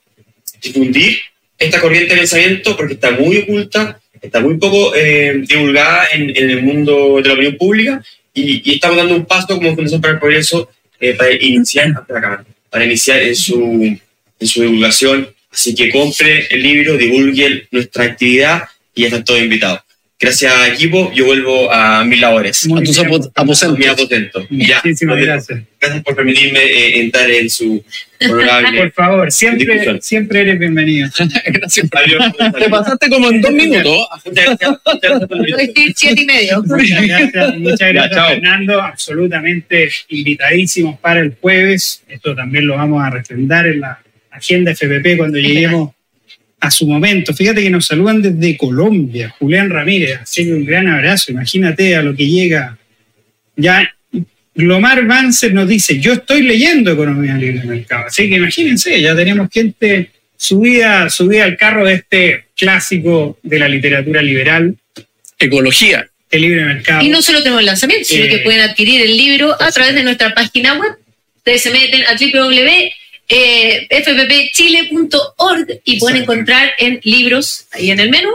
difundir 0.60 1.20
esta 1.58 1.80
corriente 1.80 2.14
de 2.14 2.20
pensamiento 2.20 2.76
porque 2.76 2.94
está 2.94 3.12
muy 3.12 3.38
oculta, 3.38 4.00
está 4.20 4.40
muy 4.40 4.58
poco 4.58 4.94
eh, 4.94 5.42
divulgada 5.46 6.08
en, 6.12 6.30
en 6.36 6.50
el 6.50 6.62
mundo 6.62 7.20
de 7.22 7.28
la 7.28 7.34
opinión 7.34 7.56
pública 7.56 8.02
y, 8.34 8.70
y 8.70 8.74
estamos 8.74 8.96
dando 8.96 9.14
un 9.14 9.26
paso 9.26 9.56
como 9.56 9.74
Fundación 9.74 10.00
para 10.00 10.14
el 10.14 10.20
Progreso 10.20 10.70
eh, 10.98 11.14
para 11.14 11.32
iniciar 11.32 11.92
para 12.70 12.84
iniciar 12.84 13.22
en 13.22 13.34
su, 13.34 13.98
en 14.38 14.46
su 14.46 14.62
divulgación. 14.62 15.34
Así 15.52 15.74
que 15.74 15.90
compre 15.90 16.46
el 16.50 16.62
libro, 16.62 16.96
divulgue 16.96 17.66
nuestra 17.70 18.04
actividad 18.04 18.64
y 18.94 19.02
ya 19.02 19.08
están 19.08 19.24
todos 19.24 19.40
invitados. 19.40 19.80
Gracias, 20.22 20.52
equipo. 20.68 21.10
Yo 21.14 21.24
vuelvo 21.24 21.72
a 21.72 22.04
mis 22.04 22.20
labores. 22.20 22.66
Muy 22.66 22.82
a 22.82 22.84
tus 22.84 22.98
aposentos. 22.98 23.78
Mi 23.78 23.86
aposento. 23.86 24.46
Ya. 24.50 24.82
Muchísimas 24.84 25.18
gracias. 25.18 25.60
Gracias 25.80 26.04
por 26.04 26.14
permitirme 26.14 26.60
eh, 26.60 27.00
entrar 27.00 27.30
en 27.30 27.48
su 27.48 27.82
honorable 28.20 28.80
Por 28.80 28.92
favor, 28.92 29.32
siempre, 29.32 29.98
siempre 30.02 30.42
eres 30.42 30.58
bienvenido. 30.58 31.08
Gracias. 31.46 31.88
Adiós. 31.90 32.34
Te 32.36 32.68
pasaste 32.68 33.08
como 33.08 33.30
en 33.30 33.40
dos 33.40 33.50
minutos. 33.50 34.08
Siete 35.96 36.20
y 36.20 36.26
medio. 36.26 36.62
Muchas 36.64 37.06
gracias, 37.06 37.56
muchas 37.56 37.88
gracias 37.88 38.14
chao. 38.14 38.28
Fernando. 38.28 38.82
Absolutamente 38.82 39.90
invitadísimos 40.10 40.98
para 41.00 41.20
el 41.20 41.34
jueves. 41.40 42.02
Esto 42.06 42.34
también 42.34 42.66
lo 42.66 42.76
vamos 42.76 43.02
a 43.02 43.08
refrendar 43.08 43.66
en 43.68 43.80
la 43.80 44.02
agenda 44.30 44.72
FPP 44.72 45.16
cuando 45.16 45.38
lleguemos 45.38 45.92
a 46.60 46.70
su 46.70 46.86
momento. 46.86 47.34
Fíjate 47.34 47.62
que 47.62 47.70
nos 47.70 47.86
saludan 47.86 48.20
desde 48.22 48.56
Colombia, 48.56 49.30
Julián 49.38 49.70
Ramírez. 49.70 50.18
Así 50.22 50.44
que 50.44 50.52
un 50.52 50.64
gran 50.64 50.88
abrazo. 50.88 51.32
Imagínate 51.32 51.96
a 51.96 52.02
lo 52.02 52.14
que 52.14 52.26
llega. 52.28 52.76
Ya 53.56 53.90
Glomar 54.54 55.06
Banzer 55.06 55.54
nos 55.54 55.68
dice, 55.68 55.98
yo 56.00 56.12
estoy 56.12 56.42
leyendo 56.42 56.92
Economía 56.92 57.34
Libre 57.36 57.60
de 57.60 57.66
Mercado. 57.66 58.06
Así 58.08 58.28
que 58.28 58.36
imagínense, 58.36 59.00
ya 59.00 59.14
tenemos 59.16 59.48
gente 59.50 60.10
subida, 60.36 61.08
subida 61.08 61.44
al 61.44 61.56
carro 61.56 61.86
de 61.86 61.94
este 61.94 62.44
clásico 62.56 63.38
de 63.42 63.58
la 63.58 63.68
literatura 63.68 64.20
liberal, 64.22 64.76
Ecología. 65.38 66.06
el 66.30 66.42
libre 66.42 66.64
mercado. 66.64 67.02
Y 67.02 67.08
no 67.08 67.22
solo 67.22 67.38
tenemos 67.40 67.60
el 67.60 67.66
lanzamiento, 67.66 68.04
sino 68.06 68.24
Eh, 68.24 68.28
que 68.28 68.38
pueden 68.38 68.60
adquirir 68.60 69.00
el 69.02 69.16
libro 69.16 69.54
a 69.60 69.70
través 69.72 69.94
de 69.94 70.02
nuestra 70.04 70.32
página 70.34 70.74
web. 70.78 70.92
Ustedes 71.38 71.62
se 71.62 71.70
meten 71.70 72.02
a 72.06 72.16
www.fppchile.org 73.30 75.80
y 75.84 75.98
pueden 75.98 76.22
encontrar 76.22 76.70
en 76.78 77.00
libros, 77.04 77.66
ahí 77.72 77.90
en 77.90 78.00
el 78.00 78.10
menú, 78.10 78.30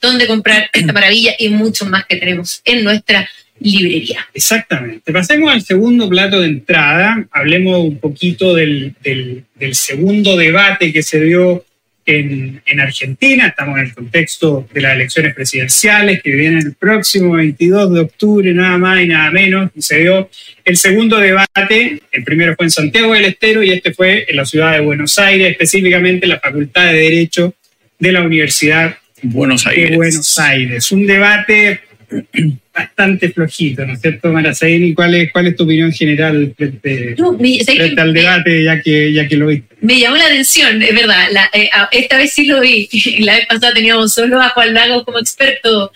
donde 0.00 0.26
comprar 0.26 0.70
esta 0.72 0.92
maravilla 0.92 1.34
y 1.38 1.48
mucho 1.48 1.86
más 1.86 2.06
que 2.06 2.16
tenemos 2.16 2.60
en 2.64 2.84
nuestra 2.84 3.28
librería. 3.60 4.26
Exactamente. 4.34 5.12
Pasemos 5.12 5.52
al 5.52 5.62
segundo 5.62 6.08
plato 6.08 6.40
de 6.40 6.46
entrada. 6.46 7.26
Hablemos 7.32 7.80
un 7.80 7.98
poquito 7.98 8.54
del, 8.54 8.94
del- 9.02 9.44
del 9.56 9.74
segundo 9.74 10.36
debate 10.36 10.92
que 10.92 11.02
se 11.02 11.20
dio 11.20 11.64
en, 12.08 12.62
en 12.64 12.80
Argentina. 12.80 13.48
Estamos 13.48 13.78
en 13.78 13.84
el 13.86 13.94
contexto 13.94 14.66
de 14.72 14.80
las 14.80 14.94
elecciones 14.94 15.34
presidenciales 15.34 16.22
que 16.22 16.30
vienen 16.30 16.58
el 16.58 16.74
próximo 16.74 17.34
22 17.34 17.94
de 17.94 18.00
octubre, 18.00 18.54
nada 18.54 18.78
más 18.78 19.00
y 19.00 19.08
nada 19.08 19.30
menos. 19.30 19.70
Y 19.74 19.82
se 19.82 19.98
dio 19.98 20.30
el 20.64 20.76
segundo 20.76 21.18
debate. 21.18 22.00
El 22.10 22.24
primero 22.24 22.54
fue 22.56 22.66
en 22.66 22.70
Santiago 22.70 23.12
del 23.12 23.26
Estero 23.26 23.62
y 23.62 23.70
este 23.70 23.92
fue 23.92 24.24
en 24.28 24.36
la 24.36 24.44
ciudad 24.44 24.72
de 24.72 24.80
Buenos 24.80 25.18
Aires, 25.18 25.50
específicamente 25.50 26.26
en 26.26 26.30
la 26.30 26.40
Facultad 26.40 26.86
de 26.86 26.98
Derecho 26.98 27.54
de 27.98 28.12
la 28.12 28.22
Universidad 28.22 28.96
Buenos 29.22 29.66
Aires. 29.66 29.90
de 29.90 29.96
Buenos 29.96 30.38
Aires. 30.38 30.92
Un 30.92 31.06
debate 31.06 31.80
bastante 32.74 33.30
flojito, 33.30 33.84
¿no 33.84 33.92
es 33.94 34.00
cierto, 34.00 34.32
Marasaini? 34.32 34.94
¿Cuál 34.94 35.14
es, 35.14 35.32
¿Cuál 35.32 35.48
es 35.48 35.56
tu 35.56 35.64
opinión 35.64 35.92
general 35.92 36.54
frente, 36.56 37.16
frente 37.16 38.00
al 38.00 38.12
debate, 38.12 38.64
ya 38.64 38.80
que, 38.80 39.12
ya 39.12 39.26
que 39.28 39.36
lo 39.36 39.46
viste? 39.48 39.76
Me 39.80 39.98
llamó 39.98 40.16
la 40.16 40.26
atención, 40.26 40.80
es 40.82 40.94
verdad. 40.94 41.26
la- 41.32 41.50
eh, 41.52 41.68
esta 41.92 42.16
vez 42.18 42.32
sí 42.32 42.46
lo 42.46 42.60
vi. 42.60 42.88
La 43.20 43.36
vez 43.36 43.46
pasada 43.46 43.72
teníamos 43.74 44.12
solo 44.12 44.40
a 44.40 44.48
Juan 44.50 44.74
Lagos 44.74 45.04
como 45.04 45.18
experto. 45.18 45.92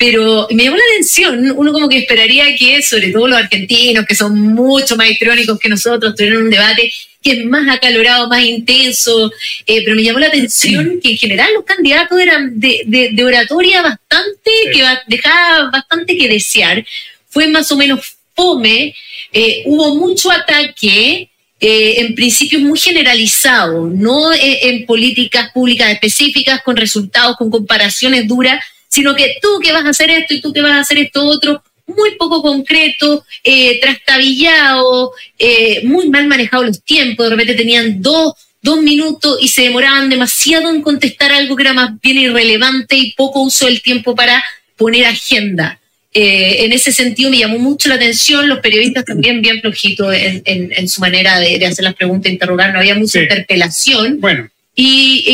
Pero 0.00 0.48
me 0.50 0.64
llamó 0.64 0.76
la 0.78 0.82
atención. 0.94 1.52
Uno 1.54 1.72
como 1.74 1.86
que 1.90 1.98
esperaría 1.98 2.56
que, 2.56 2.82
sobre 2.82 3.10
todo 3.12 3.28
los 3.28 3.38
argentinos, 3.38 4.06
que 4.06 4.14
son 4.14 4.34
mucho 4.54 4.96
más 4.96 5.10
histriónicos 5.10 5.58
que 5.60 5.68
nosotros, 5.68 6.14
tuvieran 6.16 6.38
un 6.44 6.48
debate 6.50 6.90
que 7.22 7.32
es 7.32 7.44
más 7.44 7.68
acalorado, 7.68 8.26
más 8.26 8.42
intenso. 8.42 9.30
Eh, 9.66 9.82
pero 9.84 9.94
me 9.94 10.02
llamó 10.02 10.18
la 10.18 10.28
atención 10.28 11.00
que 11.02 11.10
en 11.10 11.18
general 11.18 11.50
los 11.54 11.66
candidatos 11.66 12.18
eran 12.18 12.58
de, 12.58 12.80
de- 12.86 13.10
de 13.12 13.24
oratoria 13.24 13.82
bastante, 13.82 14.50
Sí. 14.64 14.70
que 14.72 14.84
dejaba 15.06 15.70
bastante 15.70 16.16
que 16.16 16.28
desear. 16.28 16.82
Fue 17.28 17.46
más 17.48 17.70
o 17.70 17.76
menos 17.76 18.00
fome. 18.34 18.94
Eh, 19.34 19.64
hubo 19.66 19.94
mucho 19.96 20.30
ataque 20.30 21.28
eh, 21.60 21.94
en 21.98 22.14
principios 22.14 22.62
muy 22.62 22.78
generalizado, 22.78 23.86
no 23.86 24.32
en 24.32 24.86
políticas 24.86 25.50
públicas 25.52 25.90
específicas, 25.92 26.62
con 26.64 26.74
resultados, 26.74 27.36
con 27.36 27.50
comparaciones 27.50 28.26
duras, 28.26 28.64
sino 28.90 29.14
que 29.16 29.36
tú 29.40 29.58
que 29.62 29.72
vas 29.72 29.86
a 29.86 29.90
hacer 29.90 30.10
esto 30.10 30.34
y 30.34 30.42
tú 30.42 30.52
que 30.52 30.60
vas 30.60 30.72
a 30.72 30.80
hacer 30.80 30.98
esto 30.98 31.24
otro, 31.24 31.62
muy 31.86 32.14
poco 32.16 32.42
concreto, 32.42 33.24
eh, 33.42 33.80
trastabillado, 33.80 35.12
eh, 35.38 35.80
muy 35.84 36.08
mal 36.08 36.26
manejados 36.26 36.66
los 36.66 36.82
tiempos, 36.84 37.24
de 37.26 37.30
repente 37.30 37.54
tenían 37.54 38.02
dos, 38.02 38.34
dos 38.62 38.80
minutos 38.82 39.38
y 39.40 39.48
se 39.48 39.62
demoraban 39.62 40.08
demasiado 40.10 40.70
en 40.70 40.82
contestar 40.82 41.32
algo 41.32 41.56
que 41.56 41.62
era 41.62 41.72
más 41.72 41.98
bien 42.00 42.18
irrelevante 42.18 42.96
y 42.96 43.12
poco 43.14 43.42
uso 43.42 43.66
del 43.66 43.82
tiempo 43.82 44.14
para 44.14 44.42
poner 44.76 45.06
agenda. 45.06 45.78
Eh, 46.12 46.64
en 46.64 46.72
ese 46.72 46.90
sentido 46.92 47.30
me 47.30 47.38
llamó 47.38 47.58
mucho 47.58 47.88
la 47.88 47.94
atención, 47.94 48.48
los 48.48 48.58
periodistas 48.60 49.04
también 49.04 49.40
bien 49.42 49.60
flojitos 49.60 50.12
en, 50.14 50.42
en- 50.44 50.72
en 50.76 50.88
su 50.88 51.00
manera 51.00 51.38
de, 51.38 51.58
de 51.58 51.66
hacer 51.66 51.84
las 51.84 51.94
preguntas, 51.94 52.30
interrogar, 52.32 52.72
no 52.72 52.80
había 52.80 52.96
mucha 52.96 53.18
Sí. 53.20 53.20
interpelación. 53.20 54.20
Bueno, 54.20 54.48
Y, 54.74 55.24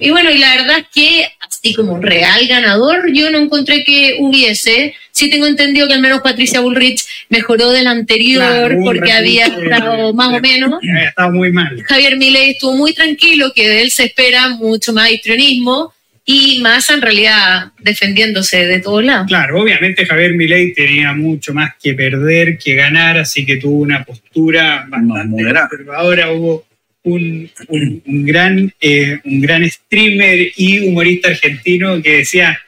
y- 0.00 0.06
y 0.06 0.10
bueno, 0.10 0.30
y 0.30 0.38
la 0.38 0.56
verdad 0.56 0.78
es 0.78 0.86
que 0.92 1.26
así 1.48 1.74
como 1.74 1.98
real 2.00 2.46
ganador, 2.48 3.12
yo 3.12 3.30
no 3.30 3.38
encontré 3.38 3.84
que 3.84 4.16
hubiese. 4.18 4.94
Sí 5.12 5.30
tengo 5.30 5.46
entendido 5.46 5.86
que 5.86 5.94
al 5.94 6.00
menos 6.00 6.22
Patricia 6.22 6.60
Bullrich 6.60 7.04
mejoró 7.28 7.70
del 7.70 7.86
anterior 7.86 8.42
Claro, 8.42 8.78
porque 8.82 9.12
había 9.12 9.46
estado 9.46 10.12
más 10.12 10.30
de- 10.32 10.36
o 10.38 10.40
menos. 10.40 10.72
había 10.82 11.08
estado 11.08 11.30
muy 11.32 11.52
mal. 11.52 11.80
Javier 11.84 12.16
Milei 12.16 12.50
estuvo 12.50 12.76
muy 12.76 12.92
tranquilo, 12.94 13.52
que 13.54 13.68
de 13.68 13.82
él 13.82 13.90
se 13.90 14.04
espera 14.04 14.48
mucho 14.48 14.92
más 14.92 15.10
histrionismo 15.12 15.92
y 16.26 16.60
más 16.62 16.88
en 16.90 17.02
realidad 17.02 17.70
defendiéndose 17.80 18.66
de 18.66 18.80
todos 18.80 19.04
lados. 19.04 19.26
Claro, 19.28 19.60
obviamente 19.60 20.04
Javier 20.06 20.32
Milei 20.34 20.72
tenía 20.72 21.12
mucho 21.12 21.52
más 21.54 21.74
que 21.80 21.94
perder 21.94 22.58
que 22.58 22.74
ganar, 22.74 23.18
así 23.18 23.44
que 23.46 23.56
tuvo 23.58 23.82
una 23.82 24.02
postura 24.04 24.86
bastante 24.88 25.24
moderada. 25.28 25.68
conservadora. 25.68 26.32
Hubo 26.32 26.64
un, 27.04 27.50
un- 27.68 28.02
un 28.06 28.24
gran, 28.26 28.72
eh, 28.80 29.18
un 29.24 29.40
gran 29.40 29.68
streamer 29.70 30.48
y 30.56 30.80
humorista 30.80 31.28
argentino 31.28 32.02
que 32.02 32.16
decía 32.18 32.58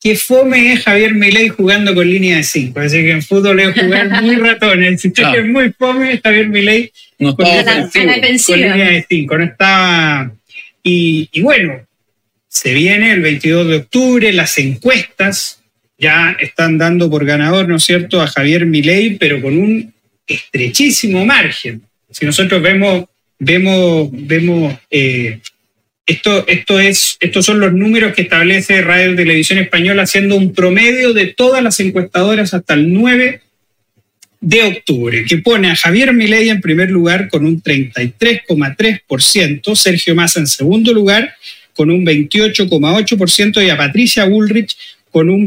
que 0.00 0.16
fome 0.16 0.72
es 0.72 0.82
Javier 0.82 1.14
Milei 1.14 1.48
jugando 1.48 1.94
con 1.94 2.08
línea 2.10 2.38
de 2.38 2.42
5. 2.42 2.80
Así 2.80 2.96
que 3.02 3.10
en 3.12 3.22
fútbol 3.22 3.60
es 3.60 3.78
jugar 3.80 4.20
muy 4.22 4.34
ratones. 4.48 5.00
Si 5.00 5.12
Claro. 5.12 5.40
es 5.42 5.46
muy 5.48 5.70
fome 5.78 6.20
Javier 6.22 6.48
Milei 6.48 6.90
No 7.20 7.36
Con 7.36 7.44
la- 7.46 7.88
con 8.44 8.58
línea 8.58 8.90
de 8.90 9.06
5, 9.08 9.38
no 9.38 9.44
estaba. 9.44 10.32
Y, 10.82 11.28
y 11.32 11.40
bueno, 11.42 11.86
se 12.48 12.74
viene 12.74 13.12
el 13.12 13.20
22 13.20 13.68
de 13.68 13.76
octubre, 13.76 14.32
las 14.32 14.58
encuestas 14.58 15.60
ya 15.98 16.36
están 16.40 16.78
dando 16.78 17.08
por 17.08 17.24
ganador, 17.24 17.68
¿no 17.68 17.76
es 17.76 17.84
cierto?, 17.84 18.20
a 18.20 18.26
Javier 18.26 18.66
Milei, 18.66 19.16
pero 19.18 19.40
con 19.40 19.56
un 19.56 19.94
estrechísimo 20.26 21.24
margen. 21.24 21.82
Si 22.12 22.24
nosotros 22.24 22.62
vemos, 22.62 23.04
vemos, 23.38 24.08
vemos 24.12 24.74
eh, 24.90 25.40
esto, 26.06 26.46
esto 26.46 26.80
es, 26.80 27.16
estos 27.20 27.44
son 27.44 27.60
los 27.60 27.72
números 27.72 28.14
que 28.14 28.22
establece 28.22 28.80
Radio 28.82 29.14
Televisión 29.14 29.58
Española 29.58 30.02
haciendo 30.02 30.36
un 30.36 30.52
promedio 30.52 31.12
de 31.12 31.26
todas 31.26 31.62
las 31.62 31.78
encuestadoras 31.80 32.54
hasta 32.54 32.74
el 32.74 32.92
9 32.92 33.40
de 34.40 34.62
octubre, 34.64 35.24
que 35.24 35.38
pone 35.38 35.70
a 35.70 35.76
Javier 35.76 36.12
Milei 36.12 36.48
en 36.48 36.60
primer 36.60 36.90
lugar 36.90 37.28
con 37.28 37.46
un 37.46 37.62
33,3%, 37.62 39.76
Sergio 39.76 40.16
Massa 40.16 40.40
en 40.40 40.48
segundo 40.48 40.92
lugar 40.92 41.36
con 41.74 41.90
un 41.90 42.04
28,8% 42.04 43.64
y 43.64 43.70
a 43.70 43.76
Patricia 43.76 44.24
Bullrich 44.24 44.76
con 45.10 45.30
un 45.30 45.46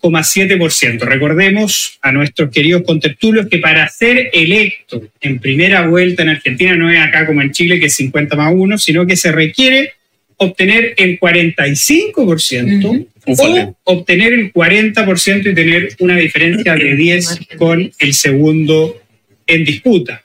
24,7%. 0.00 1.00
Recordemos 1.00 1.98
a 2.02 2.12
nuestros 2.12 2.50
queridos 2.50 2.82
contertulios 2.82 3.48
que 3.48 3.58
para 3.58 3.88
ser 3.88 4.30
electo 4.32 5.02
en 5.20 5.38
primera 5.38 5.86
vuelta 5.86 6.22
en 6.22 6.30
Argentina 6.30 6.76
no 6.76 6.90
es 6.90 7.00
acá 7.00 7.26
como 7.26 7.42
en 7.42 7.52
Chile 7.52 7.80
que 7.80 7.86
es 7.86 7.94
50 7.94 8.36
más 8.36 8.52
1, 8.54 8.78
sino 8.78 9.06
que 9.06 9.16
se 9.16 9.32
requiere 9.32 9.92
obtener 10.36 10.94
el 10.96 11.20
45% 11.20 13.06
o 13.26 13.76
obtener 13.84 14.32
el 14.32 14.52
40% 14.52 15.50
y 15.50 15.54
tener 15.54 15.94
una 15.98 16.16
diferencia 16.16 16.74
de 16.74 16.96
10 16.96 17.40
con 17.58 17.92
el 17.98 18.14
segundo 18.14 19.00
en 19.46 19.64
disputa. 19.64 20.24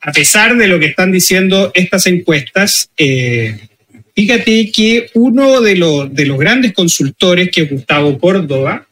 A 0.00 0.10
pesar 0.10 0.56
de 0.56 0.66
lo 0.66 0.80
que 0.80 0.86
están 0.86 1.12
diciendo 1.12 1.70
estas 1.74 2.06
encuestas, 2.06 2.90
eh, 2.96 3.56
fíjate 4.16 4.72
que 4.72 5.10
uno 5.14 5.60
de 5.60 5.76
los, 5.76 6.12
de 6.12 6.26
los 6.26 6.38
grandes 6.38 6.72
consultores, 6.72 7.48
que 7.50 7.62
es 7.62 7.70
Gustavo 7.70 8.18
Córdoba, 8.18 8.88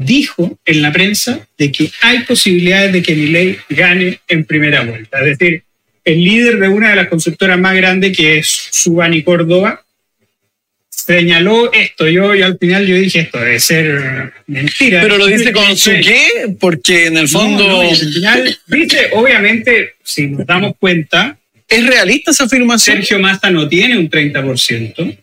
dijo 0.00 0.58
en 0.64 0.82
la 0.82 0.92
prensa 0.92 1.46
de 1.58 1.70
que 1.70 1.90
hay 2.00 2.20
posibilidades 2.20 2.92
de 2.92 3.02
que 3.02 3.14
Milei 3.14 3.58
gane 3.68 4.20
en 4.28 4.44
primera 4.44 4.82
vuelta. 4.82 5.18
Es 5.20 5.38
decir, 5.38 5.62
el 6.04 6.24
líder 6.24 6.58
de 6.58 6.68
una 6.68 6.90
de 6.90 6.96
las 6.96 7.08
consultoras 7.08 7.58
más 7.58 7.76
grandes, 7.76 8.16
que 8.16 8.38
es 8.38 8.68
Subani 8.70 9.22
Córdoba, 9.22 9.84
señaló 10.88 11.70
esto. 11.72 12.08
Yo, 12.08 12.34
y 12.34 12.42
al 12.42 12.58
final 12.58 12.86
yo 12.86 12.96
dije 12.96 13.20
esto 13.20 13.38
debe 13.38 13.60
ser 13.60 14.32
mentira. 14.46 15.02
Pero 15.02 15.18
lo 15.18 15.26
dice 15.26 15.52
con 15.52 15.76
su 15.76 15.90
qué, 15.90 16.56
porque 16.58 17.06
en 17.06 17.18
el 17.18 17.28
fondo. 17.28 17.68
No, 17.68 17.80
al 17.82 17.96
final, 17.96 18.58
dice, 18.66 19.10
obviamente, 19.12 19.94
si 20.02 20.28
nos 20.28 20.46
damos 20.46 20.74
cuenta. 20.78 21.36
¿Es 21.68 21.86
realista 21.86 22.32
esa 22.32 22.44
afirmación? 22.44 22.96
Sergio 22.96 23.20
Massa 23.20 23.48
no 23.48 23.68
tiene 23.68 23.96
un 23.96 24.10
30%. 24.10 25.18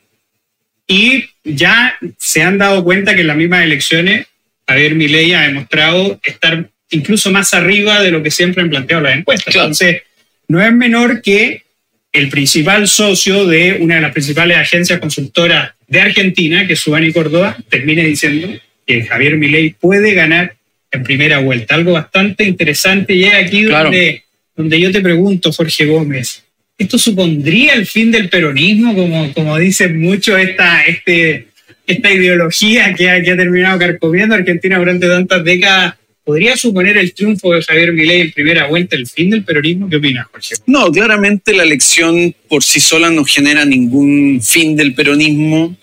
Y 0.87 1.25
ya 1.43 1.97
se 2.17 2.41
han 2.41 2.57
dado 2.57 2.85
cuenta 2.85 3.13
que 3.13 3.21
en 3.21 3.27
las 3.27 3.35
mismas 3.35 3.65
elecciones, 3.65 4.27
Javier 4.67 4.95
Milei 4.95 5.33
ha 5.33 5.43
demostrado 5.43 6.19
estar 6.23 6.69
incluso 6.91 7.31
más 7.31 7.53
arriba 7.53 8.01
de 8.01 8.11
lo 8.11 8.21
que 8.21 8.31
siempre 8.31 8.63
han 8.63 8.69
planteado 8.69 9.03
las 9.03 9.17
encuestas. 9.17 9.55
Entonces, 9.55 10.01
no 10.47 10.61
es 10.61 10.73
menor 10.73 11.21
que 11.21 11.63
el 12.11 12.29
principal 12.29 12.87
socio 12.87 13.45
de 13.45 13.77
una 13.79 13.95
de 13.95 14.01
las 14.01 14.11
principales 14.11 14.57
agencias 14.57 14.99
consultoras 14.99 15.73
de 15.87 16.01
Argentina, 16.01 16.65
que 16.65 16.73
es 16.73 16.79
Subani 16.79 17.11
Córdoba, 17.11 17.57
termine 17.69 18.03
diciendo 18.03 18.49
que 18.85 19.05
Javier 19.05 19.37
Milei 19.37 19.71
puede 19.71 20.13
ganar 20.13 20.55
en 20.91 21.03
primera 21.03 21.39
vuelta. 21.39 21.75
Algo 21.75 21.93
bastante 21.93 22.43
interesante 22.43 23.13
y 23.13 23.25
es 23.25 23.33
aquí 23.33 23.63
donde, 23.63 24.23
donde 24.55 24.79
yo 24.79 24.91
te 24.91 25.01
pregunto, 25.01 25.51
Jorge 25.51 25.85
Gómez, 25.85 26.43
¿esto 26.77 26.97
supondría 26.97 27.73
el 27.73 27.85
fin 27.85 28.11
del 28.11 28.29
peronismo, 28.29 28.95
como, 28.95 29.33
como 29.33 29.57
dicen 29.57 29.99
muchos, 29.99 30.39
esta, 30.39 30.81
este, 30.83 31.47
esta 31.87 32.11
ideología 32.11 32.93
que 32.93 33.09
ha, 33.09 33.21
que 33.23 33.31
ha 33.31 33.37
terminado 33.37 33.79
carcomiendo 33.79 34.35
Argentina 34.35 34.77
durante 34.77 35.07
tantas 35.07 35.43
décadas? 35.43 35.95
¿Podría 36.23 36.57
suponer 36.57 36.97
el 36.97 37.13
triunfo 37.13 37.53
de 37.53 37.63
Javier 37.63 37.93
Milei 37.93 38.19
en 38.19 38.31
primera 38.33 38.67
vuelta 38.67 38.97
el 38.97 39.07
fin 39.07 39.29
del 39.29 39.45
peronismo? 39.45 39.89
¿Qué 39.89 39.95
opinas, 39.95 40.27
Jorge? 40.29 40.55
No, 40.65 40.91
claramente 40.91 41.53
la 41.53 41.63
elección 41.63 42.35
por 42.49 42.65
sí 42.65 42.81
sola 42.81 43.09
no 43.09 43.23
genera 43.23 43.63
ningún 43.63 44.41
fin 44.43 44.75
del 44.75 44.93
peronismo. 44.93 45.77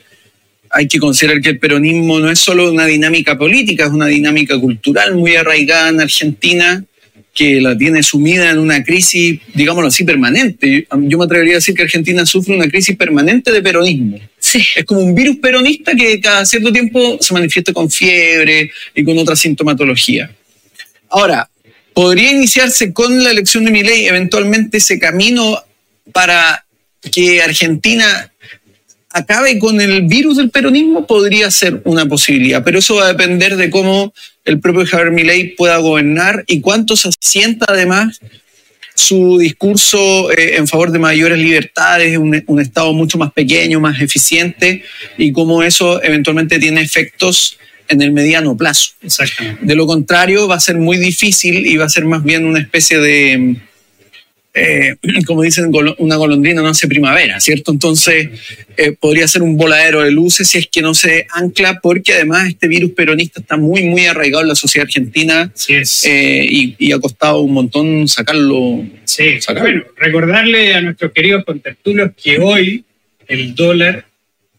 Hay 0.69 0.87
que 0.87 0.99
considerar 0.99 1.41
que 1.41 1.49
el 1.49 1.59
peronismo 1.59 2.21
no 2.21 2.31
es 2.31 2.39
solo 2.39 2.71
una 2.71 2.85
dinámica 2.85 3.39
política, 3.39 3.87
es 3.87 3.91
una 3.91 4.09
dinámica 4.09 4.61
cultural 4.61 5.15
muy 5.15 5.35
arraigada 5.35 5.89
en 5.89 6.03
Argentina 6.03 6.85
que 7.33 7.61
la 7.61 7.77
tiene 7.77 8.03
sumida 8.03 8.51
en 8.51 8.59
una 8.59 8.85
crisis, 8.85 9.41
digámoslo 9.55 9.89
así, 9.89 10.05
permanente. 10.05 10.87
Yo 10.91 11.19
me 11.19 11.25
atrevería 11.25 11.55
a 11.55 11.57
decir 11.57 11.75
que 11.75 11.83
Argentina 11.83 12.27
sufre 12.27 12.55
una 12.55 12.69
crisis 12.69 12.97
permanente 12.97 13.51
de 13.51 13.63
peronismo. 13.63 14.21
Es 14.59 14.85
como 14.85 15.01
un 15.01 15.15
virus 15.15 15.37
peronista 15.37 15.95
que 15.95 16.21
cada 16.21 16.45
cierto 16.45 16.73
tiempo 16.73 17.19
se 17.21 17.35
manifiesta 17.35 17.73
con 17.73 17.91
fiebre 17.91 18.71
y 18.95 19.05
con 19.05 19.19
otra 19.19 19.37
sintomatología. 19.37 20.31
Ahora, 21.11 21.49
¿podría 21.93 22.31
iniciarse 22.31 22.93
con 22.93 23.23
la 23.23 23.31
elección 23.31 23.65
de 23.65 23.71
mi 23.71 23.83
ley 23.83 24.07
eventualmente 24.07 24.79
ese 24.79 24.99
camino 24.99 25.59
para 26.13 26.65
que 27.13 27.43
Argentina 27.43 28.33
acabe 29.11 29.59
con 29.59 29.81
el 29.81 30.03
virus 30.03 30.37
del 30.37 30.51
peronismo? 30.51 31.07
Podría 31.07 31.51
ser 31.51 31.81
una 31.85 32.07
posibilidad, 32.07 32.63
pero 32.65 32.79
eso 32.79 32.97
va 32.97 33.07
a 33.07 33.13
depender 33.13 33.57
de 33.57 33.71
cómo 33.71 34.13
el 34.45 34.61
propio 34.61 34.87
Javier 34.87 35.11
Milei 35.11 35.55
pueda 35.55 35.79
gobernar 35.79 36.45
y 36.47 36.61
cuánto 36.61 36.97
se 36.97 37.09
asienta 37.09 37.67
además 37.69 38.21
su 38.95 39.39
discurso 39.39 40.31
eh, 40.33 40.57
en 40.57 40.69
favor 40.69 40.91
de 40.91 40.99
mayores 40.99 41.39
libertades, 41.39 42.17
un, 42.17 42.43
un, 42.47 42.61
Estado 42.61 42.93
mucho 42.93 43.19
más 43.19 43.33
pequeño, 43.33 43.81
más 43.81 44.01
eficiente, 44.01 44.83
y 45.19 45.33
cómo 45.33 45.63
eso 45.63 46.03
eventualmente 46.03 46.59
tiene 46.59 46.81
efectos 46.81 47.59
en 47.89 48.03
el 48.03 48.13
mediano 48.13 48.57
plazo. 48.57 48.93
De 49.61 49.75
lo 49.75 49.87
contrario, 49.87 50.49
va 50.49 50.57
a 50.57 50.61
ser 50.61 50.77
muy 50.77 50.97
difícil 50.97 51.67
y 51.67 51.77
va 51.77 51.87
a 51.87 51.89
ser 51.89 52.05
más 52.05 52.23
bien 52.23 52.45
una 52.45 52.61
especie 52.61 52.99
de 52.99 53.57
eh, 54.55 54.95
como 55.27 55.43
dicen, 55.43 55.73
una 55.99 56.17
golondrina 56.17 56.63
no 56.63 56.69
hace 56.69 56.87
primavera, 56.87 57.41
¿cierto? 57.41 57.73
Entonces 57.73 58.29
eh, 58.77 58.93
podría 58.93 59.27
ser 59.27 59.43
un 59.43 59.57
voladero 59.57 60.03
de 60.03 60.13
luces 60.13 60.49
si 60.49 60.59
es 60.59 60.69
que 60.69 60.81
no 60.81 60.95
se 60.95 61.27
ancla, 61.31 61.81
porque 61.81 62.15
además 62.15 62.49
este 62.49 62.69
virus 62.69 62.93
peronista 62.93 63.41
está 63.41 63.57
muy, 63.57 63.85
muy 63.85 64.07
arraigado 64.07 64.43
en 64.43 64.49
la 64.49 64.55
sociedad 64.55 64.87
argentina 64.87 65.53
eh, 65.69 66.47
y, 66.79 66.93
ha 66.93 67.01
costado 67.01 67.41
un 67.41 67.53
montón 67.53 68.07
sacarlo. 68.07 68.85
Sí, 69.05 69.39
bueno, 69.61 69.83
recordarle 69.97 70.75
a 70.75 70.81
nuestros 70.81 71.11
queridos 71.13 71.45
contertulios 71.45 72.13
que 72.23 72.39
hoy 72.39 72.85
el 73.27 73.55
dólar, 73.57 74.07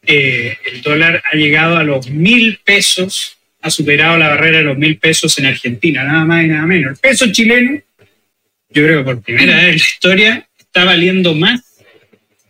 el 0.05 0.81
dólar 0.83 1.23
ha 1.31 1.37
llegado 1.37 1.77
a 1.77 1.83
los 1.83 2.09
mil 2.09 2.59
pesos, 2.65 3.37
ha 3.61 3.69
superado 3.69 4.17
la 4.17 4.29
barrera 4.29 4.57
de 4.57 4.63
los 4.65 4.77
mil 4.77 4.97
pesos 4.97 5.37
en 5.39 5.45
Argentina, 5.45 6.03
nada 6.03 6.25
más 6.25 6.43
y 6.43 6.47
nada 6.47 6.65
menos. 6.65 6.91
El 6.91 6.97
peso 6.97 7.31
chileno 7.31 7.81
yo 8.75 8.83
creo 8.83 8.99
que 8.99 9.05
por 9.05 9.21
primera 9.21 9.55
vez 9.55 9.63
en 9.63 9.69
la 9.69 9.75
historia 9.75 10.47
está 10.59 10.83
valiendo 10.83 11.33
más 11.33 11.61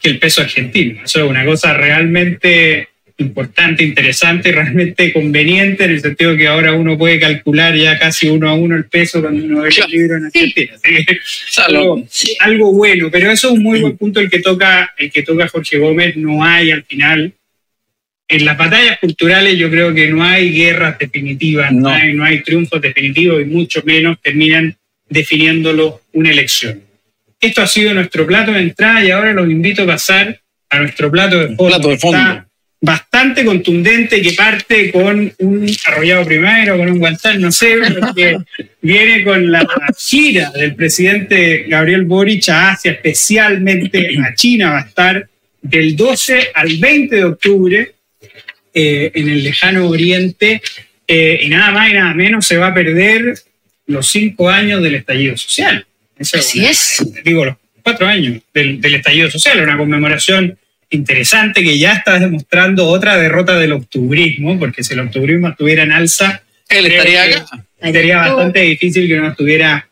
que 0.02 0.10
el 0.10 0.18
peso 0.18 0.42
argentino. 0.42 1.04
Eso 1.06 1.24
es 1.24 1.30
una 1.30 1.46
cosa 1.46 1.74
realmente 1.76 2.90
importante, 3.18 3.84
interesante, 3.84 4.52
realmente 4.52 5.14
conveniente 5.14 5.86
en 5.86 5.92
el 5.92 6.02
sentido 6.02 6.32
de 6.32 6.38
que 6.38 6.48
ahora 6.48 6.74
uno 6.74 6.98
puede 6.98 7.20
calcular 7.20 7.76
ya 7.76 7.98
casi 7.98 8.28
uno 8.28 8.50
a 8.50 8.56
uno 8.56 8.76
el 8.76 8.86
peso 8.86 9.22
cuando 9.22 9.46
uno 9.46 9.62
ve 9.62 9.70
el 9.70 9.92
libro 9.92 10.18
en 10.18 10.26
Argentina. 10.26 10.74
algo, 11.68 12.04
algo, 12.40 12.74
bueno, 12.74 13.10
pero 13.12 13.32
eso 13.32 13.50
es 13.50 13.54
un 13.54 13.64
muy 13.64 13.80
buen 13.80 13.96
punto 13.96 14.20
el 14.20 14.30
que 14.30 14.40
toca, 14.40 14.94
el 14.98 15.12
que 15.12 15.22
toca 15.22 15.48
Jorge 15.48 15.78
Gómez. 15.78 16.18
No 16.18 16.44
hay 16.44 16.72
al 16.72 16.84
final. 16.84 17.34
En 18.28 18.46
las 18.46 18.58
batallas 18.58 18.98
culturales 18.98 19.56
yo 19.56 19.70
creo 19.70 19.94
que 19.94 20.08
no 20.08 20.24
hay 20.24 20.52
guerras 20.52 20.98
definitivas, 20.98 21.72
no, 21.72 21.90
hay, 21.90 22.16
no 22.16 22.24
hay 22.24 22.42
triunfos 22.42 22.82
definitivos 22.82 23.40
y 23.44 23.46
mucho 23.46 23.84
menos 23.86 24.20
terminan 24.20 24.76
definiéndolo 25.08 26.02
una 26.13 26.32
elección. 26.32 26.82
Esto 27.39 27.62
ha 27.62 27.68
sido 27.68 27.94
nuestro 27.94 28.26
plato 28.26 28.52
de 28.52 28.62
entrada 28.62 29.04
y 29.04 29.12
ahora 29.12 29.34
los 29.34 29.50
invito 29.50 29.84
a 29.84 29.88
pasar 29.88 30.39
a 30.70 30.80
nuestro 30.80 31.12
plato 31.12 31.39
de 31.39 31.48
fondo. 31.56 31.68
Plato 31.68 31.89
de 31.89 31.98
fondo. 31.98 32.46
bastante 32.82 33.46
contundente 33.46 34.22
que 34.22 34.34
parte 34.34 34.91
con 34.91 35.34
un 35.39 35.72
arrollado 35.86 36.26
primero, 36.26 36.78
con 36.78 36.89
un 36.89 37.00
guantán, 37.00 37.41
no 37.41 37.52
sé, 37.52 37.78
que 38.15 38.38
viene 38.82 39.24
con 39.24 39.52
la 39.52 39.65
gira 39.98 40.52
del 40.52 40.76
presidente 40.76 41.65
Gabriel 41.68 42.06
Boric 42.06 42.50
a 42.50 42.72
Asia, 42.72 42.91
especialmente 42.91 44.18
a 44.24 44.34
China, 44.34 44.72
va 44.72 44.80
a 44.80 44.88
estar 44.88 45.28
del 45.62 45.96
12 45.96 46.52
al 46.54 46.78
20 46.78 47.15
de 47.15 47.24
octubre 47.24 47.91
eh, 48.74 49.12
en 49.13 49.30
el 49.30 49.44
lejano 49.44 49.88
oriente 49.88 50.62
eh, 51.08 51.39
y 51.44 51.50
nada 51.50 51.72
más 51.72 51.89
y 51.89 51.94
nada 51.94 52.13
menos 52.13 52.46
se 52.46 52.58
va 52.58 52.68
a 52.68 52.74
perder 52.74 53.36
los 53.88 54.08
cinco 54.08 54.50
años 54.50 54.82
del 54.82 54.95
estallido 54.95 55.38
social. 55.38 55.86
Así 56.19 56.65
es. 56.65 57.06
Digo, 57.24 57.45
los 57.45 57.56
cuatro 57.82 58.08
años 58.08 58.41
del, 58.54 58.84
estallido 58.84 59.30
social, 59.30 59.62
una 59.62 59.78
conmemoración 59.78 60.58
interesante 60.89 61.63
que 61.63 61.78
ya 61.78 61.93
está 61.93 62.19
demostrando 62.19 62.88
otra 62.88 63.17
derrota 63.17 63.58
del 63.58 63.74
octubrismo, 63.74 64.58
porque 64.58 64.84
si 64.84 64.93
el 64.93 65.02
octubrismo 65.02 65.50
estuviera 65.50 65.84
en 65.84 65.91
alza, 65.91 66.41
él 66.69 66.88
estaría 66.88 67.24
acá. 67.24 67.45
Sería 67.82 68.17
bastante 68.17 68.62
difícil 68.62 69.08
que 69.08 69.17
no 69.17 69.28
estuviera, 69.30 69.88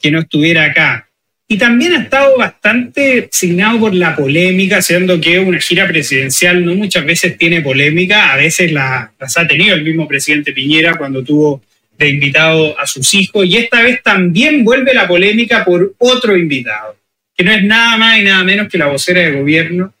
que 0.00 0.10
no 0.10 0.20
estuviera 0.20 0.64
acá. 0.64 1.08
Y 1.46 1.58
también 1.58 1.92
ha 1.92 2.02
estado 2.02 2.38
bastante 2.38 3.28
signado 3.30 3.78
por 3.78 3.94
la 3.94 4.16
polémica, 4.16 4.80
siendo 4.80 5.20
que 5.20 5.38
una 5.38 5.60
gira 5.60 5.86
presidencial 5.86 6.64
no 6.64 6.74
muchas 6.74 7.04
veces 7.04 7.36
tiene 7.36 7.60
polémica, 7.60 8.32
a 8.32 8.36
veces 8.36 8.72
la, 8.72 9.12
las 9.20 9.36
ha 9.36 9.46
tenido 9.46 9.74
el 9.74 9.82
mismo 9.82 10.08
presidente 10.08 10.52
Piñera 10.52 10.94
cuando 10.94 11.22
tuvo 11.22 11.62
de 11.98 12.08
invitado 12.08 12.78
a 12.78 12.86
sus 12.86 13.12
hijos 13.14 13.46
y 13.46 13.56
esta 13.56 13.82
vez 13.82 14.02
también 14.02 14.64
vuelve 14.64 14.94
la 14.94 15.06
polémica 15.06 15.64
por 15.64 15.94
otro 15.98 16.36
invitado, 16.36 16.96
que 17.36 17.44
no 17.44 17.52
es 17.52 17.62
nada 17.62 17.96
más 17.96 18.18
y 18.18 18.22
nada 18.22 18.44
menos 18.44 18.68
que 18.68 18.78
la 18.78 18.86
vocera 18.86 19.20
de 19.20 19.32
gobierno, 19.32 19.94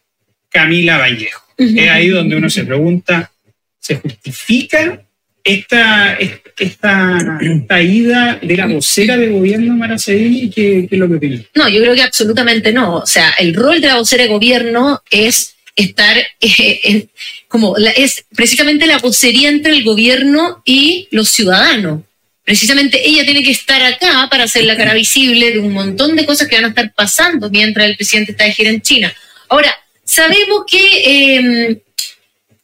Camila 0.48 0.98
Vallejo. 0.98 1.42
Es 1.56 1.90
ahí 1.90 2.08
donde 2.08 2.36
uno 2.36 2.50
se 2.50 2.64
pregunta, 2.64 3.30
¿se 3.78 3.96
justifica 3.96 5.00
esta, 5.44 6.14
esta, 6.58 7.38
esta 7.40 7.82
ida 7.82 8.38
de 8.42 8.56
la 8.56 8.66
vocera 8.66 9.16
de 9.16 9.28
gobierno, 9.28 9.76
Maracedini? 9.76 10.50
¿Qué, 10.50 10.86
¿Qué 10.88 10.96
es 10.96 10.98
lo 10.98 11.08
que 11.08 11.14
opina? 11.14 11.40
No, 11.54 11.68
yo 11.68 11.80
creo 11.80 11.94
que 11.94 12.02
absolutamente 12.02 12.72
no. 12.72 12.96
O 12.96 13.06
sea, 13.06 13.34
el 13.38 13.54
rol 13.54 13.80
de 13.80 13.88
la 13.88 13.98
vocera 13.98 14.24
de 14.24 14.30
gobierno 14.30 15.02
es 15.10 15.53
estar 15.76 16.16
eh, 16.40 17.06
como 17.48 17.76
es 17.76 18.24
precisamente 18.34 18.86
la 18.86 18.98
vocería 18.98 19.48
entre 19.48 19.72
el 19.72 19.84
gobierno 19.84 20.62
y 20.64 21.08
los 21.10 21.28
ciudadanos. 21.28 22.02
Precisamente 22.44 23.08
ella 23.08 23.24
tiene 23.24 23.42
que 23.42 23.50
estar 23.50 23.82
acá 23.82 24.28
para 24.30 24.44
hacer 24.44 24.64
la 24.64 24.76
cara 24.76 24.92
visible 24.92 25.52
de 25.52 25.60
un 25.60 25.72
montón 25.72 26.14
de 26.14 26.26
cosas 26.26 26.46
que 26.46 26.56
van 26.56 26.66
a 26.66 26.68
estar 26.68 26.92
pasando 26.92 27.48
mientras 27.50 27.86
el 27.86 27.96
presidente 27.96 28.32
está 28.32 28.44
de 28.44 28.52
gira 28.52 28.70
en 28.70 28.82
China. 28.82 29.14
Ahora, 29.48 29.74
sabemos 30.04 30.64
que 30.70 31.36
em, 31.36 31.78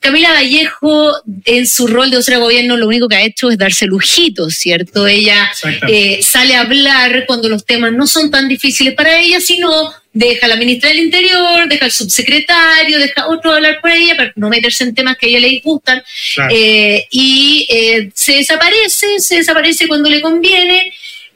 Camila 0.00 0.32
Vallejo, 0.32 1.12
en 1.44 1.66
su 1.66 1.86
rol 1.86 2.10
de 2.10 2.16
vocera 2.16 2.38
de 2.38 2.44
gobierno, 2.44 2.76
lo 2.76 2.88
único 2.88 3.06
que 3.08 3.16
ha 3.16 3.22
hecho 3.22 3.50
es 3.50 3.58
darse 3.58 3.86
lujitos, 3.86 4.54
¿cierto? 4.54 5.06
Ella 5.06 5.50
eh, 5.88 6.20
sale 6.22 6.56
a 6.56 6.62
hablar 6.62 7.24
cuando 7.26 7.48
los 7.48 7.64
temas 7.64 7.92
no 7.92 8.06
son 8.06 8.30
tan 8.30 8.48
difíciles 8.48 8.94
para 8.94 9.18
ella, 9.18 9.40
sino 9.40 9.92
deja 10.12 10.46
a 10.46 10.48
la 10.48 10.56
ministra 10.56 10.90
del 10.90 10.98
Interior, 10.98 11.68
deja 11.68 11.84
al 11.84 11.92
subsecretario, 11.92 12.98
deja 12.98 13.28
otro 13.28 13.52
hablar 13.52 13.80
por 13.80 13.90
ella 13.90 14.16
para 14.16 14.32
no 14.36 14.48
meterse 14.48 14.84
en 14.84 14.94
temas 14.94 15.16
que 15.16 15.26
a 15.26 15.28
ella 15.28 15.40
le 15.40 15.60
gustan. 15.60 16.02
Eh, 16.50 17.06
y 17.10 17.66
eh, 17.70 18.10
se 18.14 18.36
desaparece, 18.36 19.20
se 19.20 19.36
desaparece 19.36 19.86
cuando 19.86 20.10
le 20.10 20.20
conviene. 20.20 20.92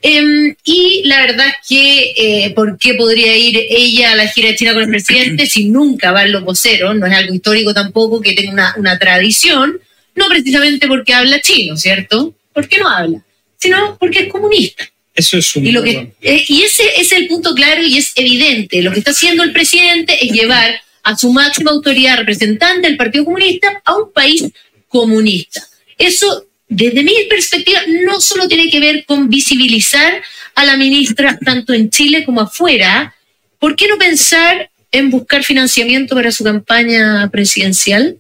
Em, 0.07 0.55
y 0.65 1.03
la 1.07 1.19
verdad 1.21 1.47
es 1.49 1.55
que, 1.67 2.13
eh, 2.17 2.51
¿por 2.51 2.77
qué 2.77 2.93
podría 2.93 3.35
ir 3.39 3.59
ella 3.71 4.13
a 4.13 4.17
la 4.17 4.29
gira 4.29 4.49
de 4.49 4.57
China 4.57 4.75
con 4.75 4.83
el 4.83 4.91
presidente 4.91 5.47
si 5.47 5.65
nunca 5.71 6.13
va 6.13 6.25
en 6.25 6.33
los 6.33 6.45
voceros? 6.45 6.95
No 6.95 7.07
es 7.07 7.15
algo 7.15 7.33
histórico 7.33 7.73
tampoco 7.73 8.21
que 8.21 8.35
tenga 8.35 8.75
una, 8.77 8.99
tradición, 8.99 9.81
no 10.15 10.27
precisamente 10.29 10.89
porque 10.89 11.15
habla 11.15 11.41
chino, 11.41 11.79
¿cierto? 11.79 12.35
¿Por 12.53 12.69
qué 12.69 12.79
no 12.79 12.89
habla? 12.91 13.25
Sino 13.57 13.97
porque 13.99 14.21
es 14.21 14.29
comunista. 14.29 14.85
Eso 15.15 15.39
es 15.39 15.55
un 15.55 15.67
y, 15.67 15.73
lo 15.73 15.83
que, 15.83 16.13
eh, 16.21 16.45
y 16.49 16.63
ese 16.63 16.83
es 16.97 17.13
el 17.13 17.29
punto 17.29 17.55
claro 17.55 17.83
y 17.83 17.99
es 17.99 18.13
evidente. 18.17 18.83
Lo 18.83 18.93
que 18.93 18.99
está 18.99 19.13
haciendo 19.13 19.43
el 19.45 19.53
presidente 19.53 20.17
es 20.21 20.33
llevar 20.33 20.81
a 21.03 21.17
su 21.17 21.33
máxima 21.33 21.71
autoridad 21.71 22.19
representante 22.19 22.89
del 22.89 22.97
Partido 22.97 23.25
Comunista 23.25 23.81
a 23.85 23.97
un 23.97 24.13
país 24.13 24.45
comunista. 24.89 25.63
Eso 25.99 26.47
desde 26.69 27.03
mi 27.03 27.13
perspectiva, 27.29 27.81
no 28.05 28.21
solo 28.21 28.49
tiene 28.49 28.71
que 28.71 28.81
ver 28.81 29.05
con 29.05 29.29
visibilizar 29.29 30.23
a 30.55 30.65
la 30.65 30.77
ministra 30.77 31.39
tanto 31.45 31.73
en 31.73 31.91
Chile 31.91 32.25
como 32.25 32.41
afuera, 32.41 33.15
¿por 33.59 33.77
qué 33.77 33.87
no 33.87 33.99
pensar 33.99 34.71
en 34.91 35.11
buscar 35.11 35.45
financiamiento 35.45 36.15
para 36.15 36.33
su 36.33 36.43
campaña 36.45 37.29
presidencial? 37.31 38.19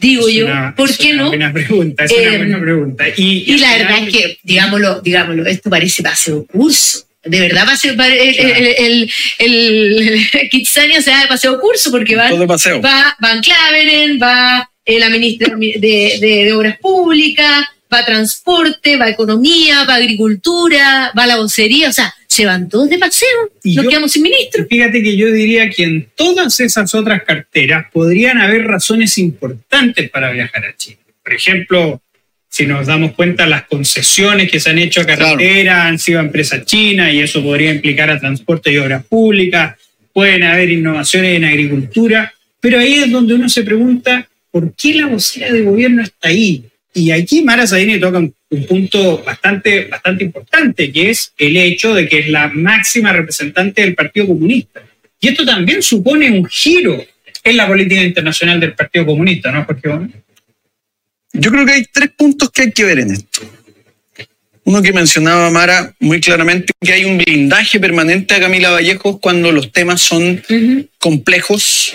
Digo 0.00 0.28
yo, 0.28 0.46
¿por 0.76 0.96
qué 0.96 1.12
no? 1.12 1.28
Buena 1.28 1.52
pregunta, 1.52 2.04
es 2.04 2.12
una 2.12 2.38
buena 2.38 2.56
em, 2.56 2.62
pregunta. 2.62 3.04
Y, 3.16 3.58
la 3.58 3.72
verdad 3.76 3.98
es 4.06 4.12
que, 4.12 4.38
digámoslo, 4.42 5.00
digámoslo, 5.02 5.46
esto 5.46 5.68
parece 5.68 6.02
paseo 6.02 6.46
curso. 6.46 7.06
De 7.22 7.38
verdad, 7.38 7.66
paseo, 7.66 7.94
el, 7.98 9.10
el, 9.38 10.28
Kitsania 10.50 11.02
se 11.02 11.10
da 11.10 11.20
de 11.20 11.26
paseo 11.26 11.60
curso 11.60 11.90
porque 11.90 12.16
va, 12.16 12.30
va 12.32 13.16
Van 13.20 13.42
Claveren, 13.42 14.18
va 14.18 14.70
eh, 14.86 14.98
la 14.98 15.10
ministra 15.10 15.54
de, 15.54 16.50
Obras 16.54 16.78
Públicas, 16.78 17.66
va 17.92 17.98
a 17.98 18.04
transporte, 18.04 18.96
va 18.96 19.06
a 19.06 19.10
economía, 19.10 19.84
va 19.84 19.94
a 19.94 19.96
agricultura, 19.96 21.12
va 21.16 21.24
a 21.24 21.26
la 21.26 21.36
vocería, 21.36 21.88
o 21.88 21.92
sea, 21.92 22.14
se 22.26 22.46
van 22.46 22.68
todos 22.68 22.88
de 22.88 22.98
paseo, 22.98 23.50
y 23.62 23.74
nos 23.74 23.86
quedamos 23.86 24.12
sin 24.12 24.22
ministro. 24.22 24.66
Fíjate 24.68 25.02
que 25.02 25.16
yo 25.16 25.30
diría 25.32 25.68
que 25.70 25.82
en 25.84 26.08
todas 26.14 26.60
esas 26.60 26.94
otras 26.94 27.22
carteras 27.24 27.86
podrían 27.92 28.38
haber 28.38 28.66
razones 28.66 29.18
importantes 29.18 30.08
para 30.10 30.30
viajar 30.30 30.64
a 30.64 30.76
Chile. 30.76 30.98
Por 31.22 31.34
ejemplo, 31.34 32.00
si 32.48 32.66
nos 32.66 32.86
damos 32.86 33.12
cuenta, 33.12 33.46
las 33.46 33.64
concesiones 33.64 34.50
que 34.50 34.60
se 34.60 34.70
han 34.70 34.78
hecho 34.78 35.00
a 35.00 35.06
carretera 35.06 35.86
han 35.86 35.98
sido 35.98 36.20
a 36.20 36.22
empresas 36.22 36.64
chinas 36.64 37.12
y 37.12 37.20
eso 37.20 37.42
podría 37.42 37.72
implicar 37.72 38.10
a 38.10 38.18
transporte 38.18 38.72
y 38.72 38.78
obras 38.78 39.04
públicas. 39.04 39.76
Pueden 40.12 40.42
haber 40.42 40.70
innovaciones 40.70 41.36
en 41.36 41.44
agricultura, 41.44 42.32
pero 42.60 42.80
ahí 42.80 42.94
es 42.94 43.10
donde 43.10 43.34
uno 43.34 43.48
se 43.48 43.62
pregunta 43.62 44.28
¿por 44.50 44.74
qué 44.74 44.94
la 44.94 45.06
vocera 45.06 45.52
de 45.52 45.62
gobierno 45.62 46.02
está 46.02 46.28
ahí? 46.28 46.64
Y 46.92 47.10
aquí 47.12 47.42
Mara 47.42 47.66
Sadini 47.66 48.00
toca 48.00 48.18
un, 48.18 48.34
punto 48.66 49.22
bastante, 49.22 49.84
bastante 49.84 50.24
importante, 50.24 50.90
que 50.90 51.10
es 51.10 51.32
el 51.38 51.56
hecho 51.56 51.94
de 51.94 52.08
que 52.08 52.18
es 52.18 52.28
la 52.28 52.48
máxima 52.48 53.12
representante 53.12 53.82
del 53.82 53.94
Partido 53.94 54.26
Comunista. 54.26 54.82
Y 55.20 55.28
esto 55.28 55.44
también 55.44 55.82
supone 55.82 56.30
un 56.30 56.46
giro 56.46 57.04
en 57.44 57.56
la 57.56 57.68
política 57.68 58.02
internacional 58.02 58.58
del 58.58 58.74
Partido 58.74 59.06
Comunista, 59.06 59.52
¿no, 59.52 59.64
Jorge? 59.64 59.88
Yo 61.32 61.50
creo 61.50 61.64
que 61.64 61.72
hay 61.72 61.84
tres 61.92 62.10
puntos 62.16 62.50
que 62.50 62.62
hay 62.62 62.72
que 62.72 62.84
ver 62.84 62.98
en 62.98 63.12
esto. 63.12 63.40
Uno 64.64 64.82
que 64.82 64.92
mencionaba 64.92 65.50
Mara 65.50 65.94
muy 66.00 66.20
claramente, 66.20 66.72
que 66.80 66.92
hay 66.92 67.04
un 67.04 67.18
blindaje 67.18 67.80
permanente 67.80 68.34
a 68.34 68.40
Camila 68.40 68.70
Vallejos 68.70 69.18
cuando 69.20 69.52
los 69.52 69.72
temas 69.72 70.00
son 70.00 70.42
complejos, 70.98 71.94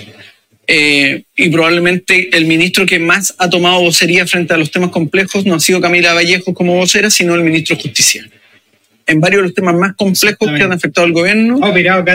eh, 0.67 1.23
y 1.35 1.49
probablemente 1.49 2.35
el 2.35 2.45
ministro 2.45 2.85
que 2.85 2.97
más 2.97 3.35
ha 3.37 3.49
tomado 3.49 3.81
vocería 3.81 4.25
frente 4.25 4.53
a 4.53 4.57
los 4.57 4.71
temas 4.71 4.89
complejos 4.89 5.45
no 5.45 5.55
ha 5.55 5.59
sido 5.59 5.79
Camila 5.79 6.13
Vallejo 6.13 6.53
como 6.53 6.75
vocera, 6.75 7.09
sino 7.09 7.35
el 7.35 7.41
ministro 7.41 7.75
de 7.75 7.83
Justicia. 7.83 8.27
En 9.07 9.19
varios 9.19 9.41
de 9.41 9.47
los 9.49 9.53
temas 9.53 9.75
más 9.75 9.95
complejos 9.95 10.49
que 10.57 10.63
han 10.63 10.71
afectado 10.71 11.05
al 11.05 11.13
gobierno, 11.13 11.59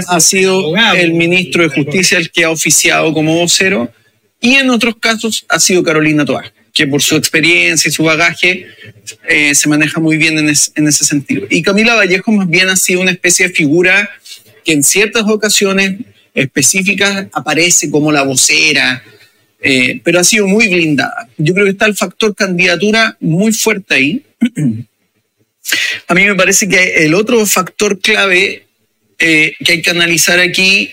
ha 0.08 0.20
sido 0.20 0.74
el 0.96 1.14
ministro 1.14 1.62
de 1.62 1.68
Justicia 1.68 2.18
el 2.18 2.32
que 2.32 2.44
ha 2.44 2.50
oficiado 2.50 3.14
como 3.14 3.36
vocero, 3.36 3.92
y 4.40 4.54
en 4.54 4.70
otros 4.70 4.96
casos 4.98 5.44
ha 5.48 5.60
sido 5.60 5.84
Carolina 5.84 6.24
Toá, 6.24 6.52
que 6.72 6.88
por 6.88 7.02
su 7.02 7.14
experiencia 7.14 7.88
y 7.88 7.92
su 7.92 8.02
bagaje 8.02 8.66
eh, 9.28 9.54
se 9.54 9.68
maneja 9.68 10.00
muy 10.00 10.16
bien 10.16 10.36
en, 10.38 10.48
en 10.48 10.88
ese 10.88 11.04
sentido. 11.04 11.46
Y 11.48 11.62
Camila 11.62 11.94
Vallejo 11.94 12.32
más 12.32 12.48
bien 12.48 12.68
ha 12.68 12.76
sido 12.76 13.02
una 13.02 13.12
especie 13.12 13.48
de 13.48 13.54
figura 13.54 14.10
que 14.64 14.72
en 14.72 14.82
ciertas 14.82 15.24
ocasiones 15.28 15.96
específicas 16.34 17.26
aparece 17.32 17.90
como 17.90 18.12
la 18.12 18.22
vocera, 18.22 19.02
eh, 19.62 20.00
pero 20.02 20.20
ha 20.20 20.24
sido 20.24 20.46
muy 20.46 20.68
blindada. 20.68 21.28
Yo 21.36 21.52
creo 21.54 21.66
que 21.66 21.72
está 21.72 21.86
el 21.86 21.96
factor 21.96 22.34
candidatura 22.34 23.16
muy 23.20 23.52
fuerte 23.52 23.94
ahí. 23.94 24.22
A 26.08 26.14
mí 26.14 26.24
me 26.24 26.34
parece 26.34 26.68
que 26.68 27.04
el 27.04 27.14
otro 27.14 27.44
factor 27.46 28.00
clave 28.00 28.64
eh, 29.18 29.52
que 29.64 29.72
hay 29.72 29.82
que 29.82 29.90
analizar 29.90 30.40
aquí 30.40 30.90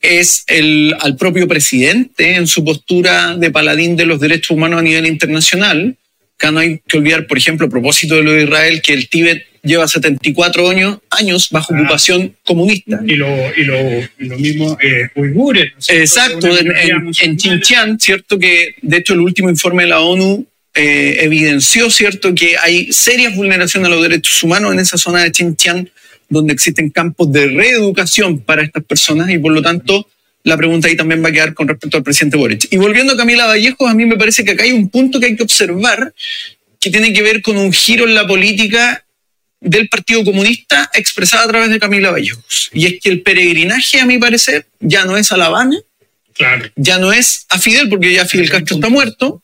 es 0.00 0.44
el, 0.46 0.96
al 1.00 1.16
propio 1.16 1.46
presidente 1.46 2.34
en 2.34 2.46
su 2.46 2.64
postura 2.64 3.36
de 3.36 3.50
paladín 3.50 3.96
de 3.96 4.06
los 4.06 4.18
derechos 4.18 4.56
humanos 4.56 4.80
a 4.80 4.82
nivel 4.82 5.06
internacional. 5.06 5.96
Acá 6.36 6.50
no 6.50 6.60
hay 6.60 6.80
que 6.88 6.96
olvidar, 6.96 7.26
por 7.26 7.36
ejemplo, 7.36 7.66
a 7.66 7.70
propósito 7.70 8.16
de 8.16 8.22
lo 8.22 8.32
de 8.32 8.44
Israel, 8.44 8.80
que 8.82 8.94
el 8.94 9.08
Tíbet 9.10 9.44
lleva 9.62 9.86
74 9.86 10.70
años, 10.70 10.98
años 11.10 11.48
bajo 11.50 11.74
ah. 11.74 11.80
ocupación 11.80 12.34
comunista. 12.44 13.00
Y 13.06 13.16
lo, 13.16 13.28
y 13.56 13.64
lo, 13.64 14.38
mismo 14.38 14.78
eh, 14.82 15.08
uigures. 15.14 15.72
Exacto, 15.88 16.46
en, 16.46 16.72
en, 16.72 17.38
Xinjiang, 17.38 17.98
¿cierto? 17.98 18.38
Que 18.38 18.74
de 18.80 18.96
hecho 18.98 19.14
el 19.14 19.20
último 19.20 19.50
informe 19.50 19.84
de 19.84 19.90
la 19.90 20.00
ONU 20.00 20.46
eh, 20.74 21.18
evidenció, 21.20 21.90
¿cierto?, 21.90 22.34
que 22.34 22.56
hay 22.56 22.92
serias 22.92 23.34
vulneraciones 23.34 23.88
a 23.88 23.90
los 23.90 24.02
derechos 24.02 24.42
humanos 24.42 24.72
en 24.72 24.80
esa 24.80 24.96
zona 24.96 25.24
de 25.24 25.32
Xinjiang, 25.32 25.88
donde 26.28 26.52
existen 26.52 26.90
campos 26.90 27.32
de 27.32 27.48
reeducación 27.48 28.38
para 28.38 28.62
estas 28.62 28.84
personas 28.84 29.30
y 29.30 29.38
por 29.38 29.52
lo 29.52 29.62
tanto 29.62 30.06
la 30.44 30.56
pregunta 30.56 30.88
ahí 30.88 30.96
también 30.96 31.22
va 31.22 31.28
a 31.28 31.32
quedar 31.32 31.54
con 31.54 31.68
respecto 31.68 31.96
al 31.96 32.02
presidente 32.02 32.36
Boric. 32.36 32.68
Y 32.70 32.76
volviendo 32.76 33.12
a 33.12 33.16
Camila 33.16 33.46
Vallejos, 33.46 33.90
a 33.90 33.94
mí 33.94 34.06
me 34.06 34.16
parece 34.16 34.44
que 34.44 34.52
acá 34.52 34.62
hay 34.62 34.72
un 34.72 34.88
punto 34.88 35.20
que 35.20 35.26
hay 35.26 35.36
que 35.36 35.42
observar 35.42 36.14
que 36.80 36.90
tiene 36.90 37.12
que 37.12 37.22
ver 37.22 37.42
con 37.42 37.58
un 37.58 37.72
giro 37.72 38.06
en 38.06 38.14
la 38.14 38.26
política 38.26 39.04
del 39.60 39.88
Partido 39.88 40.24
Comunista 40.24 40.90
expresada 40.94 41.44
a 41.44 41.48
través 41.48 41.70
de 41.70 41.78
Camila 41.78 42.10
Vallejos. 42.10 42.70
Y 42.72 42.86
es 42.86 43.00
que 43.00 43.10
el 43.10 43.22
peregrinaje, 43.22 44.00
a 44.00 44.06
mi 44.06 44.18
parecer, 44.18 44.66
ya 44.80 45.04
no 45.04 45.16
es 45.16 45.30
a 45.32 45.36
La 45.36 45.46
Habana, 45.46 45.78
claro. 46.32 46.70
ya 46.76 46.98
no 46.98 47.12
es 47.12 47.46
a 47.48 47.58
Fidel, 47.58 47.88
porque 47.88 48.12
ya 48.12 48.24
Fidel 48.24 48.50
Castro 48.50 48.76
está 48.76 48.88
muerto. 48.88 49.42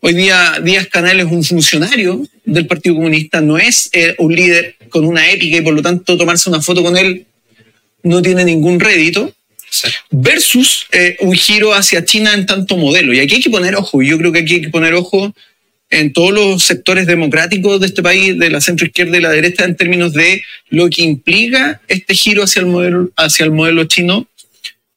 Hoy 0.00 0.14
día 0.14 0.60
Díaz 0.62 0.88
Canel 0.88 1.20
es 1.20 1.26
un 1.26 1.44
funcionario 1.44 2.26
del 2.44 2.66
Partido 2.66 2.96
Comunista, 2.96 3.40
no 3.40 3.56
es 3.56 3.88
eh, 3.92 4.14
un 4.18 4.34
líder 4.34 4.76
con 4.90 5.06
una 5.06 5.30
épica 5.30 5.56
y 5.56 5.62
por 5.62 5.72
lo 5.72 5.80
tanto 5.80 6.18
tomarse 6.18 6.50
una 6.50 6.60
foto 6.60 6.82
con 6.82 6.96
él 6.96 7.26
no 8.02 8.20
tiene 8.20 8.44
ningún 8.44 8.80
rédito. 8.80 9.34
Versus 10.10 10.86
eh, 10.92 11.16
un 11.20 11.34
giro 11.34 11.74
hacia 11.74 12.04
China 12.04 12.32
en 12.32 12.46
tanto 12.46 12.76
modelo. 12.76 13.12
Y 13.12 13.18
aquí 13.18 13.36
hay 13.36 13.40
que 13.40 13.50
poner 13.50 13.74
ojo, 13.74 14.02
yo 14.02 14.18
creo 14.18 14.30
que 14.30 14.40
aquí 14.40 14.54
hay 14.54 14.60
que 14.62 14.68
poner 14.68 14.94
ojo 14.94 15.34
en 15.94 16.12
todos 16.12 16.32
los 16.32 16.62
sectores 16.64 17.06
democráticos 17.06 17.80
de 17.80 17.86
este 17.86 18.02
país, 18.02 18.36
de 18.38 18.50
la 18.50 18.60
centro 18.60 18.86
izquierda 18.86 19.16
y 19.16 19.20
la 19.20 19.30
derecha, 19.30 19.64
en 19.64 19.76
términos 19.76 20.12
de 20.12 20.42
lo 20.68 20.90
que 20.90 21.02
implica 21.02 21.80
este 21.86 22.14
giro 22.14 22.42
hacia 22.42 22.60
el 22.60 22.66
modelo, 22.66 23.10
hacia 23.16 23.44
el 23.44 23.52
modelo 23.52 23.84
chino, 23.84 24.26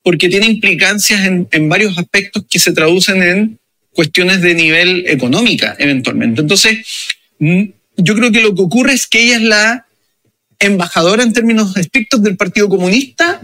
porque 0.01 0.28
tiene 0.28 0.47
implicancias 0.47 1.26
en, 1.26 1.47
en 1.51 1.69
varios 1.69 1.97
aspectos 1.97 2.45
que 2.49 2.57
se 2.57 2.72
traducen 2.72 3.22
en 3.22 3.59
cuestiones 3.93 4.41
de 4.41 4.55
nivel 4.55 5.05
económica, 5.07 5.76
eventualmente. 5.78 6.41
Entonces, 6.41 6.80
mm, 7.39 7.63
yo 7.97 8.15
creo 8.15 8.32
que 8.32 8.41
lo 8.41 8.55
que 8.55 8.61
ocurre 8.63 8.93
es 8.93 9.05
que 9.05 9.22
ella 9.22 9.36
es 9.36 9.43
la 9.43 9.86
embajadora 10.59 11.22
en 11.22 11.34
términos 11.34 11.78
estrictos 11.78 12.24
del 12.24 12.38
Partido 12.38 12.69
Comunista 12.69 13.39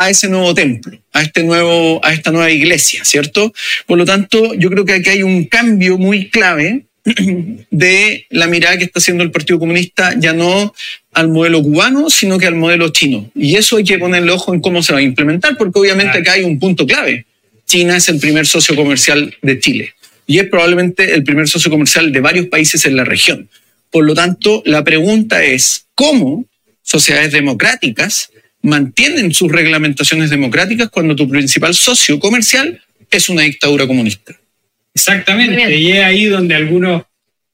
a 0.00 0.08
ese 0.08 0.30
nuevo 0.30 0.54
templo, 0.54 0.98
a, 1.12 1.20
este 1.20 1.42
nuevo, 1.44 2.00
a 2.02 2.14
esta 2.14 2.30
nueva 2.30 2.50
iglesia, 2.50 3.04
¿cierto? 3.04 3.52
Por 3.86 3.98
lo 3.98 4.06
tanto, 4.06 4.54
yo 4.54 4.70
creo 4.70 4.86
que 4.86 4.94
aquí 4.94 5.10
hay 5.10 5.22
un 5.22 5.44
cambio 5.44 5.98
muy 5.98 6.30
clave 6.30 6.86
de 7.70 8.24
la 8.30 8.46
mirada 8.46 8.78
que 8.78 8.84
está 8.84 8.98
haciendo 8.98 9.22
el 9.22 9.30
Partido 9.30 9.58
Comunista, 9.58 10.14
ya 10.18 10.32
no 10.32 10.72
al 11.12 11.28
modelo 11.28 11.62
cubano, 11.62 12.08
sino 12.08 12.38
que 12.38 12.46
al 12.46 12.54
modelo 12.54 12.88
chino. 12.88 13.30
Y 13.34 13.56
eso 13.56 13.76
hay 13.76 13.84
que 13.84 13.98
ponerle 13.98 14.32
ojo 14.32 14.54
en 14.54 14.62
cómo 14.62 14.82
se 14.82 14.94
va 14.94 15.00
a 15.00 15.02
implementar, 15.02 15.58
porque 15.58 15.78
obviamente 15.78 16.16
acá 16.16 16.32
hay 16.32 16.44
un 16.44 16.58
punto 16.58 16.86
clave. 16.86 17.26
China 17.66 17.98
es 17.98 18.08
el 18.08 18.18
primer 18.18 18.46
socio 18.46 18.74
comercial 18.74 19.36
de 19.42 19.60
Chile 19.60 19.92
y 20.26 20.38
es 20.38 20.48
probablemente 20.48 21.12
el 21.12 21.24
primer 21.24 21.46
socio 21.46 21.70
comercial 21.70 22.10
de 22.10 22.20
varios 22.20 22.46
países 22.46 22.86
en 22.86 22.96
la 22.96 23.04
región. 23.04 23.50
Por 23.90 24.06
lo 24.06 24.14
tanto, 24.14 24.62
la 24.64 24.82
pregunta 24.82 25.44
es, 25.44 25.84
¿cómo 25.94 26.46
sociedades 26.82 27.32
democráticas 27.32 28.30
mantienen 28.62 29.32
sus 29.32 29.50
reglamentaciones 29.50 30.30
democráticas 30.30 30.88
cuando 30.90 31.16
tu 31.16 31.28
principal 31.28 31.74
socio 31.74 32.18
comercial 32.18 32.80
es 33.10 33.28
una 33.28 33.42
dictadura 33.42 33.86
comunista? 33.86 34.34
Exactamente, 34.94 35.76
y 35.76 35.92
es 35.92 36.04
ahí 36.04 36.24
donde 36.26 36.54
algunos 36.54 37.02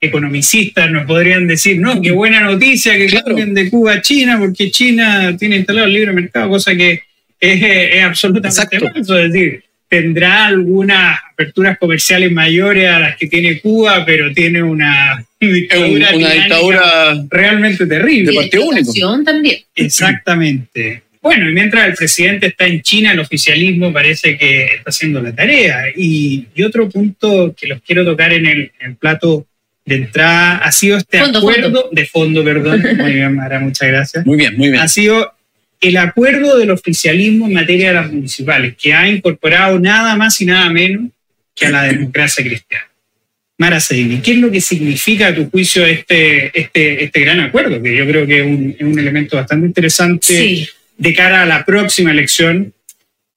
economicistas 0.01 0.91
nos 0.91 1.07
podrían 1.07 1.47
decir, 1.47 1.79
no, 1.79 2.01
qué 2.01 2.11
buena 2.11 2.41
noticia 2.41 2.97
que 2.97 3.07
Claro. 3.07 3.27
cambien 3.27 3.55
de 3.55 3.71
Cuba 3.71 3.95
a 3.95 4.03
China, 4.03 4.39
porque 4.39 4.71
China 4.71 5.37
tiene 5.39 5.57
instalado 5.57 5.87
el 5.87 5.93
libre 5.93 6.13
mercado, 6.13 6.49
cosa 6.51 6.75
que 6.75 7.03
es, 7.41 7.63
es 7.63 8.03
absolutamente 8.03 8.61
Exacto. 8.61 8.91
falso. 8.93 9.19
Es 9.19 9.33
decir, 9.33 9.65
tendrá 9.89 10.47
algunas 10.47 11.19
aperturas 11.37 11.79
comerciales 11.79 12.33
mayores 12.33 12.89
a 12.89 12.99
las 12.99 13.17
que 13.17 13.27
tiene 13.27 13.61
Cuba, 13.61 14.05
pero 14.07 14.33
tiene 14.33 14.63
una 14.63 15.23
dictadura, 15.41 16.17
una 16.17 16.31
dictadura 16.33 17.25
realmente 17.29 17.87
terrible. 17.87 18.33
De 18.33 18.37
partido 18.37 18.67
único. 18.67 19.23
También. 19.23 19.59
Exactamente. 19.75 21.03
Bueno, 21.21 21.51
y 21.51 21.53
mientras 21.53 21.89
el 21.89 21.95
presidente 21.95 22.47
está 22.47 22.67
en 22.67 22.81
China, 22.81 23.13
el 23.13 23.21
oficialismo 23.21 23.93
parece 23.93 24.39
que 24.39 24.65
está 24.77 24.91
haciendo 24.91 25.21
la 25.21 25.35
tarea. 25.35 25.83
Y, 25.95 26.47
y 26.55 26.63
otro 26.63 26.89
punto 26.89 27.55
que 27.59 27.67
los 27.67 27.83
quiero 27.83 28.05
tocar 28.05 28.33
en 28.33 28.47
el, 28.47 28.73
en 28.81 28.91
el 28.91 28.97
plato 28.97 29.47
de 29.85 29.97
entrada 29.97 30.59
ha 30.59 30.73
sido 30.73 30.97
este 30.97 31.19
Fondo, 31.19 31.39
acuerdo 31.41 31.83
fondo. 31.83 31.89
de 31.93 32.07
fondo, 32.07 32.45
perdón. 32.45 32.83
Muy 32.97 33.13
bien, 33.13 33.35
Mara, 33.35 33.61
muchas 33.61 33.89
gracias. 33.89 34.25
Muy 34.25 34.39
bien, 34.39 34.57
muy 34.57 34.71
bien. 34.71 34.81
Ha 34.81 34.89
sido 34.89 35.33
el 35.81 35.97
acuerdo 35.99 36.59
del 36.59 36.71
oficialismo 36.71 37.47
en 37.47 37.53
materia 37.53 37.89
de 37.89 37.95
las 37.95 38.11
municipales, 38.11 38.75
que 38.81 38.95
ha 38.95 39.07
incorporado 39.07 39.79
nada 39.79 40.17
más 40.17 40.41
y 40.41 40.47
nada 40.47 40.71
menos 40.71 41.11
que 41.57 41.67
a 41.67 41.71
la 41.71 41.83
democracia 41.85 42.45
cristiana. 42.45 42.85
Mara 43.59 43.81
Sedini, 43.81 44.21
¿qué 44.21 44.33
es 44.33 44.39
lo 44.39 44.51
que 44.51 44.61
significa 44.61 45.29
a 45.29 45.35
tu 45.35 45.49
juicio 45.51 45.85
este, 45.87 46.51
este, 46.59 47.05
este 47.05 47.21
gran 47.21 47.41
acuerdo? 47.41 47.83
Que 47.83 47.97
yo 47.97 48.07
creo 48.07 48.27
que 48.27 48.41
es 48.41 48.47
un, 48.47 48.77
es 48.79 48.85
un 48.87 48.99
elemento 48.99 49.37
bastante 49.37 49.67
interesante 49.67 50.27
Sí. 50.37 50.69
de 50.99 51.15
cara 51.15 51.43
a 51.43 51.47
la 51.47 51.65
próxima 51.65 52.11
elección. 52.11 52.75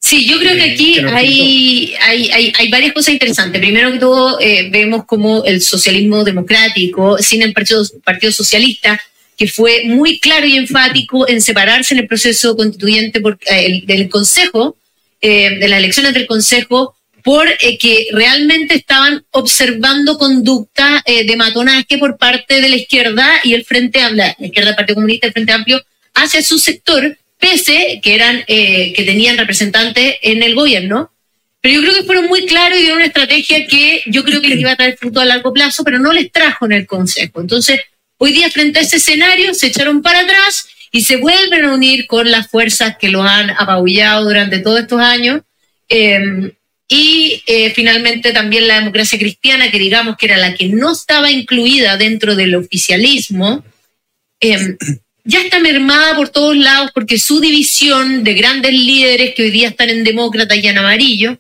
Sí, 0.02 0.26
yo 0.28 0.38
creo 0.40 0.56
que 0.56 0.66
Eh, 0.66 0.74
aquí 0.74 0.94
que 0.96 1.06
hay, 1.06 1.94
hay, 2.02 2.30
hay, 2.32 2.54
hay 2.58 2.70
varias 2.70 2.92
cosas 2.94 3.14
interesantes. 3.14 3.62
Primero 3.62 3.92
que 3.94 4.00
todo, 4.00 4.40
eh, 4.42 4.70
vemos 4.70 5.06
como 5.06 5.46
el 5.46 5.62
socialismo 5.62 6.26
democrático, 6.26 7.18
sin 7.20 7.42
el 7.42 7.54
Partido, 7.54 7.84
Partido 8.04 8.32
Socialista, 8.34 9.00
que 9.38 9.48
fue 9.48 9.84
muy 9.86 10.20
claro 10.20 10.46
y 10.46 10.58
enfático 10.58 11.28
en 11.30 11.42
separarse 11.42 11.94
en 11.94 12.02
el 12.02 12.08
proceso 12.08 12.58
constituyente 12.58 13.22
por, 13.22 13.40
eh, 13.50 13.66
el- 13.68 13.86
del 13.86 14.10
Consejo, 14.10 14.76
eh, 15.22 15.58
de 15.60 15.68
las 15.70 15.80
elecciones 15.80 16.14
del 16.14 16.28
Consejo, 16.28 16.96
por 17.30 17.48
eh, 17.48 17.78
que 17.78 18.08
realmente 18.12 18.74
estaban 18.74 19.24
observando 19.30 20.18
conducta 20.18 21.04
eh, 21.06 21.28
de 21.28 21.36
matonaje 21.36 22.00
por 22.00 22.18
parte 22.18 22.60
de 22.60 22.70
la 22.70 22.76
izquierda 22.76 23.40
y 23.44 23.54
el 23.54 23.66
Frente 23.66 24.02
Amplio, 24.02 24.34
la 24.40 24.48
izquierda 24.48 24.70
del 24.70 24.76
Partido 24.76 24.96
Comunista, 24.96 25.28
el 25.28 25.34
Frente 25.34 25.52
Amplio, 25.52 25.80
hacia 26.16 26.42
su 26.42 26.58
sector, 26.58 27.20
pese 27.38 28.00
que 28.02 28.16
eran 28.16 28.44
eh, 28.48 28.94
que 28.94 29.04
tenían 29.04 29.38
representantes 29.38 30.16
en 30.24 30.42
el 30.42 30.56
gobierno. 30.56 31.12
Pero 31.62 31.76
yo 31.76 31.82
creo 31.82 31.94
que 31.94 32.08
fueron 32.08 32.26
muy 32.30 32.48
claros 32.48 32.80
y 32.80 32.82
dieron 32.82 32.98
una 32.98 33.06
estrategia 33.06 33.68
que 33.68 34.02
yo 34.08 34.24
creo 34.24 34.42
que 34.42 34.48
les 34.48 34.60
iba 34.60 34.72
a 34.72 34.76
traer 34.76 34.98
fruto 34.98 35.20
a 35.20 35.26
largo 35.26 35.54
plazo, 35.54 35.84
pero 35.84 36.00
no 36.00 36.12
les 36.12 36.32
trajo 36.32 36.66
en 36.66 36.72
el 36.72 36.88
Consejo. 36.88 37.42
Entonces, 37.42 37.80
hoy 38.18 38.32
día 38.32 38.50
frente 38.50 38.80
a 38.80 38.82
ese 38.82 38.96
escenario 38.96 39.54
se 39.54 39.68
echaron 39.68 40.02
para 40.02 40.22
atrás 40.22 40.68
y 40.92 41.02
se 41.02 41.18
vuelven 41.18 41.66
a 41.66 41.76
unir 41.76 42.08
con 42.08 42.32
las 42.32 42.50
fuerzas 42.50 42.98
que 42.98 43.10
los 43.10 43.24
han 43.24 43.52
apabullado 43.52 44.24
durante 44.24 44.58
todos 44.58 44.80
estos 44.80 45.00
años. 45.00 45.42
Eh, 45.90 46.54
y 46.92 47.44
eh, 47.46 47.72
finalmente 47.76 48.34
también 48.34 48.68
la 48.68 48.80
democracia 48.80 49.18
cristiana, 49.20 49.70
que 49.72 49.78
digamos 49.78 50.18
que 50.18 50.26
era 50.26 50.38
la 50.38 50.56
que 50.56 50.68
no 50.70 50.92
estaba 50.92 51.30
incluida 51.32 51.96
dentro 51.98 52.36
del 52.36 52.56
oficialismo, 52.56 53.64
eh, 54.42 54.76
ya 55.24 55.42
está 55.42 55.60
mermada 55.60 56.16
por 56.16 56.30
todos 56.30 56.58
lados 56.58 56.90
porque 56.94 57.20
su 57.20 57.40
división 57.40 58.24
de 58.24 58.34
grandes 58.34 58.74
líderes 58.74 59.36
que 59.36 59.44
hoy 59.44 59.52
día 59.52 59.68
están 59.70 59.90
en 59.90 60.04
demócrata 60.04 60.56
y 60.56 60.66
en 60.66 60.78
amarillo, 60.80 61.38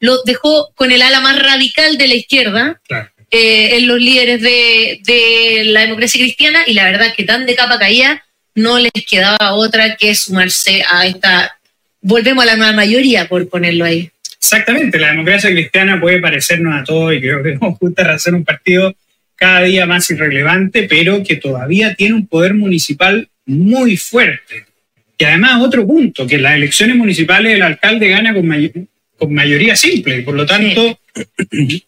los 0.00 0.24
dejó 0.24 0.72
con 0.74 0.90
el 0.90 1.00
ala 1.02 1.20
más 1.20 1.38
radical 1.40 1.96
de 1.96 2.08
la 2.08 2.14
izquierda, 2.14 2.80
Claro. 2.88 3.08
eh, 3.30 3.76
en 3.76 3.86
los 3.86 4.00
líderes 4.00 4.40
de, 4.42 5.00
de 5.04 5.62
la 5.66 5.82
democracia 5.82 6.20
cristiana, 6.20 6.64
y 6.66 6.72
la 6.74 6.84
verdad 6.86 7.14
que 7.16 7.22
tan 7.22 7.46
de 7.46 7.54
capa 7.54 7.78
caía, 7.78 8.24
no 8.56 8.78
les 8.80 8.90
quedaba 9.08 9.54
otra 9.54 9.96
que 9.96 10.12
sumarse 10.16 10.82
a 10.90 11.06
esta, 11.06 11.56
volvemos 12.00 12.42
a 12.42 12.46
la 12.46 12.56
nueva 12.56 12.72
mayoría, 12.72 13.28
por 13.28 13.48
ponerlo 13.48 13.84
ahí. 13.84 14.10
Exactamente, 14.42 14.98
la 14.98 15.10
democracia 15.10 15.50
cristiana 15.50 16.00
puede 16.00 16.18
parecernos 16.20 16.74
a 16.74 16.82
todos 16.82 17.14
y 17.14 17.20
creo 17.20 17.42
que 17.42 17.54
nos 17.54 17.78
gusta 17.78 18.12
hacer 18.12 18.34
un 18.34 18.44
partido 18.44 18.94
cada 19.36 19.62
día 19.62 19.86
más 19.86 20.10
irrelevante, 20.10 20.82
pero 20.84 21.22
que 21.22 21.36
todavía 21.36 21.94
tiene 21.94 22.14
un 22.16 22.26
poder 22.26 22.54
municipal 22.54 23.28
muy 23.46 23.96
fuerte. 23.96 24.66
Y 25.16 25.24
además 25.24 25.62
otro 25.62 25.86
punto, 25.86 26.26
que 26.26 26.34
en 26.36 26.42
las 26.42 26.54
elecciones 26.56 26.96
municipales 26.96 27.54
el 27.54 27.62
alcalde 27.62 28.08
gana 28.08 28.34
con, 28.34 28.46
may- 28.46 28.72
con 29.16 29.32
mayoría 29.32 29.76
simple, 29.76 30.18
y 30.18 30.22
por 30.22 30.34
lo 30.34 30.44
tanto, 30.44 30.98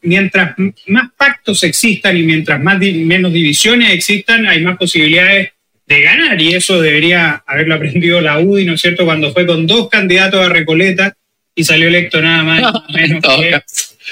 mientras 0.02 0.54
más 0.86 1.10
pactos 1.16 1.64
existan 1.64 2.16
y 2.16 2.22
mientras 2.22 2.62
más 2.62 2.78
di- 2.78 3.04
menos 3.04 3.32
divisiones 3.32 3.92
existan, 3.92 4.46
hay 4.46 4.62
más 4.62 4.76
posibilidades 4.78 5.50
de 5.86 6.00
ganar, 6.02 6.40
y 6.40 6.54
eso 6.54 6.80
debería 6.80 7.42
haberlo 7.46 7.74
aprendido 7.74 8.20
la 8.20 8.38
UDI, 8.38 8.64
¿no 8.64 8.74
es 8.74 8.80
cierto?, 8.80 9.04
cuando 9.04 9.32
fue 9.32 9.44
con 9.46 9.66
dos 9.66 9.88
candidatos 9.88 10.40
a 10.44 10.48
Recoleta 10.48 11.14
y 11.54 11.64
salió 11.64 11.88
electo 11.88 12.20
nada 12.20 12.42
más 12.42 12.60
nada 12.62 12.84
menos 12.92 13.22
que 13.22 13.62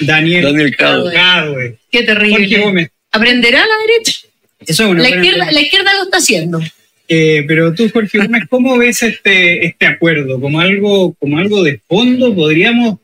Daniel, 0.05 0.43
Daniel. 0.43 0.75
Qué 0.75 1.97
Jorge 1.99 2.05
terrible. 2.05 2.59
Gómez. 2.59 2.89
¿Aprenderá 3.11 3.59
la 3.59 3.75
derecha? 3.87 4.19
Eso 4.65 4.83
es 4.83 4.89
una 4.89 5.03
La 5.03 5.09
izquierda, 5.09 5.51
la 5.51 5.61
izquierda 5.61 5.93
lo 5.93 6.03
está 6.03 6.17
haciendo. 6.17 6.61
Eh, 7.07 7.43
pero 7.47 7.73
tú, 7.75 7.89
Jorge 7.91 8.17
Gómez, 8.17 8.43
¿cómo 8.49 8.77
ves 8.77 9.03
este, 9.03 9.65
este 9.67 9.85
acuerdo? 9.85 10.39
¿Como 10.39 10.59
algo, 10.61 11.13
¿Como 11.15 11.37
algo 11.37 11.61
de 11.61 11.79
fondo? 11.87 12.33
¿Podríamos 12.33 12.97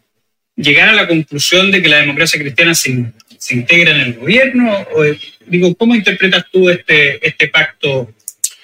llegar 0.56 0.90
a 0.90 0.94
la 0.94 1.08
conclusión 1.08 1.70
de 1.70 1.82
que 1.82 1.90
la 1.90 1.98
democracia 1.98 2.40
cristiana 2.40 2.74
se, 2.74 3.06
se 3.38 3.56
integra 3.56 3.92
en 3.92 4.02
el 4.02 4.14
gobierno? 4.14 4.74
O, 4.96 5.04
digo, 5.46 5.76
¿Cómo 5.76 5.94
interpretas 5.96 6.46
tú 6.52 6.70
este, 6.70 7.26
este 7.28 7.50
pacto 7.50 8.10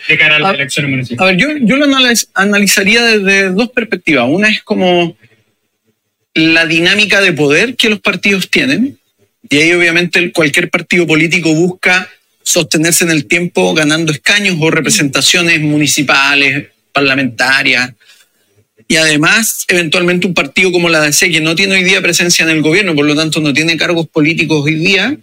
de 0.07 0.17
cara 0.17 0.37
a 0.37 0.39
las 0.39 0.51
A- 0.51 0.55
elecciones 0.55 0.87
A 0.87 0.91
municipales? 0.91 1.37
ver, 1.37 1.59
yo, 1.59 1.65
yo 1.65 1.75
lo 1.75 1.85
analiz- 1.85 2.29
analizaría 2.33 3.03
desde 3.03 3.49
dos 3.49 3.69
perspectivas. 3.71 4.25
Una 4.29 4.49
es 4.49 4.63
como 4.63 5.15
la 6.35 6.65
dinámica 6.65 7.21
de 7.21 7.33
poder 7.33 7.75
que 7.75 7.89
los 7.89 8.01
partidos 8.01 8.49
tienen. 8.49 8.99
Y 9.49 9.57
ahí 9.57 9.73
obviamente 9.73 10.31
cualquier 10.31 10.69
partido 10.69 11.07
político 11.07 11.53
busca 11.53 12.09
sostenerse 12.43 13.05
en 13.05 13.11
el 13.11 13.25
tiempo 13.25 13.73
ganando 13.73 14.11
escaños 14.11 14.57
o 14.59 14.69
representaciones 14.69 15.61
municipales, 15.61 16.67
parlamentarias. 16.91 17.91
Y 18.87 18.97
además, 18.97 19.65
eventualmente 19.67 20.27
un 20.27 20.35
partido 20.35 20.71
como 20.71 20.89
la 20.89 21.01
DC, 21.01 21.31
que 21.31 21.41
no 21.41 21.55
tiene 21.55 21.75
hoy 21.75 21.83
día 21.83 22.01
presencia 22.01 22.43
en 22.43 22.51
el 22.51 22.61
gobierno, 22.61 22.93
por 22.93 23.05
lo 23.05 23.15
tanto 23.15 23.39
no 23.39 23.51
tiene 23.51 23.77
cargos 23.77 24.07
políticos 24.07 24.63
hoy 24.63 24.75
día, 24.75 25.17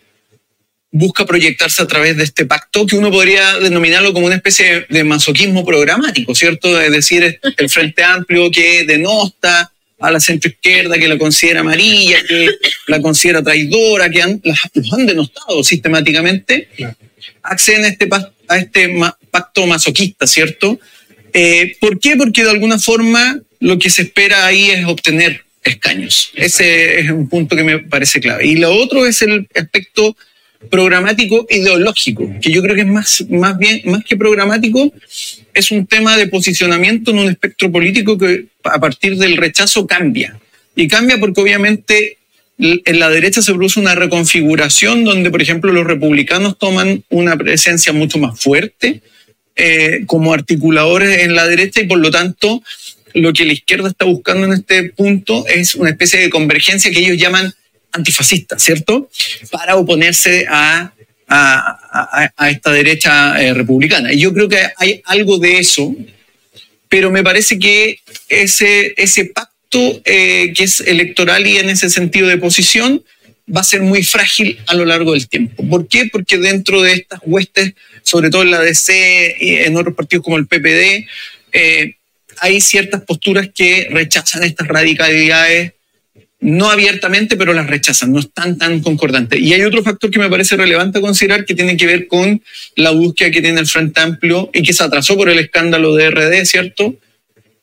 busca 0.90 1.24
proyectarse 1.24 1.82
a 1.82 1.86
través 1.86 2.16
de 2.16 2.24
este 2.24 2.44
pacto 2.44 2.86
que 2.86 2.96
uno 2.96 3.10
podría 3.10 3.58
denominarlo 3.58 4.12
como 4.12 4.26
una 4.26 4.34
especie 4.36 4.86
de 4.88 5.04
masoquismo 5.04 5.64
programático, 5.64 6.34
¿cierto? 6.34 6.80
Es 6.80 6.90
decir, 6.90 7.38
el 7.56 7.70
Frente 7.70 8.02
Amplio 8.02 8.50
que 8.50 8.84
denosta 8.84 9.72
a 10.02 10.10
la 10.10 10.20
centroizquierda, 10.20 10.98
que 10.98 11.08
la 11.08 11.16
considera 11.18 11.60
amarilla, 11.60 12.22
que 12.28 12.48
la 12.88 13.00
considera 13.00 13.42
traidora, 13.42 14.10
que 14.10 14.20
han, 14.22 14.40
las- 14.44 14.58
los 14.74 14.92
han 14.92 15.06
denostado 15.06 15.62
sistemáticamente, 15.64 16.68
acceden 17.42 17.84
a 17.84 17.88
este, 17.88 18.08
a 18.48 18.58
este 18.58 18.94
pacto 19.30 19.66
masoquista, 19.66 20.26
¿cierto? 20.26 20.78
Eh, 21.32 21.76
¿Por 21.80 21.98
qué? 22.00 22.16
Porque 22.16 22.44
de 22.44 22.50
alguna 22.50 22.78
forma 22.78 23.40
lo 23.60 23.78
que 23.78 23.90
se 23.90 24.02
espera 24.02 24.44
ahí 24.46 24.70
es 24.70 24.84
obtener 24.84 25.44
escaños. 25.64 26.30
Ese 26.34 27.00
es 27.00 27.10
un 27.10 27.28
punto 27.28 27.54
que 27.56 27.62
me 27.62 27.78
parece 27.78 28.20
clave. 28.20 28.46
Y 28.46 28.56
lo 28.56 28.74
otro 28.74 29.06
es 29.06 29.22
el 29.22 29.46
aspecto 29.54 30.16
programático 30.70 31.46
ideológico, 31.50 32.30
que 32.40 32.50
yo 32.50 32.62
creo 32.62 32.74
que 32.74 32.82
es 32.82 32.86
más, 32.86 33.24
más 33.28 33.58
bien, 33.58 33.82
más 33.84 34.04
que 34.04 34.16
programático, 34.16 34.92
es 35.54 35.70
un 35.70 35.86
tema 35.86 36.16
de 36.16 36.28
posicionamiento 36.28 37.10
en 37.10 37.18
un 37.18 37.28
espectro 37.28 37.70
político 37.70 38.16
que 38.16 38.46
a 38.64 38.78
partir 38.78 39.16
del 39.16 39.36
rechazo 39.36 39.86
cambia. 39.86 40.38
Y 40.74 40.88
cambia 40.88 41.18
porque 41.18 41.40
obviamente 41.40 42.18
en 42.58 42.98
la 43.00 43.10
derecha 43.10 43.42
se 43.42 43.52
produce 43.52 43.80
una 43.80 43.94
reconfiguración 43.94 45.04
donde, 45.04 45.30
por 45.30 45.42
ejemplo, 45.42 45.72
los 45.72 45.86
republicanos 45.86 46.58
toman 46.58 47.04
una 47.08 47.36
presencia 47.36 47.92
mucho 47.92 48.18
más 48.18 48.40
fuerte 48.40 49.02
eh, 49.56 50.04
como 50.06 50.32
articuladores 50.32 51.22
en 51.22 51.34
la 51.34 51.46
derecha 51.46 51.80
y 51.80 51.86
por 51.86 51.98
lo 51.98 52.10
tanto 52.10 52.62
lo 53.14 53.32
que 53.32 53.44
la 53.44 53.52
izquierda 53.52 53.88
está 53.88 54.06
buscando 54.06 54.46
en 54.46 54.54
este 54.54 54.84
punto 54.90 55.46
es 55.46 55.74
una 55.74 55.90
especie 55.90 56.20
de 56.20 56.30
convergencia 56.30 56.90
que 56.90 57.00
ellos 57.00 57.18
llaman 57.18 57.52
antifascista, 57.92 58.58
¿cierto? 58.58 59.10
Para 59.50 59.76
oponerse 59.76 60.46
a, 60.48 60.92
a- 61.28 62.48
esta 62.50 62.72
derecha 62.72 63.42
eh, 63.42 63.54
republicana. 63.54 64.12
Y 64.12 64.20
yo 64.20 64.32
creo 64.32 64.48
que 64.48 64.58
hay 64.76 65.02
algo 65.04 65.38
de 65.38 65.58
eso, 65.58 65.94
pero 66.88 67.10
me 67.10 67.22
parece 67.22 67.58
que 67.58 68.00
ese, 68.28 68.94
ese 68.96 69.26
pacto 69.26 69.52
pacto 69.72 70.02
eh, 70.04 70.52
que 70.54 70.64
es 70.64 70.80
electoral 70.80 71.46
y 71.46 71.56
en 71.56 71.70
ese 71.70 71.88
sentido 71.88 72.28
de 72.28 72.36
posición 72.36 73.02
va 73.54 73.62
a 73.62 73.64
ser 73.64 73.80
muy 73.80 74.02
frágil 74.02 74.58
a 74.66 74.74
lo 74.74 74.84
largo 74.84 75.12
del 75.12 75.28
tiempo. 75.28 75.66
¿Por 75.66 75.88
qué? 75.88 76.06
Porque 76.12 76.36
dentro 76.36 76.82
de 76.82 76.92
estas 76.92 77.20
huestes, 77.24 77.72
sobre 78.02 78.28
todo 78.28 78.42
en 78.42 78.50
la 78.50 78.60
DC 78.60 79.36
y 79.40 79.54
en 79.56 79.76
otros 79.76 79.94
partidos 79.94 80.24
como 80.24 80.36
el 80.36 80.46
PPD, 80.46 81.06
eh, 81.52 81.94
hay 82.40 82.60
ciertas 82.60 83.02
posturas 83.02 83.48
que 83.54 83.88
rechazan 83.90 84.42
estas 84.44 84.68
radicalidades, 84.68 85.72
no 86.42 86.70
abiertamente, 86.70 87.36
pero 87.36 87.52
las 87.52 87.68
rechazan, 87.68 88.12
no 88.12 88.18
están 88.18 88.58
tan 88.58 88.80
concordantes. 88.80 89.38
Y 89.40 89.54
hay 89.54 89.62
otro 89.62 89.82
factor 89.82 90.10
que 90.10 90.18
me 90.18 90.28
parece 90.28 90.56
relevante 90.56 91.00
considerar 91.00 91.44
que 91.44 91.54
tiene 91.54 91.76
que 91.76 91.86
ver 91.86 92.08
con 92.08 92.42
la 92.74 92.90
búsqueda 92.90 93.30
que 93.30 93.40
tiene 93.40 93.60
el 93.60 93.66
Frente 93.68 94.00
Amplio 94.00 94.50
y 94.52 94.62
que 94.62 94.72
se 94.72 94.82
atrasó 94.82 95.16
por 95.16 95.30
el 95.30 95.38
escándalo 95.38 95.94
de 95.94 96.10
RD, 96.10 96.44
¿cierto? 96.44 96.96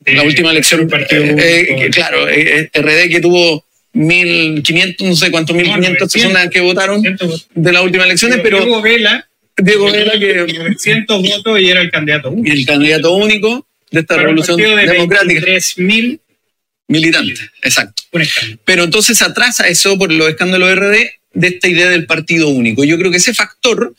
la 0.06 0.22
última 0.22 0.50
elección, 0.50 0.88
eh, 0.90 1.36
eh, 1.40 1.90
claro, 1.90 2.26
eh, 2.26 2.70
RD 2.72 3.10
que 3.10 3.20
tuvo 3.20 3.66
1.500, 3.94 5.06
no 5.06 5.14
sé 5.14 5.30
cuántos, 5.30 5.54
1.500 5.54 5.98
personas 5.98 6.48
que 6.48 6.60
votaron 6.60 7.02
de 7.02 7.72
las 7.72 7.82
últimas 7.82 8.06
elecciones, 8.06 8.40
pero... 8.42 8.60
Diego 8.60 8.80
Vela, 8.80 9.28
Diego 9.58 9.92
Vela 9.92 10.18
que... 10.18 10.54
900 10.58 11.22
votos 11.22 11.60
y 11.60 11.68
era 11.68 11.82
el 11.82 11.90
candidato 11.90 12.30
único. 12.30 12.48
Y 12.48 12.60
el 12.60 12.66
candidato 12.66 13.12
único 13.12 13.66
de 13.90 14.00
esta 14.00 14.16
revolución 14.16 14.56
de 14.56 14.86
democrática. 14.86 15.42
3.000 15.42 16.18
militantes, 16.90 17.50
exacto. 17.62 18.02
Un. 18.12 18.26
Pero 18.64 18.84
entonces 18.84 19.22
atrasa 19.22 19.68
eso 19.68 19.96
por 19.96 20.12
los 20.12 20.28
escándalos 20.28 20.74
RD 20.74 20.96
de 21.32 21.48
esta 21.48 21.68
idea 21.68 21.88
del 21.88 22.06
partido 22.06 22.48
único. 22.48 22.84
Yo 22.84 22.98
creo 22.98 23.10
que 23.10 23.18
ese 23.18 23.34
factor 23.34 23.94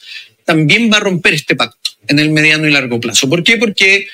también 0.45 0.91
va 0.91 0.97
a 0.97 1.01
romper 1.01 1.33
este 1.33 1.55
pacto 1.55 1.91
en 2.07 2.19
el 2.19 2.31
mediano 2.31 2.67
y 2.67 2.71
largo 2.71 2.99
plazo. 2.99 3.29
¿Por 3.29 3.43
qué? 3.43 3.57
Porque 3.57 4.07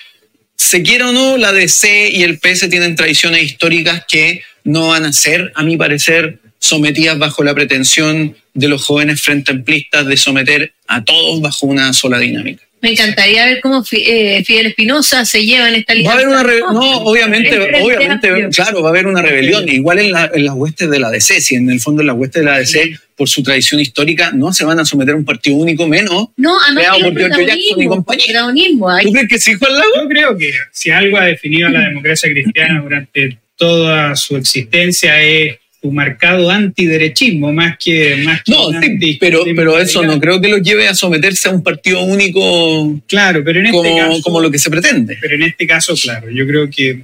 se 0.56 0.84
quiera 0.84 1.10
o 1.10 1.12
no, 1.12 1.38
la 1.38 1.52
DC 1.52 2.10
y 2.12 2.24
el 2.24 2.40
PS 2.40 2.70
tienen 2.70 2.96
tradiciones 2.96 3.44
históricas 3.44 4.04
que 4.08 4.42
no 4.64 4.90
van 4.90 5.06
a 5.06 5.14
ser, 5.14 5.52
a 5.56 5.64
mi 5.64 5.78
parecer, 5.78 6.40
sometidas 6.60 7.18
bajo 7.18 7.44
la 7.44 7.56
pretensión 7.56 8.36
de 8.54 8.68
los 8.68 8.84
jóvenes 8.84 9.22
frente 9.22 9.52
amplistas 9.52 10.06
de 10.06 10.18
someter 10.18 10.74
a 10.88 11.04
todos 11.04 11.42
bajo 11.42 11.66
una 11.66 11.94
sola 11.94 12.20
dinámica. 12.20 12.67
Me 12.82 12.92
encantaría 12.92 13.46
ver 13.46 13.60
cómo 13.62 13.84
eh, 13.92 14.44
Fidel 14.46 14.68
Espinosa 14.68 15.26
se 15.26 15.44
lleva 15.44 15.70
en 15.70 15.76
esta 15.76 15.96
línea. 15.96 16.12
Va 16.12 16.14
a 16.14 16.18
haber 16.18 16.28
una 16.28 16.44
rebelión, 16.44 16.74
no, 16.74 16.98
obviamente, 17.00 17.60
obviamente, 17.82 18.50
claro, 18.54 18.84
va 18.84 18.90
a 18.90 18.92
haber 18.92 19.08
una 19.08 19.22
rebelión, 19.22 19.68
igual 19.68 20.00
en, 20.00 20.12
la, 20.12 20.30
en, 20.32 20.46
las 20.46 20.54
huestes 20.54 20.90
de 20.90 21.00
la 21.00 21.10
DC, 21.10 21.42
si 21.42 21.56
en 21.56 21.70
el 21.72 21.80
fondo 21.80 22.02
en 22.02 22.08
las 22.08 22.16
huestes 22.16 22.44
de 22.44 22.46
la 22.46 22.60
DC, 22.60 23.00
por 23.16 23.28
su 23.28 23.42
tradición 23.42 23.82
histórica, 23.82 24.32
no 24.32 24.54
se 24.54 24.64
van 24.64 24.80
a 24.80 24.86
someter 24.86 25.16
a 25.16 25.18
un 25.18 25.26
partido 25.26 25.56
único 25.56 25.88
menos. 25.88 26.28
No, 26.38 26.56
además 26.62 27.00
por 27.02 27.18
Jackson 27.18 27.82
y 27.82 27.88
compañía. 27.88 28.46
¿Tú 29.02 29.12
crees 29.12 29.28
que 29.28 29.40
sí, 29.40 29.54
Juan 29.56 29.74
Lago? 29.74 29.92
Yo 29.96 30.08
creo 30.08 30.38
que 30.38 30.52
si 30.72 30.92
algo 30.92 31.18
ha 31.18 31.26
definido 31.26 31.68
a 31.68 31.72
la 31.72 31.80
democracia 31.82 32.30
cristiana 32.30 32.82
durante 32.82 33.40
toda 33.56 34.16
su 34.16 34.38
existencia 34.38 35.20
es 35.22 35.58
su 35.82 35.92
marcado 35.92 36.50
antiderechismo 36.50 37.54
más 37.54 37.78
que 37.78 38.18
más 38.24 38.42
que 38.44 38.52
no 38.52 38.82
sí, 38.82 39.18
pero 39.20 39.44
pero 39.56 39.80
eso 39.80 40.02
no 40.04 40.20
creo 40.20 40.42
que 40.42 40.48
lo 40.48 40.58
lleve 40.58 40.88
a 40.88 40.96
someterse 40.96 41.50
a 41.50 41.52
un 41.52 41.62
partido 41.64 42.02
único 42.02 43.00
claro 43.08 43.44
pero 43.44 43.60
en 43.60 43.68
este 43.68 43.78
como, 43.78 43.98
caso 43.98 44.22
como 44.24 44.42
lo 44.42 44.50
que 44.50 44.58
se 44.60 44.70
pretende 44.72 45.18
pero 45.22 45.36
en 45.36 45.44
este 45.44 45.68
caso 45.68 45.94
claro 45.96 46.30
yo 46.32 46.48
creo 46.48 46.70
que 46.70 47.04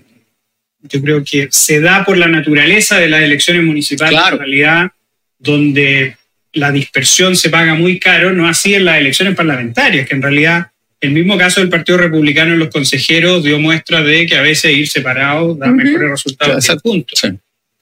yo 0.89 1.01
creo 1.01 1.23
que 1.23 1.47
se 1.51 1.79
da 1.79 2.03
por 2.03 2.17
la 2.17 2.27
naturaleza 2.27 2.99
de 2.99 3.09
las 3.09 3.21
elecciones 3.21 3.63
municipales 3.63 4.19
Claro. 4.19 4.35
en 4.35 4.39
realidad 4.39 4.91
donde 5.39 6.17
la 6.53 6.71
dispersión 6.71 7.35
se 7.35 7.49
paga 7.49 7.75
muy 7.75 7.99
caro 7.99 8.33
no 8.33 8.47
así 8.47 8.73
en 8.73 8.85
las 8.85 8.97
elecciones 8.99 9.35
parlamentarias 9.35 10.07
que 10.07 10.15
en 10.15 10.21
realidad 10.21 10.67
el 10.99 11.11
mismo 11.11 11.37
caso 11.37 11.59
del 11.59 11.69
Partido 11.69 11.97
Republicano 11.97 12.53
en 12.53 12.59
los 12.59 12.69
consejeros 12.69 13.43
dio 13.43 13.59
muestra 13.59 14.01
de 14.01 14.25
que 14.25 14.37
a 14.37 14.41
veces 14.41 14.71
ir 14.73 14.87
separado 14.87 15.53
da 15.53 15.67
mejores 15.69 16.09
resultados 16.09 16.55
Exacto. 16.55 16.89
juntos. 16.89 17.19
Sí. 17.19 17.27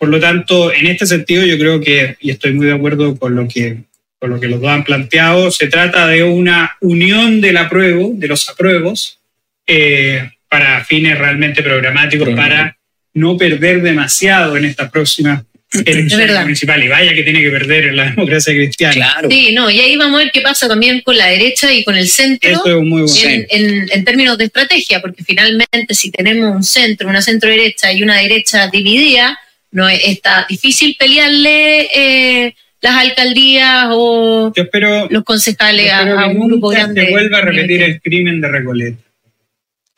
Por 0.02 0.10
lo 0.10 0.20
tanto, 0.20 0.74
en 0.74 0.88
este 0.88 1.06
sentido, 1.06 1.46
yo 1.46 1.60
creo 1.60 1.80
que, 1.80 2.16
y 2.20 2.32
estoy 2.32 2.54
muy 2.54 2.66
de 2.66 2.74
acuerdo 2.74 3.16
con 3.20 3.36
lo 3.36 3.48
que, 3.48 3.78
con 4.18 4.32
lo 4.32 4.40
que 4.40 4.48
los 4.48 4.60
dos 4.60 4.72
han 4.72 4.84
planteado, 4.84 5.52
se 5.52 5.68
trata 5.68 6.08
de 6.08 6.24
una 6.24 6.76
unión 6.82 7.40
del 7.40 7.58
apruebo, 7.58 8.10
de 8.16 8.28
los 8.28 8.50
apruebos, 8.50 9.20
eh, 9.68 10.28
para 10.50 10.84
fines 10.86 11.20
realmente 11.20 11.62
programáticos, 11.62 12.26
Programático. 12.26 12.58
para 12.64 12.78
no 13.14 13.38
perder 13.38 13.84
demasiado 13.84 14.58
en 14.58 14.66
esta 14.66 14.90
próxima 14.90 15.46
elección 15.86 16.20
verdad. 16.20 16.42
municipal. 16.42 16.84
Y 16.84 16.88
vaya 16.88 17.14
que 17.14 17.22
tiene 17.22 17.42
que 17.44 17.52
perder 17.52 17.90
en 17.90 17.98
la 17.98 18.06
democracia 18.10 18.54
cristiana. 18.56 18.94
claro 18.96 19.30
Sí, 19.30 19.54
no, 19.54 19.70
y 19.70 19.80
ahí 19.82 19.96
vamos 19.98 20.20
a 20.20 20.24
ver 20.24 20.32
qué 20.34 20.42
pasa 20.42 20.68
también 20.68 21.02
con 21.02 21.16
la 21.16 21.28
derecha 21.28 21.72
y 21.72 21.84
con 21.84 21.96
el 21.96 22.08
centro. 22.08 22.50
Eso 22.50 22.80
es 22.80 22.84
muy 22.84 23.04
bueno. 23.04 23.46
En- 23.52 23.88
en 23.92 24.04
términos 24.04 24.36
de 24.40 24.46
estrategia, 24.46 25.00
porque 25.00 25.24
finalmente 25.24 25.94
si 25.94 26.10
tenemos 26.10 26.56
un 26.56 26.64
centro, 26.64 27.08
una 27.08 27.22
centro 27.22 27.52
derecha 27.52 27.94
y 27.94 28.02
una 28.02 28.18
derecha 28.18 28.68
dividida, 28.68 29.38
no 29.72 29.88
es- 29.90 30.02
está 30.08 30.46
difícil 30.50 30.96
pelearle 31.00 31.88
eh, 31.94 32.56
las 32.82 32.96
alcaldías 32.96 33.88
o 33.92 34.52
Yo 34.56 34.64
espero, 34.64 35.08
los 35.10 35.24
concejales 35.24 35.86
yo 35.88 35.94
a, 35.94 36.00
espero 36.00 36.20
a 36.20 36.24
que 36.30 36.36
un 36.36 36.48
grupo 36.48 36.68
nunca 36.72 36.80
grande. 36.84 37.06
se 37.06 37.12
vuelva 37.12 37.38
a 37.38 37.42
repetir 37.42 37.82
el 37.84 38.02
crimen 38.02 38.42
de 38.42 38.48
Recoleta. 38.48 38.98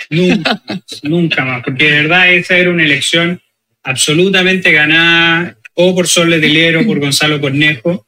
Nunca, 0.09 0.61
más, 0.67 0.80
nunca 1.03 1.45
más, 1.45 1.63
porque 1.63 1.86
de 1.86 2.01
verdad 2.03 2.32
esa 2.34 2.57
era 2.57 2.69
una 2.69 2.84
elección 2.84 3.41
absolutamente 3.84 4.71
ganada 4.71 5.55
o 5.76 5.95
por 5.95 6.07
Sol 6.07 6.30
Letelier 6.30 6.78
o 6.78 6.86
por 6.86 6.99
Gonzalo 6.99 7.39
Cornejo 7.41 8.05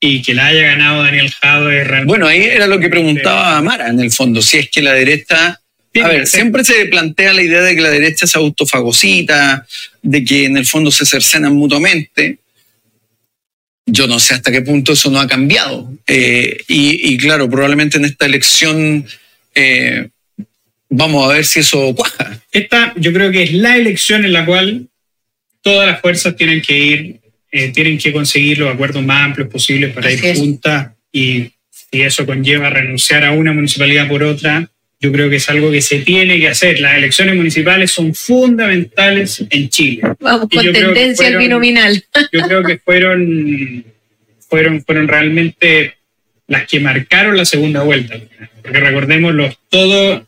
y 0.00 0.22
que 0.22 0.34
la 0.34 0.46
haya 0.46 0.62
ganado 0.62 1.02
Daniel 1.02 1.30
Jado 1.30 1.70
es 1.70 1.86
realmente... 1.86 2.08
bueno 2.08 2.26
ahí 2.26 2.42
era 2.42 2.66
lo 2.66 2.78
que 2.78 2.88
preguntaba 2.88 3.56
Amara 3.56 3.88
en 3.88 4.00
el 4.00 4.10
fondo 4.10 4.42
si 4.42 4.58
es 4.58 4.70
que 4.70 4.82
la 4.82 4.92
derecha 4.92 5.60
a 6.02 6.08
ver, 6.08 6.26
ser. 6.26 6.40
siempre 6.40 6.64
se 6.64 6.86
plantea 6.86 7.32
la 7.32 7.42
idea 7.42 7.62
de 7.62 7.74
que 7.74 7.80
la 7.80 7.90
derecha 7.90 8.24
es 8.24 8.34
autofagocita, 8.34 9.66
de 10.02 10.24
que 10.24 10.46
en 10.46 10.56
el 10.56 10.66
fondo 10.66 10.90
se 10.90 11.06
cercenan 11.06 11.54
mutuamente. 11.54 12.38
Yo 13.86 14.06
no 14.06 14.18
sé 14.18 14.34
hasta 14.34 14.50
qué 14.50 14.62
punto 14.62 14.92
eso 14.92 15.10
no 15.10 15.20
ha 15.20 15.26
cambiado. 15.26 15.92
Eh, 16.06 16.56
y, 16.68 17.12
y 17.12 17.16
claro, 17.18 17.48
probablemente 17.48 17.98
en 17.98 18.06
esta 18.06 18.26
elección 18.26 19.06
eh, 19.54 20.08
vamos 20.88 21.24
a 21.24 21.34
ver 21.34 21.44
si 21.44 21.60
eso 21.60 21.94
cuaja. 21.94 22.40
Esta 22.50 22.92
yo 22.96 23.12
creo 23.12 23.30
que 23.30 23.42
es 23.42 23.52
la 23.52 23.76
elección 23.76 24.24
en 24.24 24.32
la 24.32 24.46
cual 24.46 24.88
todas 25.60 25.86
las 25.86 26.00
fuerzas 26.00 26.36
tienen 26.36 26.60
que 26.60 26.78
ir, 26.78 27.20
eh, 27.50 27.70
tienen 27.72 27.98
que 27.98 28.12
conseguir 28.12 28.58
los 28.58 28.72
acuerdos 28.72 29.02
más 29.02 29.22
amplios 29.22 29.48
posibles 29.48 29.92
para 29.92 30.08
Así 30.08 30.26
ir 30.26 30.36
juntas 30.36 30.92
y 31.12 31.50
si 31.70 32.02
eso 32.02 32.26
conlleva 32.26 32.70
renunciar 32.70 33.24
a 33.24 33.32
una 33.32 33.52
municipalidad 33.52 34.08
por 34.08 34.22
otra, 34.22 34.68
yo 35.04 35.12
creo 35.12 35.28
que 35.28 35.36
es 35.36 35.48
algo 35.50 35.70
que 35.70 35.82
se 35.82 35.98
tiene 35.98 36.38
que 36.40 36.48
hacer. 36.48 36.80
Las 36.80 36.96
elecciones 36.96 37.36
municipales 37.36 37.90
son 37.90 38.14
fundamentales 38.14 39.44
en 39.50 39.68
Chile. 39.68 40.00
Vamos 40.20 40.48
Y 40.50 40.56
con 40.56 40.64
yo 40.64 40.72
creo 40.72 40.88
que 40.88 40.94
tendencia 40.94 41.26
al 41.26 41.32
fueron- 41.34 41.42
binominal. 41.48 42.04
Yo 42.32 42.40
creo 42.40 42.62
que 42.64 42.78
fueron, 42.78 43.84
fueron, 44.48 44.82
fueron 44.84 45.08
realmente 45.08 45.94
las 46.46 46.66
que 46.66 46.80
marcaron 46.80 47.36
la 47.36 47.44
segunda 47.44 47.82
vuelta. 47.82 48.16
Porque 48.62 48.80
recordemos, 48.80 49.34
los, 49.34 49.58
todo 49.68 50.26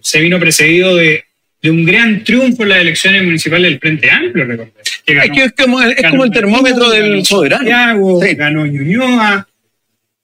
se 0.00 0.20
vino 0.20 0.40
precedido 0.40 0.96
de, 0.96 1.24
de 1.62 1.70
un 1.70 1.84
gran 1.84 2.24
triunfo 2.24 2.64
en 2.64 2.70
las 2.70 2.80
elecciones 2.80 3.22
municipales 3.22 3.70
del 3.70 3.78
Frente 3.78 4.10
Amplio, 4.10 4.44
recordemos. 4.44 4.82
Que 5.06 5.12
Es, 5.18 5.30
que 5.30 5.44
es 5.44 5.52
como, 5.52 5.80
es 5.80 6.02
como 6.10 6.24
el 6.24 6.30
termómetro 6.32 6.90
del 6.90 7.10
ganó 7.10 7.24
soberano. 7.24 7.58
Santiago, 7.58 8.22
Sí. 8.22 8.34
ganó 8.34 8.66
Ñuñoa. 8.66 9.48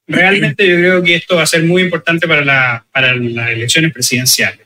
Realmente 0.08 0.66
yo 0.66 0.76
creo 0.76 1.02
que 1.02 1.14
esto 1.16 1.36
va 1.36 1.42
a 1.42 1.46
ser 1.46 1.62
muy 1.64 1.82
importante 1.82 2.26
para, 2.26 2.44
la- 2.44 2.84
para 2.90 3.14
las 3.14 3.50
elecciones 3.50 3.92
presidenciales. 3.92 4.60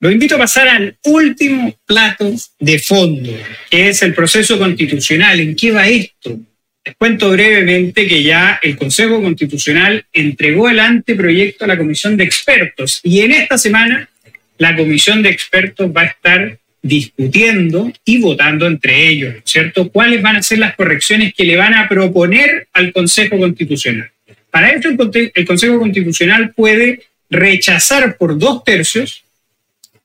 Los 0.00 0.12
invito 0.12 0.36
a 0.36 0.38
pasar 0.38 0.68
al 0.68 0.96
último 1.04 1.74
plato 1.86 2.32
de 2.58 2.78
fondo, 2.78 3.32
que 3.70 3.88
es 3.88 4.02
el 4.02 4.14
proceso 4.14 4.58
constitucional. 4.58 5.40
¿En 5.40 5.54
qué 5.56 5.72
va 5.72 5.88
esto? 5.88 6.38
Les 6.84 6.94
cuento 6.96 7.30
brevemente 7.30 8.06
que 8.06 8.22
ya 8.22 8.58
el 8.62 8.76
Consejo 8.78 9.22
Constitucional 9.22 10.06
entregó 10.12 10.70
el 10.70 10.80
anteproyecto 10.80 11.64
a 11.64 11.68
la 11.68 11.76
Comisión 11.76 12.16
de 12.16 12.24
Expertos 12.24 13.00
y 13.02 13.20
en 13.20 13.32
esta 13.32 13.58
semana 13.58 14.08
la 14.56 14.74
Comisión 14.76 15.22
de 15.22 15.28
Expertos 15.28 15.90
va 15.94 16.02
a 16.02 16.06
estar 16.06 16.58
discutiendo 16.82 17.92
y 18.06 18.18
votando 18.18 18.66
entre 18.66 19.06
ellos, 19.08 19.34
¿cierto? 19.44 19.90
¿Cuáles 19.90 20.22
van 20.22 20.36
a 20.36 20.42
ser 20.42 20.58
las 20.58 20.74
correcciones 20.76 21.34
que 21.34 21.44
le 21.44 21.56
van 21.56 21.74
a 21.74 21.86
proponer 21.88 22.68
al 22.72 22.92
Consejo 22.94 23.38
Constitucional? 23.38 24.10
Para 24.50 24.70
esto 24.70 24.88
el, 24.88 25.46
Consejo 25.46 25.78
Constitucional 25.78 26.52
puede 26.54 27.02
rechazar 27.28 28.16
por 28.16 28.38
dos 28.38 28.64
tercios 28.64 29.22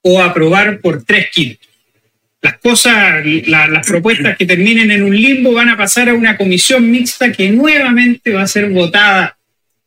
o 0.02 0.22
aprobar 0.22 0.80
por 0.80 1.04
tres 1.04 1.30
quintos. 1.32 1.68
Las 2.42 2.60
cosas, 2.60 3.26
la- 3.48 3.68
las 3.68 3.88
propuestas 3.88 4.38
que 4.38 4.46
terminen 4.46 4.92
en 4.92 5.02
un 5.04 5.16
limbo 5.16 5.52
van 5.54 5.70
a 5.70 5.78
pasar 5.78 6.10
a 6.10 6.14
una 6.14 6.38
comisión 6.38 6.90
mixta 6.92 7.32
que 7.32 7.50
nuevamente 7.50 8.32
va 8.34 8.44
a 8.44 8.48
ser 8.48 8.70
votada 8.70 9.36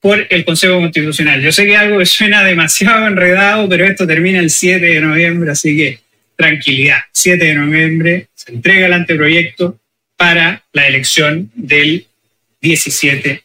por 0.00 0.26
el 0.28 0.44
Consejo 0.44 0.80
Constitucional. 0.80 1.40
Yo 1.40 1.52
sé 1.52 1.66
que 1.66 1.76
algo 1.76 1.98
que 1.98 2.06
suena 2.06 2.42
demasiado 2.42 3.06
enredado, 3.06 3.68
pero 3.68 3.84
esto 3.84 4.06
termina 4.06 4.40
el 4.40 4.50
7 4.50 4.84
de 4.84 5.00
noviembre, 5.00 5.52
así 5.52 5.76
que 5.76 6.00
tranquilidad. 6.36 6.98
7 7.12 7.44
de 7.44 7.54
noviembre 7.54 8.26
se 8.34 8.52
entrega 8.52 8.86
el 8.86 8.92
anteproyecto 8.92 9.78
para 10.16 10.64
la 10.72 10.86
elección 10.88 11.50
del 11.54 12.06
17 12.60 13.42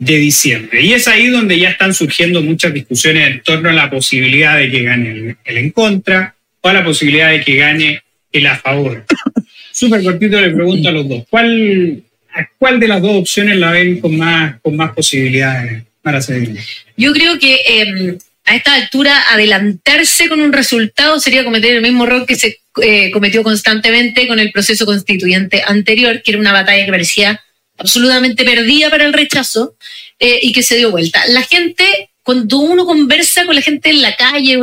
de 0.00 0.16
diciembre. 0.16 0.82
Y 0.82 0.94
es 0.94 1.06
ahí 1.06 1.28
donde 1.28 1.58
ya 1.58 1.68
están 1.68 1.94
surgiendo 1.94 2.42
muchas 2.42 2.72
discusiones 2.72 3.30
en 3.30 3.42
torno 3.42 3.68
a 3.68 3.72
la 3.72 3.90
posibilidad 3.90 4.56
de 4.56 4.70
que 4.70 4.82
gane 4.82 5.10
el, 5.10 5.36
el 5.44 5.56
en 5.58 5.70
contra 5.70 6.34
o 6.62 6.68
a 6.68 6.72
la 6.72 6.82
posibilidad 6.82 7.30
de 7.30 7.42
que 7.42 7.54
gane 7.54 8.02
el 8.32 8.46
a 8.46 8.56
favor. 8.56 9.04
súper 9.72 10.02
cortito 10.02 10.40
le 10.40 10.50
pregunto 10.50 10.88
a 10.88 10.92
los 10.92 11.08
dos, 11.08 11.24
¿cuál, 11.28 12.02
a 12.34 12.48
¿cuál 12.58 12.80
de 12.80 12.88
las 12.88 13.02
dos 13.02 13.16
opciones 13.16 13.56
la 13.56 13.70
ven 13.70 14.00
con 14.00 14.16
más, 14.16 14.60
con 14.62 14.74
más 14.74 14.92
posibilidades 14.92 15.84
para 16.02 16.20
seguir? 16.20 16.58
Yo 16.96 17.12
creo 17.12 17.38
que 17.38 17.54
eh, 17.54 18.18
a 18.46 18.56
esta 18.56 18.74
altura 18.74 19.14
adelantarse 19.30 20.28
con 20.28 20.40
un 20.40 20.52
resultado 20.52 21.20
sería 21.20 21.44
cometer 21.44 21.76
el 21.76 21.82
mismo 21.82 22.04
error 22.04 22.26
que 22.26 22.36
se 22.36 22.60
eh, 22.82 23.10
cometió 23.10 23.42
constantemente 23.42 24.26
con 24.26 24.38
el 24.38 24.50
proceso 24.50 24.86
constituyente 24.86 25.62
anterior, 25.66 26.22
que 26.22 26.32
era 26.32 26.40
una 26.40 26.52
batalla 26.52 26.84
que 26.84 26.90
parecía 26.90 27.40
absolutamente 27.80 28.44
perdida 28.44 28.90
para 28.90 29.06
el 29.06 29.12
rechazo 29.12 29.74
eh, 30.18 30.38
y 30.42 30.52
que 30.52 30.62
se 30.62 30.76
dio 30.76 30.90
vuelta. 30.90 31.22
La 31.28 31.42
gente, 31.42 32.10
cuando 32.22 32.58
uno 32.58 32.84
conversa 32.84 33.46
con 33.46 33.54
la 33.54 33.62
gente 33.62 33.90
en 33.90 34.02
la 34.02 34.14
calle, 34.14 34.58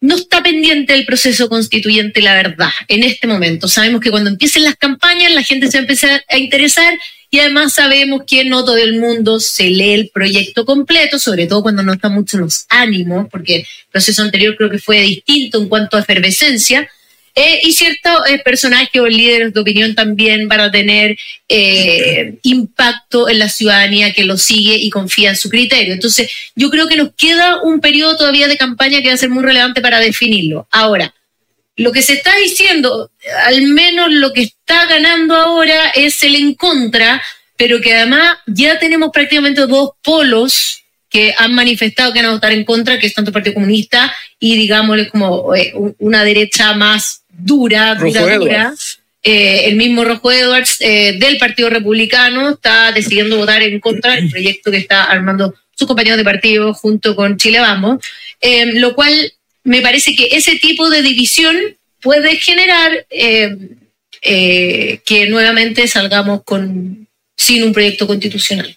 no 0.00 0.16
está 0.16 0.42
pendiente 0.42 0.92
del 0.92 1.04
proceso 1.04 1.48
constituyente, 1.48 2.22
la 2.22 2.34
verdad, 2.34 2.70
en 2.88 3.02
este 3.02 3.26
momento. 3.26 3.68
Sabemos 3.68 4.00
que 4.00 4.10
cuando 4.10 4.30
empiecen 4.30 4.64
las 4.64 4.76
campañas 4.76 5.32
la 5.32 5.42
gente 5.42 5.66
se 5.66 5.78
va 5.78 5.80
a 5.80 5.82
empezar 5.82 6.24
a 6.28 6.38
interesar 6.38 6.98
y 7.30 7.38
además 7.38 7.72
sabemos 7.72 8.22
que 8.26 8.44
no 8.44 8.64
todo 8.64 8.76
el 8.76 9.00
mundo 9.00 9.40
se 9.40 9.70
lee 9.70 9.94
el 9.94 10.10
proyecto 10.10 10.64
completo, 10.64 11.18
sobre 11.18 11.46
todo 11.46 11.62
cuando 11.62 11.82
no 11.82 11.94
están 11.94 12.12
mucho 12.12 12.38
los 12.38 12.66
ánimos, 12.68 13.28
porque 13.30 13.56
el 13.56 13.66
proceso 13.90 14.22
anterior 14.22 14.54
creo 14.56 14.70
que 14.70 14.78
fue 14.78 15.00
distinto 15.00 15.58
en 15.58 15.68
cuanto 15.68 15.96
a 15.96 16.00
efervescencia. 16.00 16.88
Eh, 17.34 17.60
y 17.62 17.72
ciertos 17.72 18.28
eh, 18.28 18.40
personajes 18.44 19.00
o 19.00 19.06
líderes 19.06 19.54
de 19.54 19.60
opinión 19.60 19.94
también 19.94 20.48
van 20.48 20.60
a 20.60 20.70
tener 20.70 21.16
eh, 21.48 22.38
impacto 22.42 23.26
en 23.28 23.38
la 23.38 23.48
ciudadanía 23.48 24.12
que 24.12 24.24
lo 24.24 24.36
sigue 24.36 24.76
y 24.76 24.90
confía 24.90 25.30
en 25.30 25.36
su 25.36 25.48
criterio. 25.48 25.94
Entonces, 25.94 26.30
yo 26.54 26.68
creo 26.68 26.88
que 26.88 26.96
nos 26.96 27.14
queda 27.16 27.62
un 27.62 27.80
periodo 27.80 28.18
todavía 28.18 28.48
de 28.48 28.58
campaña 28.58 29.00
que 29.00 29.08
va 29.08 29.14
a 29.14 29.18
ser 29.18 29.30
muy 29.30 29.42
relevante 29.42 29.80
para 29.80 29.98
definirlo. 29.98 30.68
Ahora, 30.70 31.14
lo 31.76 31.90
que 31.90 32.02
se 32.02 32.14
está 32.14 32.36
diciendo, 32.36 33.10
al 33.46 33.62
menos 33.62 34.10
lo 34.10 34.34
que 34.34 34.42
está 34.42 34.84
ganando 34.84 35.34
ahora 35.34 35.88
es 35.94 36.22
el 36.22 36.36
en 36.36 36.54
contra, 36.54 37.22
pero 37.56 37.80
que 37.80 37.94
además 37.94 38.36
ya 38.46 38.78
tenemos 38.78 39.10
prácticamente 39.10 39.66
dos 39.66 39.92
polos 40.02 40.82
que 41.08 41.34
han 41.36 41.54
manifestado 41.54 42.12
que 42.12 42.20
van 42.20 42.30
a 42.30 42.32
votar 42.32 42.52
en 42.52 42.64
contra, 42.64 42.98
que 42.98 43.06
es 43.06 43.14
tanto 43.14 43.30
el 43.30 43.34
Partido 43.34 43.54
Comunista 43.54 44.14
y, 44.38 44.56
digámosle, 44.56 45.08
como 45.08 45.52
una 45.98 46.24
derecha 46.24 46.74
más 46.74 47.21
dura, 47.32 47.94
dura, 47.94 48.38
dura. 48.38 48.74
Eh, 49.24 49.68
el 49.68 49.76
mismo 49.76 50.04
Rojo 50.04 50.32
Edwards 50.32 50.78
eh, 50.80 51.16
del 51.18 51.38
Partido 51.38 51.70
Republicano 51.70 52.50
está 52.50 52.90
decidiendo 52.90 53.36
votar 53.36 53.62
en 53.62 53.78
contra 53.78 54.16
del 54.16 54.28
proyecto 54.28 54.72
que 54.72 54.78
está 54.78 55.04
armando 55.04 55.54
sus 55.76 55.86
compañeros 55.86 56.18
de 56.18 56.24
partido 56.24 56.74
junto 56.74 57.14
con 57.14 57.36
Chile 57.36 57.60
Vamos, 57.60 58.04
eh, 58.40 58.66
lo 58.74 58.96
cual 58.96 59.32
me 59.62 59.80
parece 59.80 60.16
que 60.16 60.28
ese 60.32 60.56
tipo 60.56 60.90
de 60.90 61.02
división 61.02 61.56
puede 62.00 62.36
generar 62.36 63.06
que 64.20 65.26
nuevamente 65.28 65.86
salgamos 65.86 66.42
con, 66.42 67.06
sin 67.36 67.62
un 67.62 67.72
proyecto 67.72 68.08
constitucional. 68.08 68.76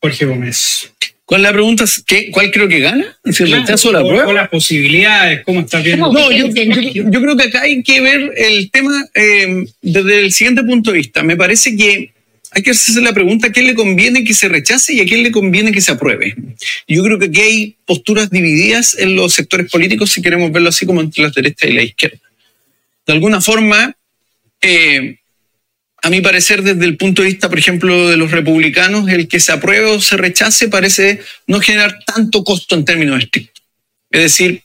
Jorge 0.00 0.24
Gómez. 0.24 0.90
¿Cuál 1.32 1.44
la 1.44 1.52
pregunta? 1.54 1.86
¿Qué, 2.06 2.30
¿Cuál 2.30 2.50
creo 2.50 2.68
que 2.68 2.80
gana? 2.80 3.18
¿Si 3.24 3.44
el 3.44 3.52
rechazo 3.52 3.88
o 3.88 3.92
la 3.92 4.00
prueba? 4.00 4.24
¿Cuál 4.24 4.36
las 4.36 4.50
posibilidades? 4.50 5.42
¿Cómo 5.46 5.60
estás 5.60 5.82
viendo? 5.82 6.12
No, 6.12 6.30
yo, 6.30 6.50
creo 6.50 7.36
que 7.38 7.44
acá 7.44 7.62
hay 7.62 7.82
que 7.82 8.02
ver 8.02 8.34
el 8.36 8.70
tema 8.70 8.92
eh, 9.14 9.64
desde 9.80 10.18
el 10.18 10.32
siguiente 10.34 10.62
punto 10.62 10.90
de 10.90 10.98
vista. 10.98 11.22
Me 11.22 11.34
parece 11.34 11.74
que 11.74 12.12
hay 12.50 12.62
que 12.62 12.72
hacerse 12.72 13.00
la 13.00 13.14
pregunta 13.14 13.46
a 13.46 13.50
quién 13.50 13.66
le 13.66 13.74
conviene 13.74 14.24
que 14.24 14.34
se 14.34 14.46
rechace 14.46 14.92
y 14.92 15.00
a 15.00 15.06
quién 15.06 15.22
le 15.22 15.32
conviene 15.32 15.72
que 15.72 15.80
se 15.80 15.92
apruebe. 15.92 16.34
Yo 16.86 17.02
creo 17.02 17.18
que 17.18 17.24
aquí 17.28 17.40
hay 17.40 17.76
posturas 17.86 18.28
divididas 18.28 18.94
en 18.98 19.16
los 19.16 19.32
sectores 19.32 19.70
políticos, 19.70 20.10
si 20.10 20.20
queremos 20.20 20.52
verlo 20.52 20.68
así 20.68 20.84
como 20.84 21.00
entre 21.00 21.22
la 21.22 21.30
derecha 21.30 21.66
y 21.66 21.72
la 21.72 21.82
izquierda. 21.82 22.20
De 23.06 23.12
alguna 23.14 23.40
forma, 23.40 23.96
eh, 24.60 25.16
a 26.02 26.10
mi 26.10 26.20
parecer, 26.20 26.62
desde 26.62 26.84
el 26.84 26.96
punto 26.96 27.22
de 27.22 27.28
vista, 27.28 27.48
por 27.48 27.58
ejemplo, 27.58 28.08
de 28.08 28.16
los 28.16 28.32
republicanos, 28.32 29.08
el 29.08 29.28
que 29.28 29.38
se 29.38 29.52
apruebe 29.52 29.86
o 29.86 30.00
se 30.00 30.16
rechace 30.16 30.68
parece 30.68 31.20
no 31.46 31.60
generar 31.60 31.96
tanto 32.04 32.42
costo 32.42 32.74
en 32.74 32.84
términos 32.84 33.22
estrictos. 33.22 33.62
Es 34.10 34.22
decir, 34.22 34.62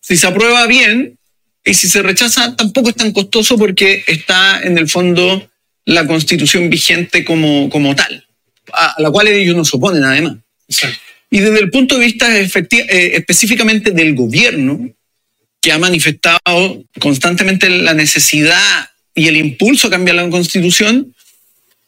si 0.00 0.16
se 0.16 0.26
aprueba 0.28 0.66
bien 0.66 1.18
y 1.64 1.74
si 1.74 1.88
se 1.88 2.02
rechaza 2.02 2.54
tampoco 2.54 2.90
es 2.90 2.94
tan 2.94 3.12
costoso 3.12 3.58
porque 3.58 4.04
está 4.06 4.62
en 4.62 4.78
el 4.78 4.88
fondo 4.88 5.50
la 5.86 6.06
constitución 6.06 6.70
vigente 6.70 7.24
como, 7.24 7.68
como 7.68 7.96
tal, 7.96 8.24
a 8.72 8.94
la 8.98 9.10
cual 9.10 9.28
ellos 9.28 9.56
no 9.56 9.64
se 9.64 9.76
oponen 9.76 10.04
además. 10.04 10.36
Y 11.30 11.40
desde 11.40 11.58
el 11.58 11.70
punto 11.70 11.98
de 11.98 12.04
vista 12.06 12.38
eh, 12.38 12.48
específicamente 13.16 13.90
del 13.90 14.14
gobierno, 14.14 14.88
que 15.60 15.72
ha 15.72 15.78
manifestado 15.78 16.84
constantemente 17.00 17.68
la 17.70 17.94
necesidad 17.94 18.90
y 19.14 19.28
el 19.28 19.36
impulso 19.36 19.86
a 19.86 19.90
cambiar 19.90 20.16
la 20.16 20.28
constitución, 20.28 21.14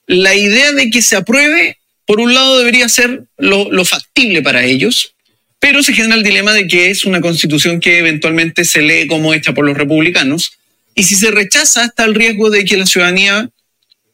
la 0.07 0.35
idea 0.35 0.73
de 0.73 0.91
que 0.91 1.03
se 1.03 1.17
apruebe, 1.17 1.79
por 2.07 2.21
un 2.21 2.33
lado, 2.35 2.59
debería 2.59 2.89
ser 2.89 3.25
lo, 3.37 3.85
factible 3.85 4.43
para 4.43 4.65
ellos, 4.65 5.15
pero 5.59 5.83
se 5.83 5.95
genera 5.95 6.15
el 6.15 6.23
dilema 6.23 6.53
de 6.53 6.69
que 6.69 6.91
es 6.91 7.05
una 7.05 7.21
constitución 7.21 7.81
que 7.81 7.99
eventualmente 7.99 8.65
se 8.65 8.83
lee 8.83 9.09
como 9.09 9.35
hecha 9.35 9.55
por 9.55 9.65
los 9.65 9.77
republicanos, 9.77 10.53
y 10.95 11.03
si 11.03 11.15
se 11.17 11.31
rechaza 11.31 11.87
está 11.87 12.05
el 12.05 12.15
riesgo 12.15 12.51
de 12.51 12.65
que 12.65 12.77
la 12.77 12.87
ciudadanía, 12.87 13.51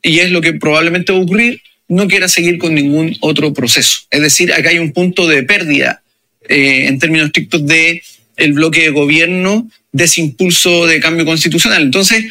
y 0.03 0.21
es 0.21 0.31
lo 0.31 0.41
que 0.41 0.55
probablemente 0.55 1.13
va 1.13 1.19
a 1.19 1.23
ocurrir, 1.23 1.61
no 1.89 2.09
quiera 2.09 2.29
seguir 2.29 2.59
con 2.59 2.75
ningún 2.75 3.17
otro 3.21 3.53
proceso. 3.53 4.01
Es 4.11 4.23
decir, 4.23 4.53
acá 4.53 4.71
hay 4.71 4.79
un 4.79 4.93
punto 4.93 5.29
de 5.29 5.43
pérdida 5.43 6.03
eh, 6.49 6.87
en 6.87 6.99
términos 6.99 7.27
estrictos 7.27 7.67
de 7.67 8.03
el 8.37 8.55
bloque 8.55 8.81
de 8.83 8.91
gobierno, 8.91 9.71
de 9.93 10.05
ese 10.05 10.23
impulso 10.23 10.87
de 10.87 11.01
cambio 11.01 11.27
constitucional. 11.27 11.83
Entonces, 11.83 12.25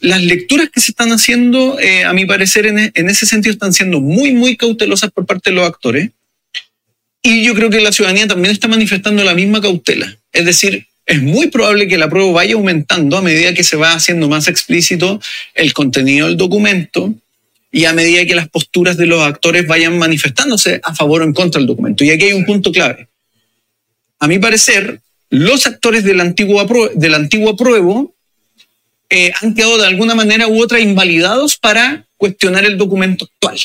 las 0.00 0.22
lecturas 0.22 0.70
que 0.70 0.80
se 0.80 0.92
están 0.92 1.10
haciendo, 1.12 1.78
eh, 1.80 2.04
a 2.04 2.12
mi 2.12 2.26
parecer, 2.26 2.66
en, 2.66 3.08
ese 3.08 3.26
sentido 3.26 3.52
están 3.52 3.72
siendo 3.72 4.00
muy, 4.00 4.32
muy 4.32 4.56
cautelosas 4.56 5.10
por 5.10 5.26
parte 5.26 5.50
de 5.50 5.56
los 5.56 5.66
actores. 5.66 6.10
Y 7.22 7.44
yo 7.44 7.54
creo 7.54 7.70
que 7.70 7.80
la 7.80 7.92
ciudadanía 7.92 8.28
también 8.28 8.52
está 8.52 8.68
manifestando 8.68 9.24
la 9.24 9.34
misma 9.34 9.60
cautela. 9.60 10.16
Es 10.32 10.44
decir, 10.44 10.86
es 11.04 11.22
muy 11.22 11.48
probable 11.48 11.88
que 11.88 11.98
la 11.98 12.08
prueba 12.08 12.30
vaya 12.32 12.54
aumentando 12.54 13.16
a 13.16 13.22
medida 13.22 13.54
que 13.54 13.64
se 13.64 13.76
va 13.76 13.92
haciendo 13.92 14.28
más 14.28 14.46
explícito 14.46 15.20
el 15.54 15.72
contenido 15.72 16.26
del 16.26 16.36
documento 16.36 17.14
y 17.72 17.84
a 17.84 17.92
medida 17.92 18.24
que 18.24 18.34
las 18.34 18.48
posturas 18.48 18.96
de 18.96 19.06
los 19.06 19.22
actores 19.22 19.66
vayan 19.66 19.98
manifestándose 19.98 20.80
a 20.82 20.94
favor 20.94 21.22
o 21.22 21.24
en 21.24 21.32
contra 21.32 21.58
del 21.58 21.66
documento. 21.66 22.04
Y 22.04 22.10
aquí 22.10 22.26
hay 22.26 22.32
un 22.32 22.44
punto 22.44 22.72
clave. 22.72 23.08
A 24.20 24.26
mi 24.26 24.38
parecer, 24.38 25.00
los 25.30 25.66
actores 25.66 26.04
del 26.04 26.20
antiguo, 26.20 26.64
del 26.94 27.14
antiguo 27.14 27.50
apruebo 27.50 28.14
eh, 29.10 29.32
han 29.40 29.54
quedado 29.54 29.78
de 29.78 29.86
alguna 29.86 30.14
manera 30.14 30.48
u 30.48 30.62
otra 30.62 30.80
invalidados 30.80 31.56
para 31.56 32.04
cuestionar 32.16 32.64
el 32.64 32.76
documento 32.76 33.24
actual, 33.24 33.58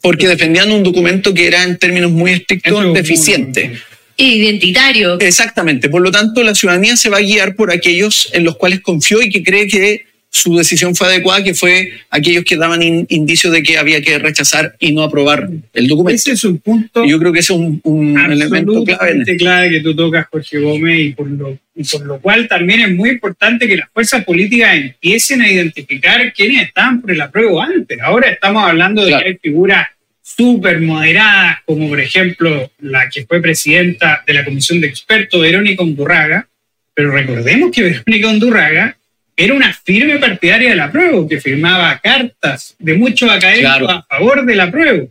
porque 0.00 0.28
defendían 0.28 0.72
un 0.72 0.82
documento 0.82 1.34
que 1.34 1.46
era 1.46 1.62
en 1.62 1.76
términos 1.78 2.10
muy 2.10 2.32
estrictos 2.32 2.94
deficiente. 2.94 3.78
Identitario. 4.16 5.18
Exactamente. 5.18 5.88
Por 5.88 6.02
lo 6.02 6.10
tanto, 6.10 6.42
la 6.42 6.54
ciudadanía 6.54 6.96
se 6.96 7.08
va 7.08 7.18
a 7.18 7.22
guiar 7.22 7.56
por 7.56 7.72
aquellos 7.72 8.28
en 8.32 8.44
los 8.44 8.56
cuales 8.56 8.80
confió 8.80 9.22
y 9.22 9.30
que 9.30 9.42
cree 9.42 9.66
que 9.66 10.04
su 10.32 10.56
decisión 10.56 10.94
fue 10.94 11.08
adecuada, 11.08 11.42
que 11.42 11.54
fue 11.54 11.92
aquellos 12.08 12.44
que 12.44 12.56
daban 12.56 12.80
indicios 12.82 13.52
de 13.52 13.64
que 13.64 13.76
había 13.76 14.00
que 14.00 14.16
rechazar 14.18 14.76
y 14.78 14.92
no 14.92 15.02
aprobar 15.02 15.48
el 15.74 15.88
documento. 15.88 16.14
Ese 16.14 16.32
es 16.32 16.44
un 16.44 16.58
punto. 16.58 17.04
Yo 17.04 17.18
creo 17.18 17.32
que 17.32 17.40
ese 17.40 17.52
es 17.52 17.58
un, 17.58 18.16
elemento 18.30 18.84
clave. 18.84 19.36
clave 19.36 19.70
que 19.70 19.80
tú 19.80 19.94
tocas, 19.94 20.28
Jorge 20.30 20.60
Gómez, 20.60 21.00
y 21.00 21.12
por, 21.14 21.28
lo, 21.28 21.58
y 21.74 21.82
por 21.82 22.06
lo 22.06 22.20
cual 22.20 22.46
también 22.46 22.80
es 22.80 22.94
muy 22.94 23.10
importante 23.10 23.66
que 23.66 23.76
las 23.76 23.90
fuerzas 23.92 24.24
políticas 24.24 24.76
empiecen 24.76 25.42
a 25.42 25.50
identificar 25.50 26.32
quiénes 26.32 26.68
estaban 26.68 27.00
por 27.00 27.10
el 27.10 27.20
apruebo 27.20 27.60
antes. 27.60 27.98
Ahora 28.00 28.30
estamos 28.30 28.64
hablando 28.64 29.04
de 29.04 29.10
que 29.10 29.28
hay 29.28 29.38
figuras 29.42 29.88
súper 30.22 30.80
moderadas, 30.80 31.58
como 31.66 31.88
por 31.88 32.00
ejemplo 32.00 32.70
la 32.78 33.08
que 33.08 33.26
fue 33.26 33.42
presidenta 33.42 34.22
de 34.24 34.34
la 34.34 34.44
comisión 34.44 34.80
de 34.80 34.86
expertos, 34.86 35.40
Verónica 35.40 35.82
Undurraga, 35.82 36.46
pero 36.94 37.10
recordemos 37.10 37.72
que 37.72 37.82
Verónica 37.82 38.28
Undurraga 38.28 38.96
era 39.42 39.54
una 39.54 39.72
firme 39.72 40.18
partidaria 40.18 40.68
de 40.68 40.76
la 40.76 40.92
prueba, 40.92 41.26
que 41.26 41.40
firmaba 41.40 41.98
cartas 41.98 42.76
de 42.78 42.92
muchos 42.92 43.30
académicos 43.30 43.88
a 43.88 44.02
favor 44.02 44.44
de 44.44 44.54
la 44.54 44.70
prueba. 44.70 45.06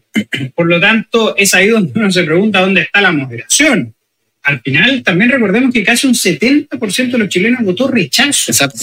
Por 0.53 0.67
lo 0.67 0.79
tanto, 0.79 1.35
es 1.35 1.51
ahí 1.55 1.69
donde 1.69 1.91
uno 1.99 2.11
se 2.11 2.23
pregunta 2.23 2.61
dónde 2.61 2.81
está 2.81 3.01
la 3.01 3.11
moderación. 3.11 3.95
Al 4.43 4.61
final, 4.61 5.01
también 5.01 5.31
recordemos 5.31 5.73
que 5.73 5.83
casi 5.83 6.05
un 6.05 6.13
70% 6.13 7.11
de 7.11 7.17
los 7.17 7.27
chilenos 7.27 7.63
votó 7.63 7.87
rechazo. 7.87 8.51
Exacto. 8.51 8.79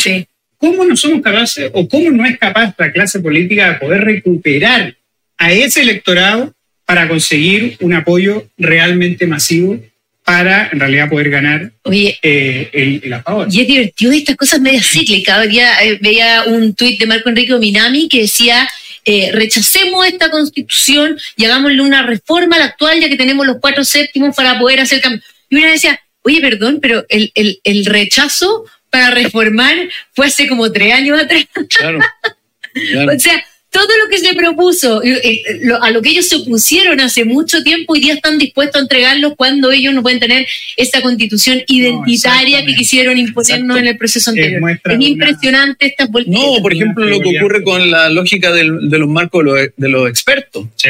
¿Cómo 0.57 0.84
no 0.84 0.97
somos 0.97 1.22
capaces 1.22 1.70
o 1.72 1.88
cómo 1.88 2.11
no 2.11 2.26
es 2.26 2.38
capaz 2.38 2.74
la 2.76 2.90
clase 2.90 3.20
política 3.20 3.70
de 3.70 3.78
poder 3.78 4.03
recuperar 4.03 4.97
a 5.38 5.53
ese 5.53 5.82
electorado 5.82 6.53
para 6.84 7.07
conseguir 7.07 7.76
un 7.80 7.94
apoyo 7.94 8.49
realmente 8.57 9.28
masivo 9.28 9.78
para 10.27 10.70
en 10.72 10.81
realidad 10.81 11.09
poder 11.09 11.31
ganar 11.31 11.70
Oye, 11.85 12.18
eh, 12.20 12.68
el, 12.72 13.01
el 13.05 13.22
Y 13.49 13.61
es 13.61 13.68
divertido 13.68 14.11
estas 14.11 14.35
cosas 14.35 14.61
medias 14.61 14.85
cíclicas. 14.85 15.39
Veía, 15.47 15.85
eh, 15.85 16.01
veía 16.03 16.43
un 16.49 16.74
tuit 16.74 16.99
de 16.99 17.07
Marco 17.07 17.29
Enrique 17.29 17.57
Minami 17.57 18.09
que 18.09 18.22
decía, 18.22 18.68
eh, 19.05 19.31
rechacemos 19.33 20.05
esta 20.05 20.29
constitución 20.29 21.16
y 21.37 21.45
hagámosle 21.45 21.81
una 21.81 22.03
reforma 22.03 22.57
a 22.57 22.59
la 22.59 22.64
actual 22.64 23.01
ya 23.01 23.09
que 23.09 23.14
tenemos 23.14 23.47
los 23.47 23.59
cuatro 23.61 23.85
séptimos 23.85 24.35
para 24.35 24.59
poder 24.59 24.81
hacer 24.81 25.01
cambio. 25.01 25.22
Y 25.49 25.59
una 25.59 25.70
decía, 25.70 26.01
oye, 26.22 26.41
perdón, 26.41 26.81
pero 26.83 27.07
el, 27.09 27.31
el, 27.37 27.61
el 27.62 27.87
rechazo 27.87 28.64
para 28.91 29.12
reformar 29.12 29.77
fue 30.12 30.27
hace 30.27 30.49
como 30.49 30.72
tres 30.72 30.93
años 30.93 31.22
atrás. 31.22 31.45
Claro. 31.79 32.01
claro. 32.72 33.12
O 33.14 33.20
sea, 33.20 33.47
todo 33.77 33.89
lo 34.05 34.09
que 34.11 34.18
se 34.18 34.35
propuso, 34.35 35.03
eh, 35.03 35.20
eh, 35.22 35.43
lo- 35.62 35.83
a 35.83 35.91
lo 35.91 36.01
que 36.01 36.11
ellos 36.11 36.29
se 36.29 36.37
opusieron 36.37 36.99
hace 37.01 37.24
mucho 37.24 37.62
tiempo, 37.62 37.93
hoy 37.93 38.01
día 38.01 38.14
están 38.14 38.39
dispuestos 38.39 38.77
a 38.81 38.83
entregarlo 38.83 39.37
cuando 39.37 39.70
ellos 39.70 39.93
no 39.93 40.03
pueden 40.03 40.18
tener 40.18 40.47
esa 40.79 41.03
constitución 41.03 41.62
identitaria 41.68 42.64
que 42.64 42.74
quisieron 42.74 43.18
imponernos 43.18 43.77
Exacto. 43.77 43.79
en 43.79 43.87
el 43.87 43.97
proceso 43.99 44.31
Es 44.31 44.37
anterior. 44.39 44.70
Es 44.70 44.83
de 44.85 44.95
una- 44.95 45.05
impresionante 45.05 45.87
estas 45.87 46.11
vueltas. 46.11 46.33
No, 46.35 46.62
por 46.62 46.72
ejemplo, 46.72 47.05
lo 47.05 47.20
que 47.20 47.39
ocurre 47.39 47.62
con 47.62 47.91
la 47.91 48.09
lógica 48.09 48.51
del- 48.53 48.89
de 48.89 48.99
los 48.99 49.09
marcos 49.09 49.45
de 49.45 49.51
los, 49.51 49.68
de 49.77 49.89
los 49.89 50.09
expertos. 50.09 50.66
Sí. 50.77 50.89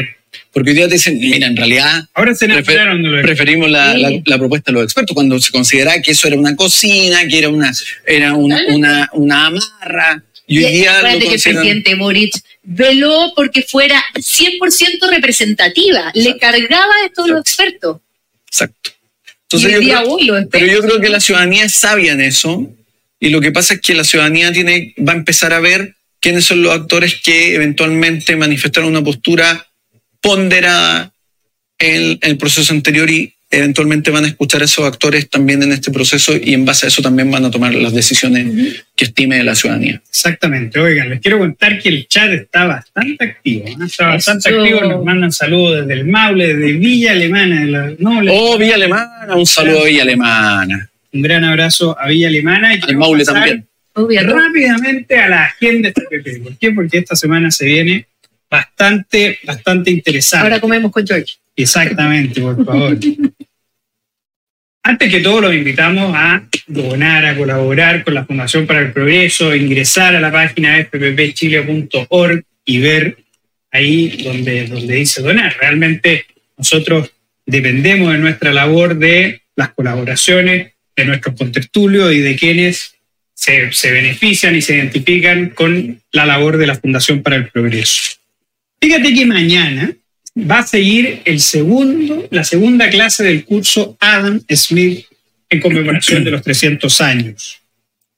Porque 0.53 0.71
hoy 0.71 0.77
día 0.77 0.89
te 0.89 0.95
dicen, 0.95 1.19
mira, 1.19 1.47
en 1.49 1.57
realidad 1.57 2.05
Ahora 2.15 2.35
se 2.35 2.47
Prefer- 2.47 2.97
de- 3.17 3.23
preferimos 3.23 3.71
la, 3.71 3.95
Sí. 3.95 4.01
la- 4.01 4.11
la 4.25 4.39
propuesta 4.39 4.71
de 4.71 4.75
los 4.75 4.85
expertos, 4.85 5.15
cuando 5.15 5.39
se 5.39 5.51
consideraba 5.53 6.01
que 6.01 6.13
eso 6.13 6.29
era 6.29 6.37
una 6.39 6.55
cocina, 6.57 7.27
que 7.29 7.39
era 7.39 7.49
una, 7.51 7.73
era 8.07 8.35
una, 8.35 8.61
una, 8.69 9.11
una 9.13 9.47
amarra. 9.47 10.23
Y 10.47 10.65
hoy 10.65 10.73
día 10.73 11.03
lo 11.03 11.09
que 11.19 11.35
el 11.35 11.41
presidente 11.43 11.95
Boric 11.97 12.35
veló 12.63 13.33
porque 13.35 13.63
fuera 13.63 14.03
100% 14.15 15.11
representativa, 15.11 16.11
le 16.15 16.37
cargaba 16.39 16.93
esto 17.05 17.25
a 17.25 17.29
los 17.29 17.41
expertos. 17.41 17.99
Exacto. 18.47 18.91
Entonces 19.43 19.73
yo 19.73 19.81
día 19.81 20.03
creo- 20.03 20.49
pero 20.51 20.67
yo 20.67 20.81
creo 20.81 21.01
que 21.01 21.09
la 21.09 21.21
ciudadanía 21.21 21.65
es 21.65 21.75
sabia 21.75 22.13
en 22.13 22.21
eso 22.21 22.69
y 23.21 23.31
lo 23.31 23.41
que 23.41 23.53
pasa 23.53 23.75
es 23.75 23.81
que 23.81 23.95
la 23.95 24.05
ciudadanía 24.05 24.53
tiene, 24.53 24.95
va 24.99 25.13
a 25.13 25.17
empezar 25.17 25.53
a 25.53 25.61
ver 25.61 25.95
quiénes 26.21 26.45
son 26.45 26.63
los 26.63 26.73
actores 26.73 27.21
que 27.23 27.55
eventualmente 27.55 28.35
manifestaron 28.37 28.91
una 28.91 29.03
postura 29.05 29.67
ponderada 30.21 31.13
en 31.79 32.19
el 32.23 32.39
proceso 32.39 32.73
anterior 32.73 33.09
y 33.11 33.33
eventualmente 33.59 34.11
van 34.11 34.25
a 34.25 34.29
escuchar 34.29 34.63
a 34.63 34.67
esos 34.67 34.85
actores 34.85 35.31
también 35.31 35.63
en 35.63 35.73
este 35.73 35.91
proceso 35.91 36.33
y 36.37 36.55
en 36.55 36.65
base 36.65 36.87
a 36.87 36.89
eso 36.89 37.01
también 37.03 37.31
van 37.31 37.45
a 37.45 37.51
tomar 37.51 37.75
las 37.75 37.93
decisiones 37.93 38.85
que 38.95 39.05
estime 39.05 39.43
la 39.43 39.55
ciudadanía. 39.55 40.03
Exactamente. 40.09 40.79
Oigan, 40.79 41.09
les 41.09 41.21
quiero 41.21 41.39
contar 41.39 41.79
que 41.79 41.89
el 41.89 42.07
chat 42.07 42.31
está 42.33 42.67
bastante 42.67 43.25
activo. 43.25 43.65
¿no? 43.79 43.87
Está 43.87 44.09
bastante 44.09 44.51
Eso. 44.51 44.61
activo. 44.61 44.81
Nos 44.81 45.05
mandan 45.05 45.33
saludos 45.33 45.81
desde 45.81 46.01
el 46.01 46.07
Maule, 46.07 46.55
desde 46.55 46.73
Villa 46.73 47.13
Alemana. 47.13 47.61
De 47.61 47.67
la 47.67 47.93
noble. 47.99 48.31
Oh, 48.35 48.59
Villa 48.59 48.75
Alemana, 48.75 49.35
un 49.35 49.47
saludo 49.47 49.83
a 49.83 49.85
Villa 49.85 50.03
Alemana. 50.03 50.91
Un 51.13 51.23
gran 51.23 51.45
abrazo 51.45 51.99
a 51.99 52.09
Villa 52.09 52.29
Alemana. 52.29 52.75
Y 52.75 52.81
Al 52.83 52.97
Maule 52.97 53.25
también. 53.25 53.67
Rápidamente 53.95 55.19
a 55.19 55.29
la 55.29 55.45
agenda 55.45 55.89
de 55.89 55.95
FPP. 55.95 56.43
¿Por 56.43 56.59
qué? 56.59 56.73
Porque 56.73 56.99
esta 56.99 57.17
semana 57.17 57.51
se 57.51 57.65
viene 57.65 58.07
bastante, 58.51 59.39
bastante 59.45 59.91
interesante. 59.91 60.45
Ahora 60.45 60.61
comemos 60.61 60.93
con 60.93 61.07
George. 61.07 61.35
Exactamente, 61.57 62.41
por 62.41 62.65
favor. 62.65 62.99
Antes 64.89 65.11
que 65.11 65.19
todo, 65.19 65.41
los 65.41 65.53
invitamos 65.53 66.13
a 66.15 66.45
donar, 66.69 67.27
a 67.27 67.37
colaborar 67.37 68.05
con 68.05 68.15
la 68.15 68.25
Fundación 68.25 68.69
para 68.69 68.79
el 68.79 68.93
Progreso, 68.93 69.53
ingresar 69.53 70.15
a 70.15 70.21
la 70.21 70.31
página 70.31 70.79
fpppchile.org 70.79 72.45
y 72.65 72.79
ver 72.79 73.17
ahí 73.73 74.23
donde, 74.23 74.69
donde 74.69 74.95
dice 74.95 75.23
donar. 75.23 75.57
Realmente 75.59 76.27
nosotros 76.57 77.11
dependemos 77.45 78.13
de 78.13 78.19
nuestra 78.19 78.53
labor 78.53 78.97
de 78.97 79.43
las 79.57 79.71
colaboraciones 79.71 80.75
de 80.95 81.05
nuestros 81.05 81.35
contertulios 81.35 82.13
y 82.13 82.21
de 82.21 82.37
quienes 82.37 82.95
se, 83.35 83.73
se 83.73 83.91
benefician 83.91 84.55
y 84.55 84.63
se 84.63 84.77
identifican 84.77 85.51
con 85.51 86.01
la 86.13 86.27
labor 86.27 86.59
de 86.59 86.67
la 86.69 86.77
Fundación 86.77 87.25
para 87.25 87.35
el 87.35 87.49
Progreso. 87.49 88.19
Fíjate 88.81 89.13
que 89.13 89.27
mañana 89.27 89.93
va 90.37 90.59
a 90.59 90.67
seguir 90.67 91.23
la 92.31 92.45
segunda 92.45 92.91
clase 92.91 93.25
del 93.25 93.45
curso 93.45 93.97
Adam 94.01 94.41
Smith 94.55 95.07
en 95.49 95.61
conmemoración 95.61 96.25
de 96.25 96.31
los 96.31 96.43
300 96.43 97.01
años. 97.01 97.63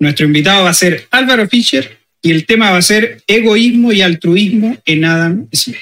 Nuestro 0.00 0.26
invitado 0.26 0.64
va 0.64 0.70
a 0.70 0.74
ser 0.74 1.06
Álvaro 1.10 1.48
Fischer 1.48 1.98
y 2.20 2.32
el 2.32 2.46
tema 2.46 2.70
va 2.70 2.78
a 2.78 2.82
ser 2.82 3.22
egoísmo 3.26 3.92
y 3.92 4.02
altruismo 4.02 4.76
en 4.84 5.04
Adam 5.04 5.48
Smith. 5.54 5.76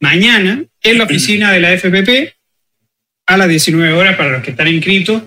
Mañana 0.00 0.62
en 0.82 0.98
la 0.98 1.04
oficina 1.04 1.52
de 1.52 1.60
la 1.60 1.72
FPP 1.72 2.34
a 3.26 3.36
las 3.36 3.48
19 3.48 3.92
horas 3.94 4.16
para 4.16 4.32
los 4.32 4.44
que 4.44 4.52
están 4.52 4.68
inscritos 4.68 5.22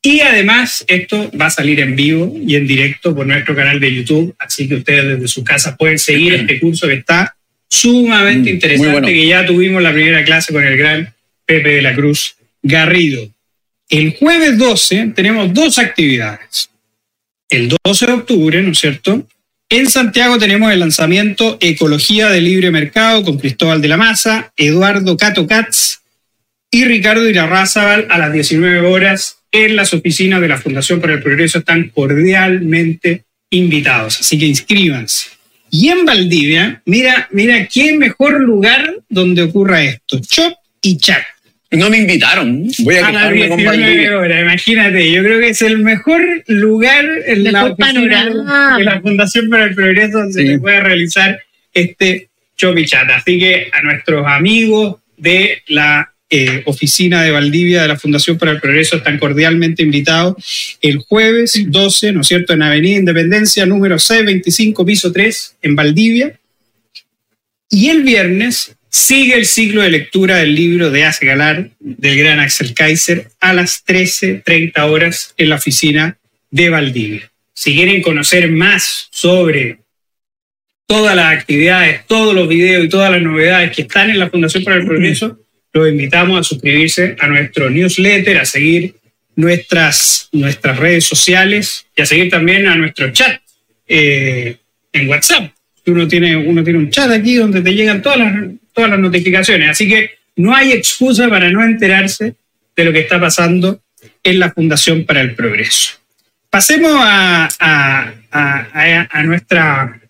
y 0.00 0.20
además 0.20 0.84
esto 0.86 1.30
va 1.40 1.46
a 1.46 1.50
salir 1.50 1.80
en 1.80 1.96
vivo 1.96 2.36
y 2.36 2.56
en 2.56 2.66
directo 2.66 3.14
por 3.14 3.26
nuestro 3.26 3.54
canal 3.54 3.80
de 3.80 3.94
YouTube, 3.94 4.34
así 4.38 4.68
que 4.68 4.76
ustedes 4.76 5.06
desde 5.06 5.28
su 5.28 5.42
casa 5.44 5.76
pueden 5.76 5.98
seguir 5.98 6.34
este 6.34 6.60
curso 6.60 6.88
que 6.88 6.94
está 6.94 7.36
sumamente 7.72 8.50
Mm, 8.50 8.54
interesante, 8.54 8.92
bueno. 8.92 9.06
que 9.08 9.26
ya 9.26 9.46
tuvimos 9.46 9.82
la 9.82 9.92
primera 9.92 10.22
clase 10.24 10.52
con 10.52 10.62
el 10.62 10.76
gran 10.76 11.14
Pepe 11.46 11.70
de 11.76 11.82
la 11.82 11.94
Cruz 11.94 12.36
Garrido. 12.62 13.28
El 13.88 14.14
jueves 14.16 14.58
12 14.58 15.12
tenemos 15.14 15.52
dos 15.54 15.78
actividades. 15.78 16.68
El 17.48 17.74
12 17.84 18.06
de 18.06 18.12
octubre, 18.12 18.62
¿no 18.62 18.72
es 18.72 18.78
cierto? 18.78 19.26
En 19.68 19.88
Santiago 19.88 20.38
tenemos 20.38 20.70
el 20.70 20.80
lanzamiento 20.80 21.56
Ecología 21.60 22.28
de 22.28 22.42
Libre 22.42 22.70
Mercado 22.70 23.22
con 23.24 23.38
Cristóbal 23.38 23.80
de 23.80 23.88
la 23.88 23.96
Maza, 23.96 24.52
Eduardo 24.56 25.16
Cato 25.16 25.46
Katz 25.46 26.00
y 26.70 26.84
Ricardo 26.84 27.28
Irarrázaval 27.28 28.06
a 28.10 28.18
las 28.18 28.32
19 28.32 28.80
horas 28.86 29.38
en 29.50 29.76
las 29.76 29.92
oficinas 29.94 30.40
de 30.42 30.48
la 30.48 30.58
Fundación 30.58 31.00
para 31.00 31.14
el 31.14 31.22
Progreso. 31.22 31.58
Están 31.58 31.88
cordialmente 31.88 33.24
invitados, 33.50 34.20
así 34.20 34.38
que 34.38 34.46
inscríbanse. 34.46 35.28
Y 35.74 35.88
en 35.88 36.04
Valdivia, 36.04 36.82
mira, 36.84 37.28
mira 37.32 37.66
qué 37.66 37.94
mejor 37.94 38.38
lugar 38.40 38.94
donde 39.08 39.42
ocurra 39.42 39.82
esto. 39.82 40.20
Chop 40.20 40.52
y 40.82 40.98
Chac. 40.98 41.24
No 41.70 41.88
me 41.88 41.96
invitaron. 41.96 42.68
Voy 42.80 42.96
a 42.96 43.06
A 43.06 43.12
las 43.12 43.32
quejarme 43.32 43.48
con 43.48 43.56
19 43.56 43.64
Valdivia. 43.84 44.18
horas, 44.18 44.42
imagínate, 44.42 45.10
yo 45.10 45.22
creo 45.22 45.40
que 45.40 45.48
es 45.48 45.62
el 45.62 45.78
mejor 45.78 46.20
lugar 46.46 47.06
en 47.26 47.44
la 47.50 47.64
oficina 47.64 47.86
panorama. 47.86 48.76
de 48.76 48.84
la 48.84 49.00
Fundación 49.00 49.48
para 49.48 49.64
el 49.64 49.74
Progreso 49.74 50.18
donde 50.18 50.42
Sí. 50.42 50.48
se 50.48 50.58
puede 50.58 50.80
realizar 50.80 51.40
este 51.72 52.28
Chop 52.58 52.78
y 52.78 52.84
Chat. 52.84 53.08
Así 53.08 53.38
que 53.38 53.70
a 53.72 53.80
nuestros 53.80 54.26
amigos 54.26 54.96
de 55.16 55.62
la 55.68 56.11
eh, 56.34 56.62
oficina 56.64 57.22
de 57.22 57.30
Valdivia 57.30 57.82
de 57.82 57.88
la 57.88 57.98
Fundación 57.98 58.38
para 58.38 58.52
el 58.52 58.60
Progreso 58.60 58.96
están 58.96 59.18
cordialmente 59.18 59.82
invitados 59.82 60.78
el 60.80 60.96
jueves 60.96 61.62
12, 61.66 62.12
¿no 62.12 62.22
es 62.22 62.26
cierto?, 62.26 62.54
en 62.54 62.62
Avenida 62.62 63.00
Independencia, 63.00 63.66
número 63.66 63.98
625, 63.98 64.86
piso 64.86 65.12
3, 65.12 65.56
en 65.60 65.76
Valdivia. 65.76 66.40
Y 67.68 67.90
el 67.90 68.02
viernes 68.02 68.74
sigue 68.88 69.34
el 69.34 69.44
ciclo 69.44 69.82
de 69.82 69.90
lectura 69.90 70.38
del 70.38 70.54
libro 70.54 70.90
de 70.90 71.04
Ace 71.04 71.26
Galar, 71.26 71.68
del 71.78 72.16
gran 72.16 72.40
Axel 72.40 72.72
Kaiser, 72.72 73.28
a 73.38 73.52
las 73.52 73.84
13.30 73.84 74.72
horas 74.90 75.34
en 75.36 75.50
la 75.50 75.56
oficina 75.56 76.16
de 76.50 76.70
Valdivia. 76.70 77.30
Si 77.52 77.74
quieren 77.74 78.00
conocer 78.00 78.50
más 78.50 79.08
sobre 79.10 79.80
todas 80.86 81.14
las 81.14 81.30
actividades, 81.30 82.06
todos 82.06 82.34
los 82.34 82.48
videos 82.48 82.86
y 82.86 82.88
todas 82.88 83.10
las 83.10 83.20
novedades 83.20 83.76
que 83.76 83.82
están 83.82 84.08
en 84.08 84.18
la 84.18 84.30
Fundación 84.30 84.64
para 84.64 84.76
el 84.76 84.86
Progreso, 84.86 85.41
los 85.72 85.88
invitamos 85.88 86.40
a 86.40 86.42
suscribirse 86.44 87.16
a 87.18 87.26
nuestro 87.28 87.70
newsletter, 87.70 88.38
a 88.38 88.44
seguir 88.44 88.94
nuestras, 89.36 90.28
nuestras 90.32 90.78
redes 90.78 91.04
sociales 91.06 91.86
y 91.96 92.02
a 92.02 92.06
seguir 92.06 92.30
también 92.30 92.66
a 92.66 92.74
nuestro 92.76 93.10
chat 93.12 93.40
eh, 93.88 94.56
en 94.92 95.08
WhatsApp. 95.08 95.50
Uno 95.86 96.06
tiene, 96.06 96.36
uno 96.36 96.62
tiene 96.62 96.78
un 96.78 96.90
chat 96.90 97.10
aquí 97.10 97.34
donde 97.36 97.60
te 97.62 97.72
llegan 97.74 98.02
todas 98.02 98.18
las, 98.18 98.32
todas 98.72 98.90
las 98.90 98.98
notificaciones. 99.00 99.70
Así 99.70 99.88
que 99.88 100.10
no 100.36 100.54
hay 100.54 100.72
excusa 100.72 101.28
para 101.28 101.50
no 101.50 101.62
enterarse 101.64 102.34
de 102.76 102.84
lo 102.84 102.92
que 102.92 103.00
está 103.00 103.18
pasando 103.20 103.80
en 104.22 104.38
la 104.38 104.52
Fundación 104.52 105.04
para 105.04 105.20
el 105.20 105.34
Progreso. 105.34 105.94
Pasemos 106.50 106.92
a, 106.94 107.48
a- 107.58 109.08
a- 109.10 109.22
nuestra, 109.22 110.00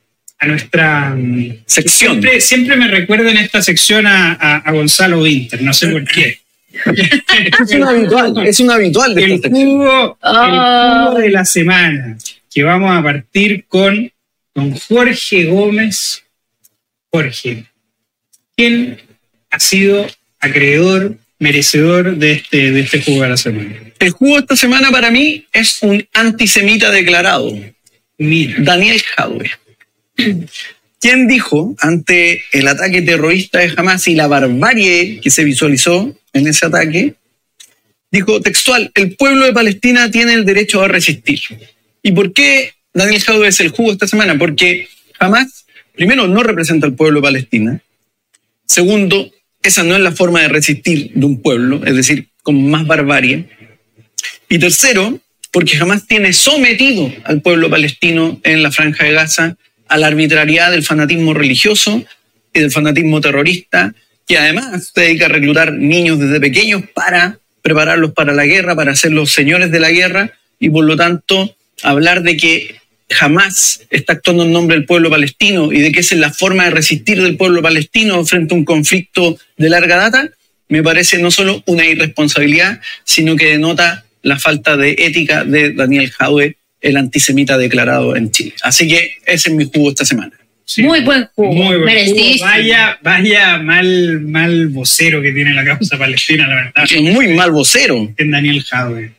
a 0.43 0.47
nuestra 0.47 1.11
mm, 1.14 1.62
Sección. 1.66 2.11
Siempre, 2.14 2.40
siempre 2.40 2.76
me 2.76 2.88
recuerda 2.88 3.30
en 3.30 3.36
esta 3.36 3.62
sección 3.62 4.07
a, 4.09 4.32
a- 4.32 4.57
a 4.59 4.72
Gonzalo 4.72 5.20
Winter, 5.22 5.62
no 5.62 5.72
sé 5.72 5.86
por 5.88 6.05
qué. 6.05 6.38
Es 7.62 7.70
un 7.74 7.84
habitual, 7.84 8.47
es 8.47 8.59
un 8.61 8.70
habitual 8.70 9.14
de 9.14 9.24
el 9.24 9.32
esta 9.32 9.49
jugo, 9.51 10.18
el 10.22 11.05
jugo 11.07 11.18
de 11.20 11.30
la 11.30 11.45
semana, 11.45 12.16
que 12.53 12.62
vamos 12.64 12.90
a 12.90 13.03
partir 13.03 13.66
con 13.68 14.11
don 14.55 14.72
Jorge 14.72 15.45
Gómez. 15.45 16.24
Jorge, 17.12 17.66
¿quién 18.57 19.01
ha 19.51 19.61
sido 19.61 20.07
acreedor, 20.40 21.16
merecedor 21.38 22.16
de 22.16 22.32
este, 22.32 22.72
de 22.72 22.80
este 22.80 23.01
jugo 23.03 23.22
de 23.22 23.28
la 23.28 23.36
semana? 23.36 23.74
El 24.01 24.11
jugo 24.11 24.38
esta 24.40 24.57
semana 24.57 24.90
para 24.90 25.11
mí 25.12 25.47
es 25.53 25.78
un 25.82 26.05
antisemita 26.14 26.90
declarado, 26.90 27.57
Mira, 28.18 28.55
Daniel 28.59 29.01
Jadwe. 29.16 29.51
Quien 31.03 31.27
dijo 31.27 31.75
ante 31.81 32.45
el 32.53 32.69
ataque 32.69 33.03
terrorista 33.03 33.59
de 33.59 33.73
Hamas 33.77 34.07
y 34.07 34.15
la 34.15 34.29
barbarie 34.29 35.21
que 35.21 35.31
se 35.31 35.43
visualizó 35.43 36.17
en 36.33 36.47
ese 36.47 36.67
ataque, 36.67 37.15
dijo 38.11 38.41
textual, 38.41 38.91
el 38.95 39.17
pueblo 39.17 39.45
de 39.45 39.53
Palestina 39.53 40.11
tiene 40.11 40.35
el 40.35 40.45
derecho 40.45 40.81
a 40.81 40.89
resistir. 40.89 41.41
¿Y 42.05 42.13
por 42.13 42.33
qué 42.33 42.75
Daniel 42.95 43.21
Jadwe 43.21 43.49
es 43.49 43.59
el 43.59 43.71
jugo 43.71 43.93
esta 43.93 44.07
semana? 44.07 44.39
Porque 44.39 44.89
Hamas, 45.19 45.67
primero, 45.95 46.29
no 46.29 46.45
representa 46.45 46.87
al 46.87 46.95
pueblo 46.95 47.21
de 47.21 47.27
Palestina. 47.27 47.81
Segundo, 48.67 49.29
esa 49.63 49.83
no 49.83 49.97
es 49.97 50.01
la 50.01 50.13
forma 50.13 50.41
de 50.43 50.49
resistir 50.49 51.11
de 51.15 51.27
un 51.27 51.43
pueblo, 51.43 51.85
es 51.85 51.97
decir, 51.97 52.29
con 52.43 52.71
más 52.71 52.87
barbarie. 52.87 53.49
Y 54.49 54.59
tercero, 54.59 55.21
porque 55.51 55.77
jamás 55.77 56.07
tiene 56.07 56.33
sometido 56.33 57.13
al 57.25 57.43
pueblo 57.43 57.71
palestino 57.71 58.41
en 58.45 58.63
la 58.63 58.71
franja 58.71 59.05
de 59.05 59.13
Gaza 59.13 59.57
a 59.93 59.99
la 59.99 60.07
arbitrariedad 60.07 60.70
del 60.70 60.84
fanatismo 60.84 61.34
religioso 61.34 62.03
y 62.55 62.61
del 62.61 62.70
fanatismo 62.70 63.20
terrorista, 63.20 63.95
que 64.26 64.38
además 64.38 64.90
se 64.95 65.03
dedica 65.03 65.26
a 65.26 65.28
reclutar 65.28 65.74
niños 65.74 66.18
desde 66.18 66.40
pequeños 66.40 66.84
para 66.95 67.38
prepararlos 67.61 68.12
para 68.12 68.32
la 68.32 68.47
guerra, 68.47 68.74
para 68.74 68.97
ser 68.97 69.12
los 69.12 69.32
señores 69.32 69.70
de 69.70 69.80
la 69.80 69.90
guerra, 69.90 70.32
y 70.59 70.70
por 70.70 70.86
lo 70.86 70.97
tanto 70.97 71.55
hablar 71.82 72.22
de 72.22 72.38
que 72.38 72.76
jamás 73.11 73.82
está 73.90 74.14
actuando 74.14 74.45
en 74.45 74.53
nombre 74.53 74.76
del 74.76 74.86
pueblo 74.86 75.11
palestino 75.11 75.70
y 75.70 75.80
de 75.82 75.93
que 75.93 76.01
esa 76.01 76.14
es 76.14 76.22
la 76.22 76.32
forma 76.32 76.64
de 76.64 76.70
resistir 76.70 77.20
del 77.20 77.36
pueblo 77.36 77.61
palestino 77.61 78.24
frente 78.24 78.55
a 78.55 78.57
un 78.57 78.64
conflicto 78.64 79.36
de 79.59 79.68
larga 79.68 79.97
data, 79.97 80.30
me 80.70 80.82
parece 80.82 81.18
no 81.18 81.30
solo 81.30 81.62
una 81.66 81.84
irresponsabilidad, 81.84 82.80
sino 83.05 83.36
que 83.36 83.49
denota 83.49 84.07
la 84.22 84.38
falta 84.38 84.78
de 84.78 84.97
ética 84.97 85.45
de 85.45 85.74
Daniel 85.74 86.11
Jaue, 86.12 86.57
el 86.83 86.97
antisemita 86.97 87.57
declarado 87.57 88.16
en 88.16 88.30
Chile. 88.30 88.55
Así 88.62 88.87
que 88.89 89.14
ese 89.24 89.49
es 89.49 89.55
mi 89.55 89.64
jugo 89.64 89.91
esta 89.91 90.05
semana. 90.05 90.33
Sí, 90.64 90.83
Muy 90.83 91.01
buen 91.01 91.28
jugo, 91.35 91.53
muy 91.53 91.76
buen 91.76 92.07
jugo. 92.07 92.20
Vaya, 92.41 92.99
vaya 93.03 93.59
mal, 93.59 94.20
mal 94.20 94.68
vocero 94.68 95.20
que 95.22 95.33
tiene 95.33 95.53
la 95.55 95.64
causa 95.64 95.99
palestina, 95.99 96.47
la 96.49 96.55
verdad. 96.55 96.85
Es 96.91 97.01
muy 97.01 97.28
mal 97.28 97.51
vocero. 97.51 98.12
en 98.16 98.30
Daniel 98.30 98.62
Jadwe. 98.62 99.12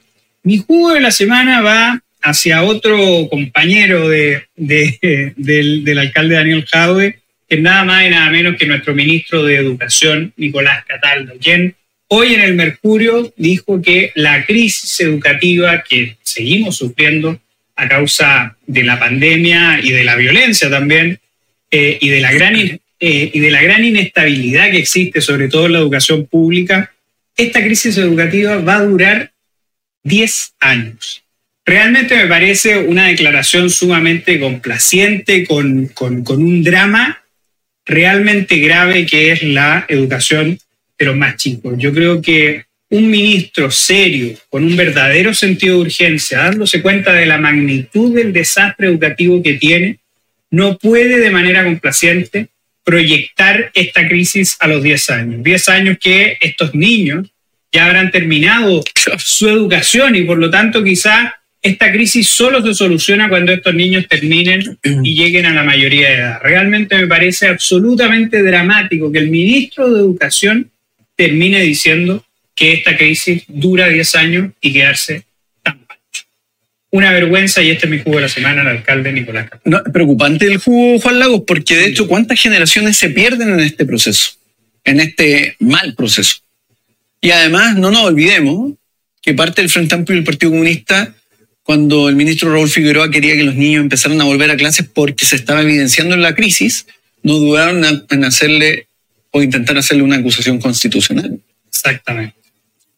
Mi 0.43 0.57
jugo 0.57 0.93
de 0.93 1.01
la 1.01 1.11
semana 1.11 1.61
va 1.61 2.01
hacia 2.22 2.64
otro 2.64 3.28
compañero 3.30 4.07
de, 4.09 4.43
de- 4.55 5.34
del, 5.36 5.84
del 5.84 5.99
alcalde 5.99 6.36
Daniel 6.36 6.66
Jadwe, 6.66 7.20
que 7.49 7.57
nada 7.57 7.84
más 7.84 8.05
y 8.05 8.09
nada 8.09 8.30
menos 8.30 8.55
que 8.57 8.66
nuestro 8.66 8.95
ministro 8.95 9.43
de 9.43 9.57
Educación, 9.57 10.34
Nicolás 10.38 10.86
Cataldo, 10.88 11.34
quien 11.41 11.76
hoy 12.07 12.34
en 12.34 12.41
el 12.41 12.55
Mercurio 12.55 13.34
dijo 13.38 13.82
que 13.82 14.11
la 14.16 14.45
crisis 14.45 14.99
educativa 15.01 15.84
que 15.88 16.16
seguimos 16.24 16.78
sufriendo 16.78 17.39
a 17.76 17.88
causa 17.88 18.55
de 18.67 18.84
la 18.84 18.99
pandemia 18.99 19.80
y 19.82 19.91
de 19.91 20.03
la 20.03 20.15
violencia 20.15 20.69
también, 20.69 21.19
eh, 21.71 21.97
y, 21.99 22.09
de 22.09 22.21
la 22.21 22.32
gran, 22.32 22.55
eh, 22.55 22.80
y 22.99 23.39
de 23.39 23.49
la 23.51 23.61
gran 23.61 23.84
inestabilidad 23.84 24.69
que 24.71 24.78
existe, 24.78 25.21
sobre 25.21 25.47
todo 25.49 25.65
en 25.65 25.74
la 25.74 25.80
educación 25.80 26.26
pública, 26.28 26.93
esta 27.36 27.63
crisis 27.63 27.97
educativa 27.97 28.57
va 28.57 28.76
a 28.78 28.84
durar 28.86 29.32
10 30.03 30.53
años. 30.59 31.24
Realmente 31.65 32.15
me 32.15 32.28
parece 32.28 32.78
una 32.78 33.07
declaración 33.07 33.69
sumamente 33.69 34.39
complaciente 34.39 35.45
con, 35.45 35.88
con- 35.88 36.24
con 36.24 36.43
un 36.43 36.61
drama 36.63 37.24
realmente 37.86 38.57
grave 38.59 39.05
que 39.05 39.32
es 39.32 39.43
la 39.43 39.86
educación 39.88 40.59
de 40.99 41.05
los 41.05 41.15
más 41.15 41.38
chicos. 41.38 41.74
Yo 41.78 41.93
creo 41.93 42.21
que 42.21 42.65
un 42.94 43.10
ministro 43.10 43.72
serio, 43.72 44.36
con 44.50 44.64
un 44.64 44.76
verdadero 44.76 45.34
sentido 45.34 45.78
de 45.78 45.82
urgencia, 45.82 46.38
dándose 46.44 46.80
cuenta 46.84 47.12
de 47.12 47.26
la 47.26 47.39
magnitud 47.39 48.14
del 48.14 48.32
desastre 48.32 48.86
educativo 48.86 49.41
que 49.41 49.56
tiene, 49.56 49.98
no 50.52 50.78
puede 50.78 51.20
de 51.20 51.32
manera 51.32 51.64
complaciente 51.64 52.50
proyectar 52.84 53.72
esta 53.74 54.08
crisis 54.08 54.58
a 54.60 54.68
los 54.68 54.84
10 54.84 55.10
años. 55.10 55.44
10 55.44 55.70
años 55.70 55.98
que 56.00 56.38
estos 56.39 56.76
niños 56.76 57.32
ya 57.72 57.88
habrán 57.88 58.12
terminado 58.12 58.84
su 59.18 59.50
educación 59.50 60.16
y 60.16 60.22
por 60.22 60.38
lo 60.38 60.52
tanto 60.52 60.84
quizá 60.84 61.38
esta 61.64 61.91
crisis 61.91 62.28
solo 62.28 62.62
se 62.62 62.76
soluciona 62.76 63.28
cuando 63.28 63.54
estos 63.54 63.74
niños 63.74 64.06
terminen 64.08 64.78
y 64.84 65.16
lleguen 65.16 65.48
a 65.48 65.54
la 65.56 65.64
mayoría 65.64 66.10
de 66.10 66.16
edad. 66.18 66.39
Realmente 66.44 66.96
me 66.96 67.08
parece 67.08 67.48
absolutamente 67.48 68.44
dramático 68.44 69.12
que 69.12 69.18
el 69.18 69.32
ministro 69.32 69.91
de 69.91 70.00
Educación 70.02 70.70
termine 71.16 71.60
diciendo 71.62 72.24
que 72.56 72.74
esta 72.74 72.95
crisis 72.97 73.43
dura 73.47 73.88
10 73.88 74.16
años 74.16 74.51
y 74.62 74.74
quedarse 74.74 75.24
tan 75.62 75.80
pancho. 75.86 76.24
Una 76.91 77.12
vergüenza 77.12 77.62
y 77.62 77.72
este 77.72 77.88
es 77.88 77.91
mi 77.91 77.99
jugo 77.99 78.18
de 78.18 78.24
la 78.24 78.30
semana, 78.30 78.62
el 78.62 78.68
alcalde 78.68 79.12
Nicolás. 79.12 79.49
No, 79.66 79.82
preocupante 79.84 80.45
el 80.45 80.58
jugo, 80.58 80.99
Juan 80.99 81.20
Lagos, 81.20 81.43
porque 81.47 81.76
de 81.76 81.86
hecho, 81.86 82.08
¿cuántas 82.08 82.39
generaciones 82.39 82.97
se 82.97 83.10
pierden 83.10 83.49
en 83.49 83.60
este 83.60 83.86
proceso? 83.86 84.34
En 84.84 84.99
este 84.99 85.56
mal 85.60 85.95
proceso. 85.95 86.38
Y 87.22 87.32
además, 87.32 87.76
no 87.78 87.89
nos 87.89 88.04
olvidemos 88.04 88.74
que 89.22 89.34
parte 89.34 89.62
del 89.62 89.72
Frente 89.72 89.95
Amplio 89.95 90.18
y 90.18 90.20
el 90.20 90.26
Partido 90.26 90.51
Comunista, 90.51 91.16
cuando 91.64 92.10
el 92.10 92.16
ministro 92.16 92.51
Raúl 92.51 92.70
Figueroa 92.70 93.10
quería 93.10 93.36
que 93.36 93.43
los 93.43 93.56
niños 93.56 93.82
empezaran 93.82 94.20
a 94.20 94.26
volver 94.26 94.51
a 94.51 94.58
clases 94.58 94.86
porque 94.93 95.26
se 95.26 95.38
estaba 95.38 95.62
evidenciando 95.62 96.14
en 96.14 96.22
la 96.22 96.36
crisis, 96.36 96.86
no 97.24 97.36
dudaron 97.36 98.06
en 98.10 98.24
hacerle 98.26 98.88
o 99.32 99.41
intentar 99.41 99.78
hacerle 99.78 100.04
una 100.04 100.18
acusación 100.18 100.60
constitucional. 100.60 101.39
Exactamente. 101.70 102.43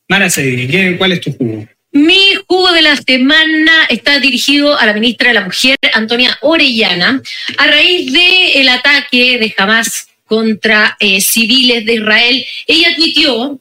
Mara 0.08 0.30
Cedri, 0.30 0.68
¿qué- 0.68 0.97
¿cuál 0.97 1.14
es 1.14 1.22
tu 1.22 1.32
jugo? 1.34 1.68
Mi 1.91 2.20
jugo 2.47 2.72
de 2.74 2.82
la 2.82 2.95
semana 2.97 3.86
está 3.89 4.20
dirigido 4.20 4.78
a 4.78 4.86
la 4.86 4.93
ministra 4.93 5.30
de 5.30 5.34
la 5.36 5.45
Mujer, 5.45 5.78
Antonia 5.93 6.38
Orellana, 6.41 7.22
a 7.58 7.68
raíz 7.68 8.12
del 8.12 8.68
ataque 8.68 9.38
de 9.39 9.53
Hamas 9.58 10.08
contra 10.26 10.97
eh, 10.99 11.22
civiles 11.22 11.86
de 11.86 11.93
Israel. 11.95 12.45
Ella 12.68 12.89
admitió, 12.93 13.60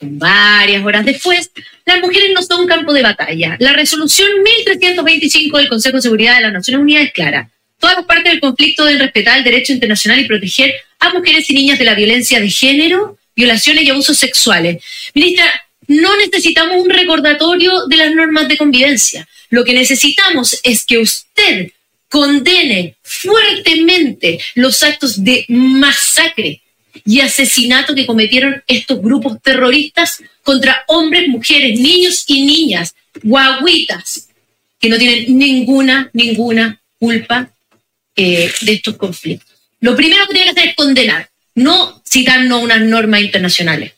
varias 0.00 0.84
horas 0.84 1.04
después, 1.04 1.50
las 1.84 2.00
mujeres 2.00 2.30
no 2.34 2.42
son 2.42 2.60
un 2.60 2.66
campo 2.68 2.92
de 2.92 3.02
batalla. 3.02 3.56
La 3.58 3.72
resolución 3.72 4.28
1325 4.44 5.58
del 5.58 5.68
Consejo 5.68 5.96
de 5.96 6.02
Seguridad 6.02 6.36
de 6.36 6.42
las 6.42 6.52
Naciones 6.52 6.82
Unidas 6.82 7.04
es 7.06 7.12
clara. 7.12 7.50
Todas 7.80 7.96
las 7.96 8.06
partes 8.06 8.32
del 8.32 8.40
conflicto 8.40 8.84
deben 8.84 9.00
respetar 9.00 9.38
el 9.38 9.44
derecho 9.44 9.72
internacional 9.72 10.20
y 10.20 10.26
proteger 10.28 10.72
a 11.00 11.12
mujeres 11.12 11.50
y 11.50 11.54
niñas 11.54 11.80
de 11.80 11.84
la 11.84 11.94
violencia 11.94 12.38
de 12.38 12.48
género, 12.48 13.18
violaciones 13.34 13.82
y 13.82 13.90
abusos 13.90 14.16
sexuales. 14.16 14.82
Ministra, 15.14 15.46
no 15.88 16.16
necesitamos 16.16 16.82
un 16.82 16.90
recordatorio 16.90 17.86
de 17.86 17.96
las 17.96 18.14
normas 18.14 18.48
de 18.48 18.56
convivencia. 18.56 19.28
Lo 19.50 19.64
que 19.64 19.74
necesitamos 19.74 20.58
es 20.62 20.84
que 20.84 20.98
usted 20.98 21.70
condene 22.08 22.96
fuertemente 23.02 24.38
los 24.54 24.82
actos 24.82 25.22
de 25.24 25.44
masacre 25.48 26.62
y 27.04 27.20
asesinato 27.20 27.94
que 27.94 28.06
cometieron 28.06 28.62
estos 28.66 29.00
grupos 29.00 29.40
terroristas 29.42 30.22
contra 30.42 30.84
hombres, 30.88 31.28
mujeres, 31.28 31.80
niños 31.80 32.24
y 32.26 32.42
niñas, 32.42 32.94
guaguitas, 33.22 34.28
que 34.78 34.88
no 34.88 34.98
tienen 34.98 35.38
ninguna, 35.38 36.10
ninguna 36.12 36.80
culpa 36.98 37.50
eh, 38.16 38.52
de 38.60 38.72
estos 38.72 38.96
conflictos. 38.96 39.56
Lo 39.80 39.96
primero 39.96 40.26
que 40.26 40.34
tiene 40.34 40.52
que 40.52 40.60
hacer 40.60 40.70
es 40.70 40.76
condenar, 40.76 41.30
no 41.54 42.02
citarnos 42.08 42.62
unas 42.62 42.80
normas 42.82 43.22
internacionales. 43.22 43.92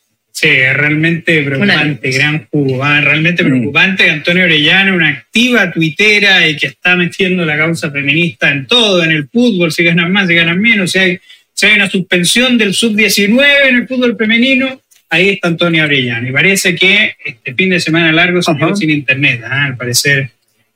Sí, 0.45 0.51
es 0.51 0.77
realmente 0.77 1.43
preocupante, 1.43 2.11
gran 2.11 2.47
jugo. 2.51 2.85
realmente 2.85 3.43
Mm. 3.43 3.47
preocupante. 3.47 4.11
Antonio 4.11 4.45
Orellana, 4.45 4.93
una 4.93 5.09
activa 5.09 5.71
tuitera 5.73 6.47
y 6.47 6.55
que 6.57 6.67
está 6.67 6.97
metiendo 6.97 7.47
la 7.47 7.57
causa 7.57 7.91
feminista 7.91 8.51
en 8.51 8.67
todo, 8.67 9.03
en 9.03 9.13
el 9.13 9.27
fútbol, 9.27 9.73
si 9.73 9.85
ganan 9.85 10.13
más, 10.13 10.29
si 10.29 10.35
ganan 10.35 10.61
menos, 10.61 10.93
si 10.93 10.99
hay, 10.99 11.19
si 11.55 11.65
hay 11.65 11.77
una 11.77 11.89
suspensión 11.89 12.59
del 12.59 12.75
sub-19 12.75 13.43
en 13.71 13.77
el 13.77 13.89
fútbol 13.89 14.19
femenino, 14.19 14.83
ahí 15.09 15.31
está 15.31 15.49
Antonio 15.49 15.85
Orellana. 15.85 16.29
Y 16.29 16.33
parece 16.33 16.75
que 16.75 17.17
este 17.25 17.55
fin 17.55 17.71
de 17.71 17.81
semana 17.81 18.13
largo 18.13 18.43
se 18.43 18.55
quedó 18.55 18.77
sin 18.77 18.91
internet, 18.91 19.41
ah, 19.49 19.65
al 19.65 19.79
parecer 19.79 20.29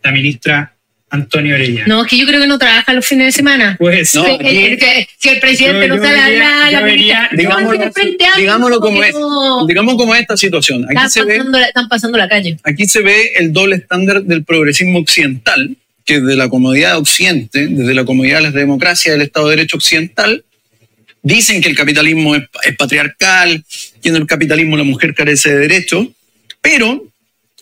la 0.03 0.13
ministra 0.13 0.73
Antonio 1.11 1.55
Orellana. 1.55 1.87
No, 1.87 2.03
es 2.05 2.11
que 2.11 2.19
yo 2.19 2.27
creo 2.27 2.41
que 2.41 2.47
no 2.47 2.59
trabaja 2.59 2.93
los 2.93 3.07
fines 3.07 3.27
de 3.29 3.33
semana. 3.33 3.77
Pues 3.79 4.15
No, 4.15 4.25
Si- 4.25 4.31
aquí- 4.33 4.47
el- 4.47 4.57
el- 4.83 5.07
si 5.19 5.29
el 5.31 5.41
presidente 5.41 5.89
Yo- 5.89 5.97
no 5.97 6.03
sale 6.05 6.19
a 6.43 6.71
la 6.71 6.81
ministra- 6.83 7.31
digámoslo- 7.33 7.93
digámoslo 8.37 8.81
como 8.81 9.03
es. 9.03 9.15
no- 9.15 9.67
Digamos 9.67 9.97
cómo 9.97 10.15
es 10.15 10.21
esta 10.23 10.37
situación. 10.37 10.85
Aquí 10.85 10.95
Están 10.95 11.11
se 11.11 11.25
ve 11.25 11.43
la, 11.45 11.65
están 11.65 11.89
pasando 11.89 12.19
la 12.19 12.29
calle. 12.29 12.59
Aquí 12.63 12.87
se 12.87 13.01
ve 13.01 13.33
el 13.37 13.53
doble 13.53 13.77
estándar 13.77 14.23
del 14.23 14.45
progresismo 14.45 14.99
occidental, 14.99 15.77
que 16.05 16.21
desde 16.21 16.37
la 16.37 16.49
comodidad 16.49 16.93
de 16.93 16.97
Occidente, 16.99 17.67
desde 17.69 17.95
la 17.95 18.05
comodidad 18.05 18.37
de 18.39 18.43
las 18.45 18.55
democracias 18.55 19.15
del 19.15 19.23
Estado 19.23 19.49
de 19.49 19.57
Derecho 19.57 19.77
occidental, 19.79 20.45
dicen 21.23 21.61
que 21.63 21.69
el 21.71 21.75
capitalismo 21.77 22.35
es, 22.37 22.45
es 22.65 22.77
patriarcal, 22.77 23.65
que 24.03 24.09
en 24.11 24.17
el 24.17 24.27
capitalismo 24.27 24.77
la 24.77 24.85
mujer 24.85 25.15
carece 25.15 25.51
de 25.53 25.59
derechos, 25.59 26.07
pero 26.61 27.03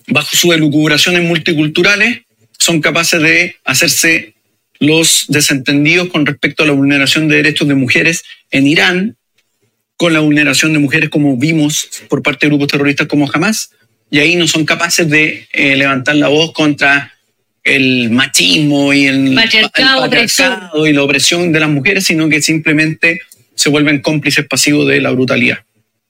bajo 0.08 0.36
sus 0.36 0.52
elucubraciones 0.54 1.22
multiculturales 1.22 2.22
son 2.66 2.80
capaces 2.80 3.22
de 3.22 3.56
hacerse 3.64 4.34
los 4.80 5.26
desentendidos 5.28 6.08
con 6.08 6.26
respecto 6.26 6.64
a 6.64 6.66
la 6.66 6.72
vulneración 6.72 7.28
de 7.28 7.36
derechos 7.36 7.68
de 7.68 7.76
mujeres 7.76 8.24
en 8.50 8.66
Irán, 8.66 9.16
con 9.96 10.12
la 10.12 10.20
vulneración 10.20 10.72
de 10.72 10.80
mujeres 10.80 11.08
como 11.08 11.36
vimos 11.36 11.88
por 12.08 12.22
parte 12.22 12.46
de 12.46 12.50
grupos 12.50 12.68
terroristas 12.68 13.06
como 13.06 13.30
Hamas, 13.32 13.70
y 14.10 14.18
ahí 14.18 14.34
no 14.34 14.48
son 14.48 14.66
capaces 14.66 15.08
de 15.08 15.46
eh, 15.52 15.76
levantar 15.76 16.16
la 16.16 16.28
voz 16.28 16.52
contra 16.52 17.14
el 17.62 18.10
machismo 18.10 18.92
y 18.92 19.06
el, 19.06 19.34
Patriarcado, 19.34 20.04
el 20.04 20.10
patriarcado 20.10 20.86
y 20.86 20.92
la 20.92 21.02
opresión 21.02 21.52
de 21.52 21.60
las 21.60 21.70
mujeres, 21.70 22.04
sino 22.04 22.28
que 22.28 22.42
simplemente 22.42 23.20
se 23.54 23.70
vuelven 23.70 24.00
cómplices 24.00 24.44
pasivos 24.46 24.88
de 24.88 25.00
la 25.00 25.10
brutalidad. 25.10 25.58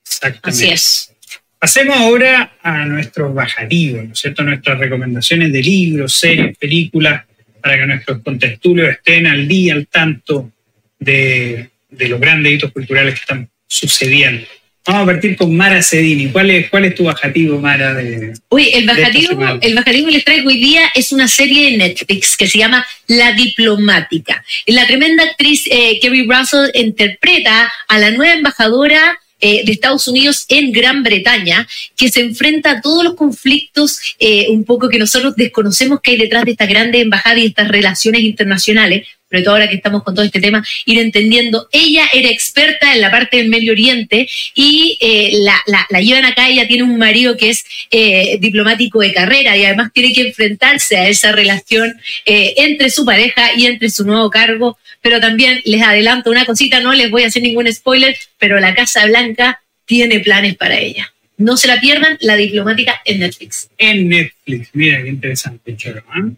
Exactamente. 0.07 0.48
Así 0.48 0.72
es. 0.72 1.15
Pasemos 1.59 1.96
ahora 1.96 2.59
a 2.62 2.84
nuestros 2.84 3.34
bajativos, 3.34 4.04
¿no 4.04 4.12
es 4.12 4.18
cierto? 4.18 4.42
Nuestras 4.42 4.78
recomendaciones 4.78 5.52
de 5.52 5.62
libros, 5.62 6.14
series, 6.14 6.57
películas, 6.59 7.24
para 7.62 7.78
que 7.78 7.86
nuestros 7.86 8.22
contertulios 8.22 8.90
estén 8.90 9.26
al 9.26 9.48
día, 9.48 9.74
al 9.74 9.86
tanto 9.86 10.52
de, 10.98 11.70
de 11.88 12.09
los 12.09 12.20
grandes 12.20 12.52
hitos 12.52 12.72
culturales 12.72 13.14
que 13.14 13.20
están 13.20 13.48
sucediendo. 13.66 14.46
Vamos 14.86 15.02
a 15.02 15.07
partir 15.07 15.36
con 15.36 15.57
Mara 15.57 15.82
Cedini. 15.82 16.28
¿Cuál 16.28 16.50
es, 16.50 16.70
cuál 16.70 16.84
es 16.84 16.94
tu 16.94 17.04
bajativo, 17.04 17.61
Mara? 17.61 17.92
De, 17.92 18.34
Uy, 18.50 18.70
el 18.72 18.86
bajativo, 18.86 19.59
el 19.61 19.74
bajativo 19.74 20.07
que 20.07 20.12
les 20.12 20.24
traigo 20.24 20.48
hoy 20.48 20.61
día 20.61 20.92
es 20.94 21.11
una 21.11 21.26
serie 21.26 21.72
de 21.72 21.76
Netflix 21.78 22.36
que 22.36 22.46
se 22.46 22.59
llama 22.59 22.86
La 23.09 23.32
Diplomática. 23.32 24.44
La 24.66 24.86
tremenda 24.86 25.24
actriz 25.24 25.66
eh, 25.68 25.98
Kerry 26.00 26.24
Russell 26.28 26.70
interpreta 26.74 27.72
a 27.88 27.98
la 27.98 28.12
nueva 28.12 28.34
embajadora 28.34 29.18
eh, 29.41 29.64
de 29.64 29.72
Estados 29.72 30.09
Unidos 30.09 30.45
en 30.49 30.72
Gran 30.72 31.03
Bretaña, 31.03 31.66
que 31.97 32.09
se 32.09 32.20
enfrenta 32.20 32.70
a 32.70 32.80
todos 32.80 33.05
los 33.05 33.14
conflictos 33.14 33.99
eh, 34.18 34.47
un 34.51 34.64
poco 34.64 34.89
que 34.89 34.99
nosotros 34.99 35.34
desconocemos 35.37 36.01
que 36.01 36.12
hay 36.12 36.16
detrás 36.18 36.45
de 36.45 36.53
estas 36.53 36.68
grandes 36.68 37.03
embajadas 37.03 37.39
y 37.39 37.47
estas 37.47 37.68
relaciones 37.68 38.22
internacionales, 38.22 39.07
sobre 39.28 39.43
todo 39.43 39.55
ahora 39.55 39.68
que 39.68 39.74
estamos 39.76 40.05
con 40.05 40.14
todo 40.14 40.24
este 40.24 40.41
tema, 40.41 40.64
ir 40.84 40.99
entendiendo. 41.01 41.68
Ella 41.72 42.09
era 42.12 42.30
experta 42.30 42.95
en 42.95 43.01
la 43.01 43.11
parte 43.11 43.37
del 43.39 43.49
Medio 43.49 43.72
Oriente 43.72 44.28
y 44.55 44.97
eh, 45.01 45.30
la, 45.43 45.61
la- 45.66 45.87
la 45.91 46.01
llevan 46.01 46.24
acá. 46.24 46.49
Ella 46.49 46.66
tiene 46.68 46.84
un 46.84 46.97
marido 46.97 47.37
que 47.37 47.51
es 47.51 47.64
eh, 47.91 48.39
diplomático 48.41 49.01
de 49.01 49.12
carrera 49.12 49.57
y 49.57 49.64
además 49.64 49.91
tiene 49.93 50.12
que 50.12 50.28
enfrentarse 50.28 50.97
a 50.97 51.09
esa 51.09 51.32
relación 51.32 51.93
eh, 52.24 52.55
entre 52.59 52.89
su 52.91 53.05
pareja 53.05 53.51
y 53.57 53.66
entre 53.66 53.91
su 53.91 54.05
nuevo 54.05 54.30
cargo. 54.30 54.78
Pero 55.03 55.20
también 55.20 55.61
les 55.64 55.82
adelanto 55.82 56.30
una 56.30 56.44
cosita, 56.44 56.80
no 56.80 56.92
les 56.92 57.11
voy 57.11 57.22
a 57.22 57.26
hacer 57.28 57.42
ningún 57.42 57.72
spoiler, 57.72 58.16
pero 58.38 58.59
la 58.61 58.74
Casa 58.74 59.07
Blanca 59.07 59.61
tiene 59.84 60.20
planes 60.20 60.57
para 60.57 60.78
ella. 60.78 61.12
No 61.38 61.57
se 61.57 61.68
la 61.68 61.80
pierdan, 61.80 62.16
la 62.20 62.36
diplomática 62.36 63.01
en 63.05 63.20
Netflix. 63.20 63.68
En 63.78 64.09
Netflix. 64.09 64.70
Mira, 64.72 65.03
qué 65.03 65.09
interesante, 65.09 65.76
Choro. 65.76 66.03
¿ah? 66.09 66.28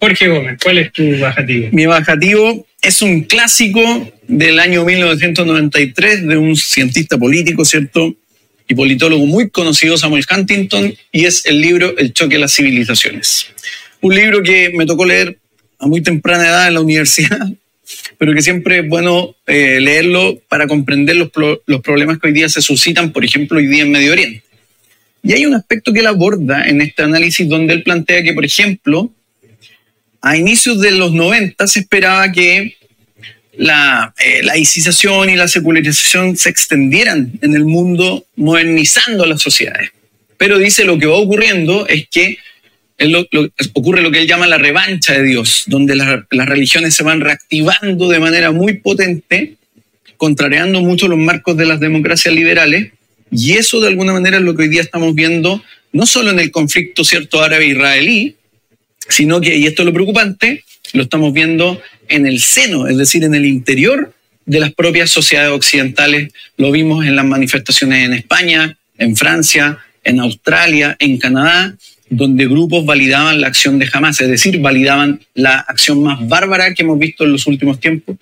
Jorge 0.00 0.26
Gómez, 0.26 0.58
¿cuál 0.60 0.78
es 0.78 0.92
tu 0.92 1.16
bajativo? 1.18 1.68
Mi 1.70 1.86
bajativo 1.86 2.66
es 2.82 3.02
un 3.02 3.22
clásico 3.22 4.12
del 4.26 4.58
año 4.58 4.84
1993 4.84 6.26
de 6.26 6.36
un 6.36 6.56
cientista 6.56 7.16
político, 7.16 7.64
¿cierto? 7.64 8.16
Y 8.66 8.74
politólogo 8.74 9.26
muy 9.26 9.48
conocido, 9.50 9.96
Samuel 9.96 10.24
Huntington, 10.28 10.92
y 11.12 11.24
es 11.26 11.46
el 11.46 11.60
libro 11.60 11.96
El 11.96 12.12
choque 12.12 12.34
de 12.34 12.40
las 12.40 12.52
civilizaciones. 12.52 13.46
Un 14.00 14.16
libro 14.16 14.42
que 14.42 14.70
me 14.70 14.86
tocó 14.86 15.04
leer 15.04 15.38
a 15.78 15.86
muy 15.86 16.00
temprana 16.00 16.48
edad 16.48 16.66
en 16.66 16.74
la 16.74 16.80
universidad, 16.80 17.48
pero 18.22 18.34
que 18.34 18.42
siempre 18.42 18.78
es 18.78 18.88
bueno 18.88 19.34
eh, 19.48 19.80
leerlo 19.80 20.40
para 20.48 20.68
comprender 20.68 21.16
los, 21.16 21.30
los 21.66 21.80
problemas 21.80 22.20
que 22.20 22.28
hoy 22.28 22.32
día 22.32 22.48
se 22.48 22.62
suscitan, 22.62 23.10
por 23.10 23.24
ejemplo, 23.24 23.58
hoy 23.58 23.66
día 23.66 23.82
en 23.82 23.90
Medio 23.90 24.12
Oriente. 24.12 24.44
Y 25.24 25.32
hay 25.32 25.44
un 25.44 25.56
aspecto 25.56 25.92
que 25.92 25.98
él 25.98 26.06
aborda 26.06 26.68
en 26.68 26.80
este 26.82 27.02
análisis 27.02 27.48
donde 27.48 27.72
él 27.74 27.82
plantea 27.82 28.22
que, 28.22 28.32
por 28.32 28.44
ejemplo, 28.44 29.10
a 30.20 30.36
inicios 30.36 30.80
de 30.80 30.92
los 30.92 31.12
90 31.12 31.66
se 31.66 31.80
esperaba 31.80 32.30
que 32.30 32.76
la 33.56 34.14
eh, 34.24 34.44
laicización 34.44 35.28
y 35.28 35.34
la 35.34 35.48
secularización 35.48 36.36
se 36.36 36.48
extendieran 36.48 37.32
en 37.42 37.56
el 37.56 37.64
mundo, 37.64 38.24
modernizando 38.36 39.26
las 39.26 39.42
sociedades. 39.42 39.90
Pero 40.36 40.58
dice 40.58 40.84
lo 40.84 40.96
que 40.96 41.06
va 41.06 41.16
ocurriendo 41.16 41.88
es 41.88 42.06
que 42.08 42.38
lo- 43.10 43.26
ocurre 43.74 44.02
lo 44.02 44.10
que 44.10 44.20
él 44.20 44.26
llama 44.26 44.46
la 44.46 44.58
revancha 44.58 45.14
de 45.14 45.24
Dios, 45.24 45.64
donde 45.66 45.96
la- 45.96 46.26
las 46.30 46.48
religiones 46.48 46.94
se 46.94 47.02
van 47.02 47.20
reactivando 47.20 48.08
de 48.08 48.20
manera 48.20 48.52
muy 48.52 48.74
potente, 48.74 49.54
contrariando 50.16 50.80
mucho 50.80 51.08
los 51.08 51.18
marcos 51.18 51.56
de 51.56 51.66
las 51.66 51.80
democracias 51.80 52.34
liberales, 52.34 52.92
y 53.30 53.52
eso 53.52 53.80
de 53.80 53.88
alguna 53.88 54.12
manera 54.12 54.36
es 54.36 54.42
lo 54.42 54.54
que 54.54 54.62
hoy 54.64 54.68
día 54.68 54.82
estamos 54.82 55.14
viendo, 55.14 55.62
no 55.92 56.06
solo 56.06 56.30
en 56.30 56.38
el 56.38 56.50
conflicto 56.50 57.02
cierto 57.04 57.42
árabe-israelí, 57.42 58.36
sino 59.08 59.40
que, 59.40 59.56
y 59.56 59.66
esto 59.66 59.82
es 59.82 59.86
lo 59.86 59.92
preocupante, 59.92 60.64
lo 60.92 61.02
estamos 61.02 61.32
viendo 61.32 61.80
en 62.08 62.26
el 62.26 62.40
seno, 62.40 62.86
es 62.86 62.96
decir, 62.96 63.24
en 63.24 63.34
el 63.34 63.46
interior 63.46 64.12
de 64.44 64.60
las 64.60 64.72
propias 64.72 65.10
sociedades 65.10 65.52
occidentales. 65.52 66.32
Lo 66.56 66.70
vimos 66.70 67.06
en 67.06 67.16
las 67.16 67.24
manifestaciones 67.24 68.04
en 68.04 68.12
España, 68.12 68.76
en 68.98 69.16
Francia, 69.16 69.78
en 70.04 70.20
Australia, 70.20 70.96
en 70.98 71.18
Canadá, 71.18 71.74
donde 72.14 72.46
grupos 72.46 72.84
validaban 72.84 73.40
la 73.40 73.46
acción 73.46 73.78
de 73.78 73.88
Hamas, 73.90 74.20
es 74.20 74.28
decir, 74.28 74.60
validaban 74.60 75.20
la 75.34 75.60
acción 75.60 76.02
más 76.02 76.28
bárbara 76.28 76.74
que 76.74 76.82
hemos 76.82 76.98
visto 76.98 77.24
en 77.24 77.32
los 77.32 77.46
últimos 77.46 77.80
tiempos 77.80 78.16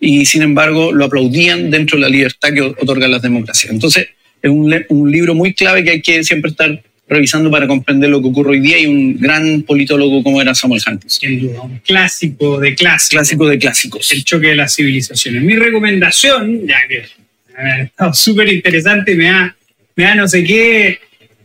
y 0.00 0.24
sin 0.24 0.42
embargo 0.42 0.92
lo 0.92 1.04
aplaudían 1.04 1.70
dentro 1.70 1.98
de 1.98 2.02
la 2.02 2.08
libertad 2.08 2.54
que 2.54 2.62
otorgan 2.62 3.10
las 3.10 3.20
democracias. 3.20 3.70
Entonces, 3.70 4.08
es 4.40 4.50
un, 4.50 5.10
libro 5.10 5.34
muy 5.34 5.52
clave 5.52 5.84
que 5.84 5.90
hay 5.90 6.00
que 6.00 6.24
siempre 6.24 6.52
estar 6.52 6.82
revisando 7.06 7.50
para 7.50 7.66
comprender 7.66 8.08
lo 8.08 8.22
que 8.22 8.28
ocurre 8.28 8.52
hoy 8.52 8.60
día 8.60 8.78
y 8.78 8.86
un 8.86 9.18
gran 9.18 9.62
politólogo 9.62 10.22
como 10.22 10.40
era 10.40 10.54
Samuel 10.54 10.80
Huntington. 10.86 11.10
Sin 11.10 11.40
duda, 11.40 11.62
un 11.62 11.78
clásico 11.78 12.58
de 12.58 12.74
clásicos. 12.74 13.10
Clásico 13.10 13.46
de 13.46 13.58
clásicos. 13.58 14.12
El 14.12 14.24
choque 14.24 14.48
de 14.48 14.56
las 14.56 14.74
civilizaciones. 14.74 15.42
Mi 15.42 15.54
recomendación, 15.54 16.66
ya 16.66 16.76
que 16.88 17.04
ha 17.58 17.82
estado 17.82 18.14
súper 18.14 18.50
interesante, 18.50 19.14
me 19.14 19.24
da, 19.24 19.54
me 19.96 20.04
da 20.04 20.14
no 20.14 20.28
sé 20.28 20.42
qué 20.44 20.98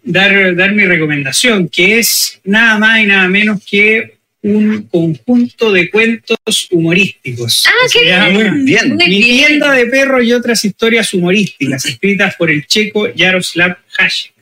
dar, 0.04 0.56
dar 0.56 0.74
mi 0.74 0.86
recomendación, 0.86 1.70
que 1.70 2.00
es 2.00 2.40
nada 2.44 2.78
más 2.78 3.02
y 3.02 3.06
nada 3.06 3.28
menos 3.28 3.64
que 3.66 4.20
un 4.42 4.84
conjunto 4.84 5.72
de 5.72 5.90
cuentos 5.90 6.38
humorísticos. 6.72 7.66
Ah, 7.68 7.88
qué 7.92 8.32
Muy 8.32 8.64
bien. 8.64 8.96
Muy 8.96 9.08
Mi 9.08 9.24
bien. 9.24 9.48
tienda 9.48 9.74
de 9.74 9.86
perros 9.88 10.24
y 10.24 10.34
otras 10.34 10.64
historias 10.64 11.14
humorísticas, 11.14 11.86
escritas 11.86 12.36
por 12.36 12.50
el 12.50 12.66
checo 12.66 13.08
Jaroslav 13.16 13.78
Hasek. 13.98 14.34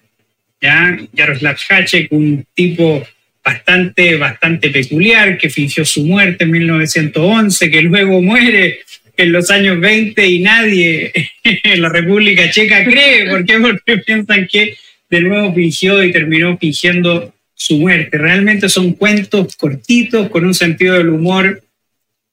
¿Ya? 0.62 0.98
Jaroslav 1.16 1.58
Hasek, 1.70 2.12
un 2.12 2.46
tipo 2.54 3.08
bastante, 3.44 4.16
bastante 4.18 4.70
peculiar, 4.70 5.38
que 5.38 5.50
fingió 5.50 5.86
su 5.86 6.06
muerte 6.06 6.44
en 6.44 6.52
1911, 6.52 7.72
que 7.72 7.82
luego 7.82 8.22
muere 8.22 8.80
en 9.16 9.32
los 9.32 9.50
años 9.50 9.80
20 9.80 10.28
y 10.28 10.40
nadie 10.40 11.12
en 11.44 11.82
la 11.82 11.90
República 11.90 12.52
Checa 12.52 12.84
cree. 12.84 13.30
¿Por 13.30 13.46
qué? 13.46 13.60
Porque 13.60 13.98
piensan 14.00 14.48
que 14.48 14.78
de 15.10 15.22
nuevo 15.22 15.54
fingió 15.54 16.04
y 16.04 16.12
terminó 16.12 16.58
fingiendo 16.58 17.34
su 17.54 17.78
muerte. 17.78 18.18
Realmente 18.18 18.70
son 18.70 18.94
cuentos 18.94 19.56
cortitos, 19.56 20.30
con 20.30 20.46
un 20.46 20.54
sentido 20.54 20.96
del 20.96 21.10
humor 21.10 21.64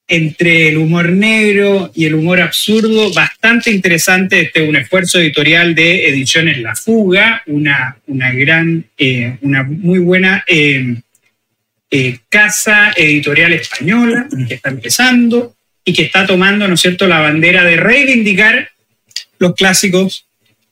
entre 0.07 0.68
el 0.68 0.77
humor 0.77 1.11
negro 1.11 1.91
y 1.95 2.05
el 2.05 2.14
humor 2.14 2.41
absurdo, 2.41 3.12
bastante 3.14 3.70
interesante. 3.70 4.41
Este 4.41 4.62
es 4.62 4.68
un 4.68 4.77
esfuerzo 4.77 5.18
editorial 5.18 5.75
de 5.75 6.09
Ediciones 6.09 6.59
La 6.59 6.75
Fuga, 6.75 7.43
una, 7.47 7.97
una 8.07 8.33
gran, 8.33 8.85
eh, 8.99 9.39
una 9.41 9.62
muy 9.62 10.01
buena 10.01 10.45
eh, 10.47 10.97
eh, 11.91 12.18
casa 12.29 12.93
editorial 12.97 13.55
española 13.55 14.29
que 14.47 14.55
está 14.55 14.68
empezando 14.68 15.55
y 15.85 15.93
que 15.93 16.03
está 16.03 16.27
tomando, 16.27 16.68
¿no 16.68 16.77
cierto?, 16.77 17.07
la 17.07 17.20
bandera 17.20 17.64
de 17.64 17.77
reivindicar 17.77 18.70
los 19.39 19.55
clásicos 19.55 20.27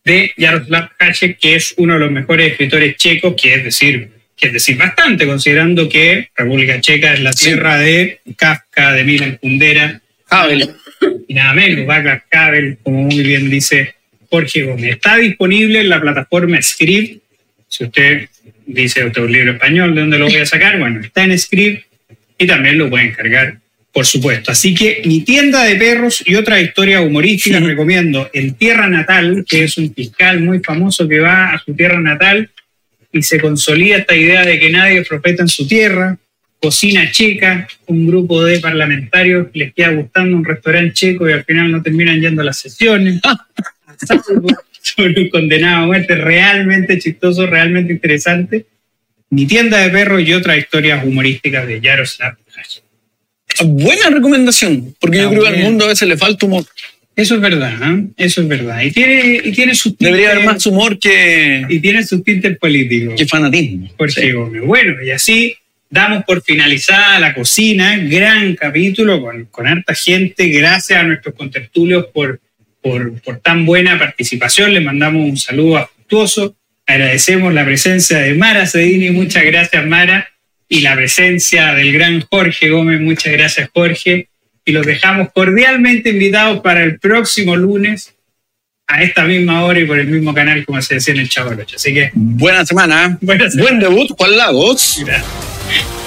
de 0.04 0.32
Jaroslav 0.36 0.90
Hasek, 0.98 1.38
que 1.38 1.54
es 1.56 1.74
uno 1.76 1.94
de 1.94 2.00
los 2.00 2.10
mejores 2.10 2.52
escritores 2.52 2.96
checos, 2.96 3.34
que 3.40 3.54
es 3.54 3.64
decir, 3.64 4.08
que 4.36 4.48
es 4.48 4.52
decir 4.52 4.76
bastante, 4.76 5.26
considerando 5.26 5.88
que 5.88 6.28
República 6.36 6.80
Checa 6.80 7.14
es 7.14 7.20
la 7.20 7.32
Sí. 7.32 7.46
tierra 7.46 7.78
de 7.78 8.20
Kafka, 8.36 8.92
de 8.92 9.04
Milan 9.04 9.38
Kundera, 9.40 10.00
Havel. 10.28 10.70
y 11.28 11.34
nada 11.34 11.54
menos, 11.54 11.86
Václav 11.86 12.22
Havel, 12.30 12.78
como 12.82 13.02
muy 13.02 13.22
bien 13.22 13.48
dice 13.50 13.94
Jorge 14.30 14.62
Gómez. 14.62 14.92
Está 14.96 15.16
disponible 15.16 15.80
en 15.80 15.88
la 15.88 16.00
plataforma 16.00 16.60
Script. 16.62 17.22
Si 17.68 17.84
usted 17.84 18.28
dice 18.66 19.04
otro 19.04 19.26
libro 19.26 19.52
español, 19.52 19.94
¿de 19.94 20.00
dónde 20.00 20.18
lo 20.18 20.26
voy 20.26 20.36
a 20.36 20.46
sacar? 20.46 20.78
Bueno, 20.78 21.00
está 21.00 21.24
en 21.24 21.38
Script 21.38 21.84
y 22.38 22.46
también 22.46 22.78
lo 22.78 22.90
pueden 22.90 23.12
cargar, 23.12 23.56
por 23.92 24.06
supuesto. 24.06 24.50
Así 24.50 24.74
que 24.74 25.02
mi 25.04 25.20
tienda 25.20 25.64
de 25.64 25.76
perros 25.76 26.22
y 26.26 26.34
otra 26.34 26.60
historia 26.60 27.02
humorística 27.02 27.58
Sí. 27.58 27.64
recomiendo 27.64 28.30
El 28.32 28.54
Tierra 28.54 28.88
Natal, 28.88 29.44
que 29.46 29.64
es 29.64 29.76
un 29.76 29.92
fiscal 29.94 30.40
muy 30.40 30.60
famoso 30.60 31.06
que 31.06 31.20
va 31.20 31.52
a 31.52 31.58
su 31.58 31.74
tierra 31.74 32.00
natal 32.00 32.50
y 33.12 33.22
se 33.22 33.38
consolida 33.38 33.98
esta 33.98 34.16
idea 34.16 34.44
de 34.44 34.58
que 34.58 34.70
nadie 34.70 35.04
profeta 35.04 35.42
en 35.42 35.48
su 35.48 35.68
tierra. 35.68 36.16
Cocina 36.58 37.10
checa, 37.10 37.68
un 37.86 38.06
grupo 38.06 38.42
de 38.44 38.60
parlamentarios 38.60 39.48
les 39.52 39.74
queda 39.74 39.90
gustando 39.90 40.36
un 40.36 40.44
restaurante 40.44 40.94
checo 40.94 41.28
y 41.28 41.32
al 41.32 41.44
final 41.44 41.70
no 41.70 41.82
terminan 41.82 42.20
yendo 42.20 42.40
a 42.42 42.44
las 42.46 42.58
sesiones. 42.58 43.20
Sobre 44.80 45.22
un 45.22 45.28
condenado 45.28 45.84
a 45.84 45.86
muerte 45.86 46.14
realmente 46.14 46.98
chistoso, 46.98 47.46
realmente 47.46 47.92
interesante. 47.92 48.66
Mi 49.30 49.46
tienda 49.46 49.78
de 49.78 49.90
perros 49.90 50.22
y 50.22 50.32
otras 50.32 50.58
historias 50.58 51.04
humorísticas 51.04 51.66
de 51.66 51.80
Jaroslav 51.80 52.32
Hasek. 52.32 52.41
Buena 53.64 54.10
recomendación, 54.10 54.94
porque 55.00 55.18
yo 55.18 55.30
creo 55.30 55.42
que 55.42 55.48
al 55.48 55.58
mundo 55.58 55.84
a 55.84 55.88
veces 55.88 56.08
le 56.08 56.16
falta 56.16 56.46
humor. 56.46 56.64
Eso 57.14 57.34
es 57.34 57.40
verdad, 57.42 57.74
¿eh? 57.92 58.04
eso 58.16 58.40
es 58.40 58.48
verdad. 58.48 58.80
Y 58.82 58.90
tiene, 58.90 59.40
y 59.44 59.52
tiene 59.52 59.74
sus 59.74 59.96
Debería 59.98 60.30
haber 60.30 60.44
tintes- 60.44 60.52
más 60.54 60.66
humor 60.66 60.98
que, 60.98 61.62
y 61.68 61.78
tiene 61.80 62.02
sus 62.04 62.24
tintes 62.24 62.56
políticos. 62.58 63.14
que 63.18 63.26
fanatismo. 63.26 63.88
Jorge 63.98 64.20
Sí. 64.22 64.30
Gómez. 64.32 64.62
Bueno, 64.64 65.02
y 65.04 65.10
así 65.10 65.54
damos 65.90 66.24
por 66.24 66.42
finalizada 66.42 67.18
la 67.18 67.34
cocina, 67.34 67.98
gran 67.98 68.54
capítulo 68.56 69.20
con, 69.20 69.44
con 69.46 69.66
harta 69.66 69.94
gente, 69.94 70.46
gracias 70.48 70.98
a 71.00 71.02
nuestros 71.02 71.34
contertulios 71.34 72.06
por, 72.14 72.40
por, 72.80 73.20
por 73.20 73.40
tan 73.40 73.66
buena 73.66 73.98
participación, 73.98 74.72
les 74.72 74.82
mandamos 74.82 75.28
un 75.28 75.36
saludo 75.36 75.76
afectuoso, 75.76 76.56
agradecemos 76.86 77.52
la 77.52 77.66
presencia 77.66 78.20
de 78.20 78.32
Mara 78.34 78.66
Cedini, 78.66 79.10
muchas 79.10 79.44
gracias 79.44 79.86
Mara, 79.86 80.31
y 80.72 80.80
la 80.80 80.94
presencia 80.94 81.74
del 81.74 81.92
gran 81.92 82.22
Jorge 82.30 82.70
Gómez, 82.70 82.98
muchas 82.98 83.30
gracias 83.34 83.68
Jorge, 83.74 84.30
y 84.64 84.72
los 84.72 84.86
dejamos 84.86 85.28
cordialmente 85.30 86.08
invitados 86.08 86.60
para 86.62 86.82
el 86.82 86.98
próximo 86.98 87.54
lunes 87.56 88.14
a 88.86 89.02
esta 89.02 89.24
misma 89.24 89.66
hora 89.66 89.80
y 89.80 89.84
por 89.84 89.98
el 89.98 90.06
mismo 90.06 90.32
canal 90.32 90.64
como 90.64 90.80
se 90.80 90.94
decía 90.94 91.12
en 91.12 91.20
el 91.20 91.28
Chavo. 91.28 91.50
Así 91.50 91.92
que 91.92 92.10
Buena 92.14 92.64
semana. 92.64 93.18
Buena 93.20 93.50
semana. 93.50 93.68
Buen 93.68 93.80
debut, 93.80 94.16
Juan 94.16 94.34
Lagos. 94.34 95.02
gracias. 95.04 96.01